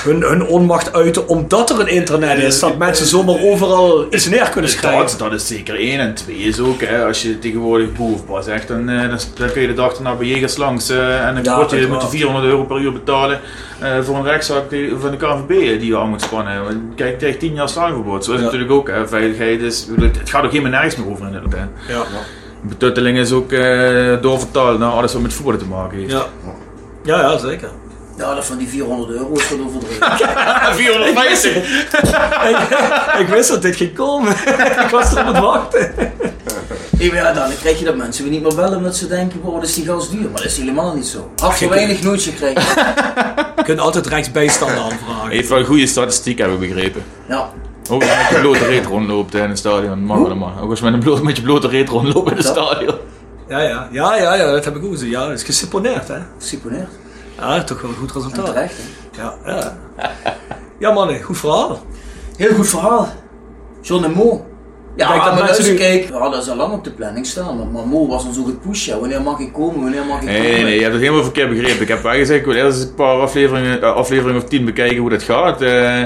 [0.05, 2.59] hun, hun onmacht uiten omdat er een internet is.
[2.61, 5.07] Dat mensen zomaar overal iets neer kunnen schrijven.
[5.07, 6.01] dat, dat is zeker één.
[6.01, 9.61] En twee is ook, hè, als je tegenwoordig boefpas zegt, dan, eh, dan, dan kun
[9.63, 10.89] je de dag erna bij Jegers langs.
[10.91, 12.09] eh, en dan Ja, je, moet je wel.
[12.09, 13.41] 400 euro per uur betalen
[13.81, 16.65] eh, voor een rechtszaak die- van de KNVB eh, die je aan moet spannen.
[16.65, 18.25] Want Kijk, je krijgt 10 jaar stadionverbod.
[18.25, 18.89] Zo is natuurlijk ook.
[18.89, 19.09] Hè.
[19.09, 21.71] Veiligheid is, het gaat ook helemaal nergens meer over in het land.
[22.63, 26.13] Betutteling is ook eh, doorvertaald naar alles wat met voetbal te maken heeft.
[27.05, 27.21] Ja.
[27.21, 27.69] Ja, zeker.
[28.17, 30.75] Ja, dat van die 400 euro is wat overdreven.
[30.75, 31.57] 450!
[32.51, 32.57] ik,
[33.21, 34.31] ik wist dat dit ging komen.
[34.85, 35.95] ik was erop aan het wachten.
[36.99, 39.63] Ja, dan krijg je dat mensen weer niet meer bellen omdat ze denken, wow, wat
[39.63, 40.21] is die gas duur?
[40.23, 41.31] Maar dat is helemaal niet zo.
[41.37, 42.63] Had voor weinig nooit gekregen.
[43.57, 45.31] Je kunt altijd rechtsbijstand aanvragen.
[45.31, 47.03] Heeft wel een goede statistiek, hebben we begrepen.
[47.29, 47.51] Ja,
[47.91, 50.63] Ook als je met je blote reet rondloopt in het stadion, mag wel maar.
[50.63, 52.53] Ook als je met, een bloot, met je blote reet rondloopt in het Ja.
[52.53, 52.95] stadion.
[53.49, 55.11] Ja, ja, ja, ja, ja, dat heb ik ook gezien.
[55.11, 56.19] Ja, dat is geseponeerd, hè.
[56.39, 56.89] geseponeerd.
[57.37, 58.47] Ja, toch wel een goed En resultaat.
[58.47, 58.75] terecht.
[58.77, 59.23] hè.
[59.23, 59.77] Ja, ja.
[60.79, 61.79] Ja, mannen, goed verhaal.
[62.37, 63.09] Heel goed verhaal.
[63.81, 64.47] John en Mo.
[64.97, 67.71] Ja, Kijk, dat maar mensen nu- we hadden ze al lang op de planning staan.
[67.73, 68.85] Maar, Mo was ons ook gepusht.
[68.85, 68.99] Ja.
[68.99, 69.81] Wanneer mag ik komen?
[69.83, 70.53] Wanneer mag ik Nee, komen?
[70.53, 71.81] nee, nee, je hebt het helemaal verkeerd begrepen.
[71.83, 74.97] Ik heb wel gezegd, ik wil eerst een paar afleveringen, eh, afleveringen of tien bekijken
[74.97, 75.63] hoe dat gaat.
[75.63, 76.03] eh,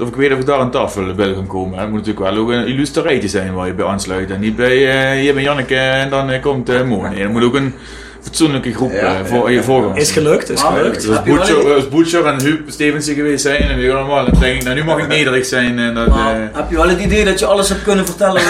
[0.00, 1.78] of ik weet of ik daar aan tafel wil gaan komen.
[1.78, 4.30] Het moet natuurlijk wel ook een illustratie zijn waar je bij aansluit.
[4.30, 7.08] En niet bij, eh hier ben Janneke en dan eh, komt Mo.
[7.08, 7.74] Nee, er moet ook een
[8.22, 9.54] fatsoenlijke groep Ja, eh, ja, voor ja.
[9.56, 10.94] je voorganger Is gelukt, is Ah, gelukt.
[10.94, 14.40] Dus wel Butcher, een- als Butcher en Huub Stevenson geweest zijn en weer allemaal, dan
[14.40, 15.78] denk ik, nou nu mag ik nederig zijn.
[15.78, 18.42] En dat, Maar eh, heb je wel het idee dat je alles hebt kunnen vertellen?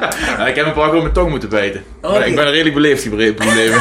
[0.50, 1.82] ik heb een paar keer op mijn tong moeten bijten.
[2.02, 2.24] Oké.
[2.24, 3.80] Ik ben redelijk beleefd problemen.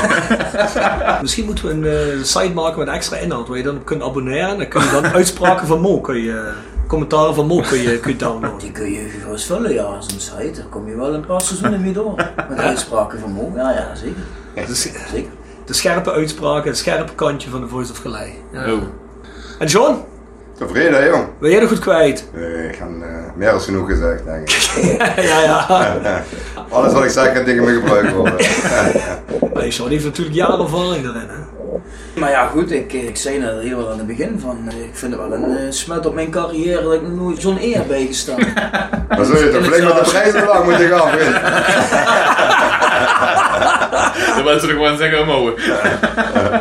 [1.22, 1.86] Misschien moeten we een
[2.18, 4.58] eh, site maken met extra inhoud waar je dan op kunt abonneren.
[4.58, 6.52] Dan kun je dan uitspraken van Mo, kun je,
[6.88, 8.60] commentaren van Mo kun je, kun je downloaden.
[8.60, 10.52] Die kun je gewoon eens vullen, ja, zo'n site.
[10.62, 12.16] Daar kom je wel een paar seizoenen mee door.
[12.50, 13.52] Met uitspraken van Mo.
[13.56, 14.22] Ja, ja, zeker.
[14.56, 15.02] Zeker.
[15.66, 18.34] de scherpe uitspraken, het scherpe kantje van de Voice of Gelei.
[18.52, 18.74] Ja.
[18.74, 18.82] Oh.
[19.60, 19.96] En John,
[20.58, 21.28] Tevreden, hè, jong?
[21.40, 22.28] Ben jij nog goed kwijt?
[22.34, 24.86] Nee, ik heb eh, meer dan genoeg gezegd, denk ik.
[25.30, 25.66] ja, ja.
[26.70, 28.36] Alles wat ik zeg kan tegen me gebruikt worden.
[29.54, 31.28] Maar John heeft natuurlijk jaren ervaring daarin.
[31.30, 31.53] Hè?
[32.14, 34.92] Maar ja, goed, ik, ik zei net heel wel aan het begin van, eh, ik
[34.94, 37.72] vind het wel een eh, smet op mijn carrière dat ik nog nooit John E
[37.74, 38.40] heb bijgestaan.
[39.16, 41.36] Dan zul je toch flink met de prijzenbelang moeten gaan, vriend.
[44.36, 45.52] De mensen er gewoon zeggen omhoog.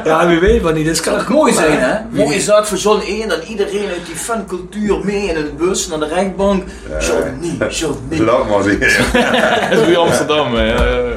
[0.05, 0.85] Ja, wie weet wat niet.
[0.85, 1.95] Dit kan Het kan mooi zijn, hè?
[2.11, 3.27] Mooi is dat voor John E.
[3.27, 6.65] dat iedereen uit die fancultuur mee in een bus naar de rechtbank.
[7.01, 8.23] John E, John E.
[8.23, 8.79] Laat maar zien.
[9.71, 10.55] Dat is weer Amsterdam.
[10.55, 10.63] hè.
[10.65, 11.11] Ja, ja, ja.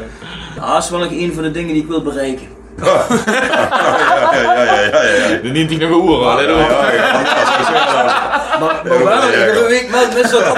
[0.56, 2.48] Ja, dat is wel nog een van de dingen die ik wil bereiken.
[2.84, 3.06] Ja,
[4.32, 5.38] ja, ja, ja, ja.
[5.44, 6.38] Dan neemt hij nog een oer aan.
[6.38, 7.24] hè, Ja, ja.
[8.60, 9.48] Maar, maar wel, Ja, ja.
[9.48, 10.58] iedere week meldt mensen dat op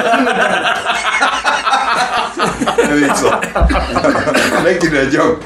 [2.99, 3.29] Niet zo.
[4.61, 5.37] Klinkt hij net, jong?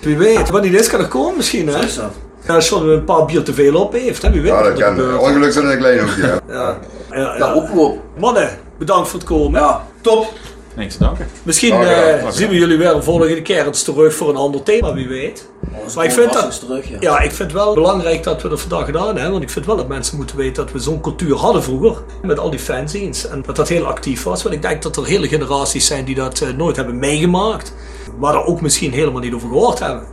[0.00, 1.68] Wie weet, wat niet is kan er komen misschien.
[1.68, 1.78] Hè?
[1.84, 2.12] is dat.
[2.46, 4.30] Ja, als John een paar bier te veel op heeft, hè?
[4.30, 4.50] wie weet.
[4.50, 4.94] Ja, dat er kan.
[4.94, 5.18] gebeurt.
[5.20, 6.22] Ongeluk zit in een klein hoekje.
[6.22, 6.28] hè.
[6.54, 6.76] Ja.
[7.10, 7.54] Ja, Ja, ja.
[7.54, 7.98] oproep.
[8.18, 8.48] Mannen,
[8.78, 9.60] bedankt voor het komen.
[9.60, 10.32] Ja, top.
[10.76, 11.26] Niks te danken.
[11.42, 14.94] Misschien eh, zien we jullie weer de volgende keer eens terug voor een ander thema,
[14.94, 15.48] wie weet.
[15.94, 16.96] Maar ik vind dat, terug, ja.
[17.00, 19.30] ja, ik vind het wel belangrijk dat we dat vandaag gedaan hebben.
[19.30, 22.02] Want ik vind wel dat mensen moeten weten dat we zo'n cultuur hadden vroeger.
[22.22, 23.28] Met al die fanzines.
[23.28, 24.42] En dat dat heel actief was.
[24.42, 27.74] Want ik denk dat er hele generaties zijn die dat eh, nooit hebben meegemaakt.
[28.18, 30.06] Maar er ook misschien helemaal niet over gehoord hebben.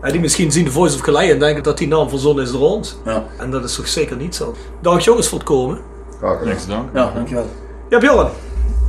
[0.00, 2.50] En die misschien zien de Voice of Calais en denken dat die naam verzonnen is
[2.52, 2.96] door ons.
[3.04, 4.54] Ja, En dat is toch zeker niet zo.
[4.82, 5.80] Dank jongens voor het komen.
[6.18, 6.48] Graag gedaan.
[6.48, 7.00] Niks te danken.
[7.00, 7.46] ja dankjewel.
[7.88, 8.28] Ja, Bjorn.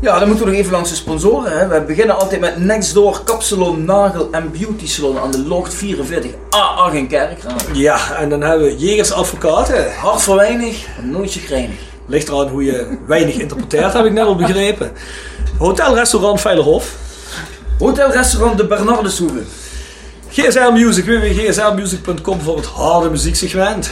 [0.01, 1.57] Ja, dan moeten we nog even langs de sponsoren.
[1.57, 1.67] Hè.
[1.67, 6.93] We beginnen altijd met Nextdoor Kapsalon, Nagel en Beauty Salon aan de Locht 44 A8
[6.93, 7.63] in Kerkrade.
[7.73, 9.93] Ja, en dan hebben we Jegers Advocaten.
[9.95, 11.75] Hart voor weinig, nooit chagrijnig.
[12.05, 14.91] Ligt eraan hoe je weinig interpreteert, heb ik net al begrepen.
[15.57, 16.95] Hotel Restaurant Veilerhof.
[17.79, 19.41] Hotelrestaurant De Bernardeshoeve.
[20.29, 23.91] GSL Music, www.gslmusic.com voor het harde muzieksegment.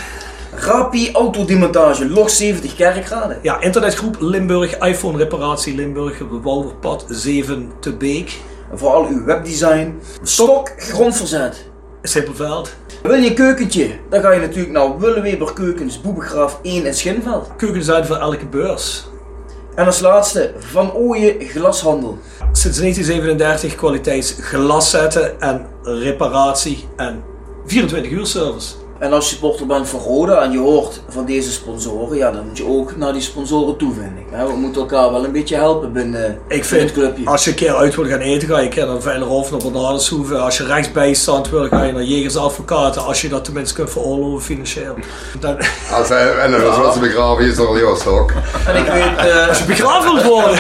[0.60, 3.38] Rapi Autodemontage, Locht 70 Kerkrade.
[3.42, 8.40] Ja, internetgroep Limburg, iPhone reparatie Limburg, Wouwerpad 7 te Beek.
[8.72, 10.00] En voor al uw webdesign.
[10.24, 11.70] Stok grondverzet.
[12.02, 12.76] Simpelveld.
[13.04, 13.90] Wil je een keukentje?
[14.10, 17.50] Dan ga je natuurlijk naar Willeweber Keukens, Boebegraaf 1 in Schinveld.
[17.58, 19.08] Keukenzuid voor elke beurs.
[19.76, 22.18] En als laatste, Van Ooyen Glashandel.
[22.52, 27.24] Sinds 1937 kwaliteits glaszetten en reparatie en
[27.66, 28.79] 24 uur service.
[29.00, 32.48] En als je supporter bent van Roda en je hoort van deze sponsoren, ja, dan
[32.48, 34.26] moet je ook naar die sponsoren toe, vind ik.
[34.32, 37.26] Hè, We moeten elkaar wel een beetje helpen binnen, Ik vind, het clubje.
[37.26, 40.40] als je een keer uit wil gaan eten, ga je een keer naar Veilerhof, naar.
[40.40, 43.06] Als je rechtsbijstand wil, ga je naar Jegers Advocaten.
[43.06, 44.96] Als je dat tenminste kunt veroorloven financieel.
[45.40, 45.58] Dan,
[45.98, 48.32] Als hij, en dan was ze begraven, is er al Joost ook.
[48.68, 50.60] En ik weet, eh, als je begraven wilt worden.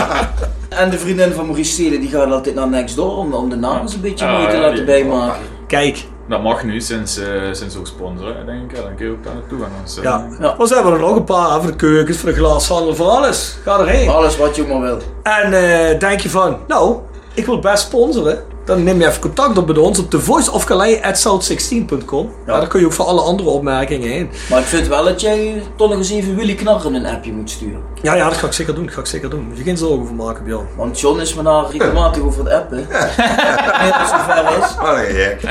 [0.82, 3.80] en de vriendin van Maurice Stelen, die gaat altijd naar Nextdoor om, om de naam
[3.80, 5.42] eens een beetje Ah, mooi te ja, laten bijmaken.
[5.66, 8.76] Kijk, Dat mag nu sinds, eh sinds ook sponsoren, denk ik.
[8.76, 9.70] Ja, dan kun je ook daar naartoe gaan.
[9.84, 10.26] Dus, ja.
[10.40, 10.54] Ja.
[10.58, 13.56] Maar ze hebben er nog een paar voor de keukens, voor de glashandel, voor alles.
[13.64, 14.08] Ga erheen.
[14.08, 14.98] Alles wat je ook maar wil.
[15.22, 16.96] En eh, denk je van, nou,
[17.34, 18.44] ik wil best sponsoren.
[18.64, 22.32] Dan neem je even contact op met ons op thevoiceofcalais.south16.com.
[22.46, 22.58] Ja.
[22.58, 24.30] daar kun je ook voor alle andere opmerkingen heen.
[24.50, 27.50] Maar ik vind wel dat jij toch nog eens even Willy Knarren een appje moet
[27.50, 27.80] sturen.
[28.02, 28.84] Ja, ja, dat ga ik zeker doen.
[28.84, 29.44] Dat ga ik zeker doen.
[29.48, 30.66] Moet je geen zorgen voor maken, Bjorn.
[30.76, 32.86] Want John is me daar regelmatig over het appen.
[32.88, 34.74] Wanneer het zover is.
[34.80, 35.40] Wat een gek.
[35.40, 35.48] We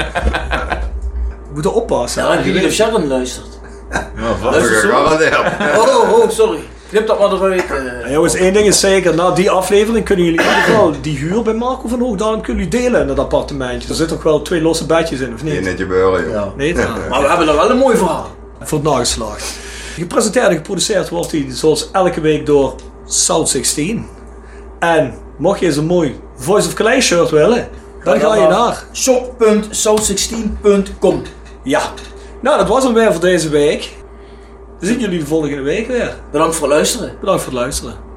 [1.54, 2.24] moeten oppassen.
[2.24, 2.38] Ja, hè.
[2.38, 3.60] en wie of Sharon luistert.
[3.92, 4.02] ja,
[4.52, 5.38] gegarandeerd.
[5.78, 6.60] Oh, oh, sorry.
[6.92, 7.64] Knip dat maar eruit.
[7.72, 8.02] eh.
[8.06, 9.16] Ja, jongens, één ding is zeker.
[9.16, 12.64] Na die aflevering kunnen jullie in ieder geval die huur bij Marco van Hoogdalem kunnen
[12.64, 13.90] jullie delen in het appartementje.
[13.90, 15.64] Er zitten toch wel twee losse bedjes in, of Niet niet?
[15.64, 16.32] netje beuren, joh.
[16.34, 16.52] Ja.
[16.56, 16.88] Nee, ja.
[17.10, 18.28] Maar we hebben er wel een mooi verhaal.
[18.62, 19.54] voor het nageslacht.
[19.96, 24.06] Gepresenteerd en geproduceerd wordt hij zoals elke week door South 16.
[24.80, 27.70] En mocht je eens een mooi Voice of Calais shirt willen,
[28.04, 28.84] dan ga je naar.
[28.94, 31.22] shop.south16.com
[31.64, 31.82] Ja.
[32.42, 34.00] Nou, dat was hem weer voor deze week.
[34.82, 36.16] Zien jullie de volgende week weer.
[36.32, 37.16] Bedankt voor het luisteren.
[37.20, 38.11] Bedankt voor het luisteren.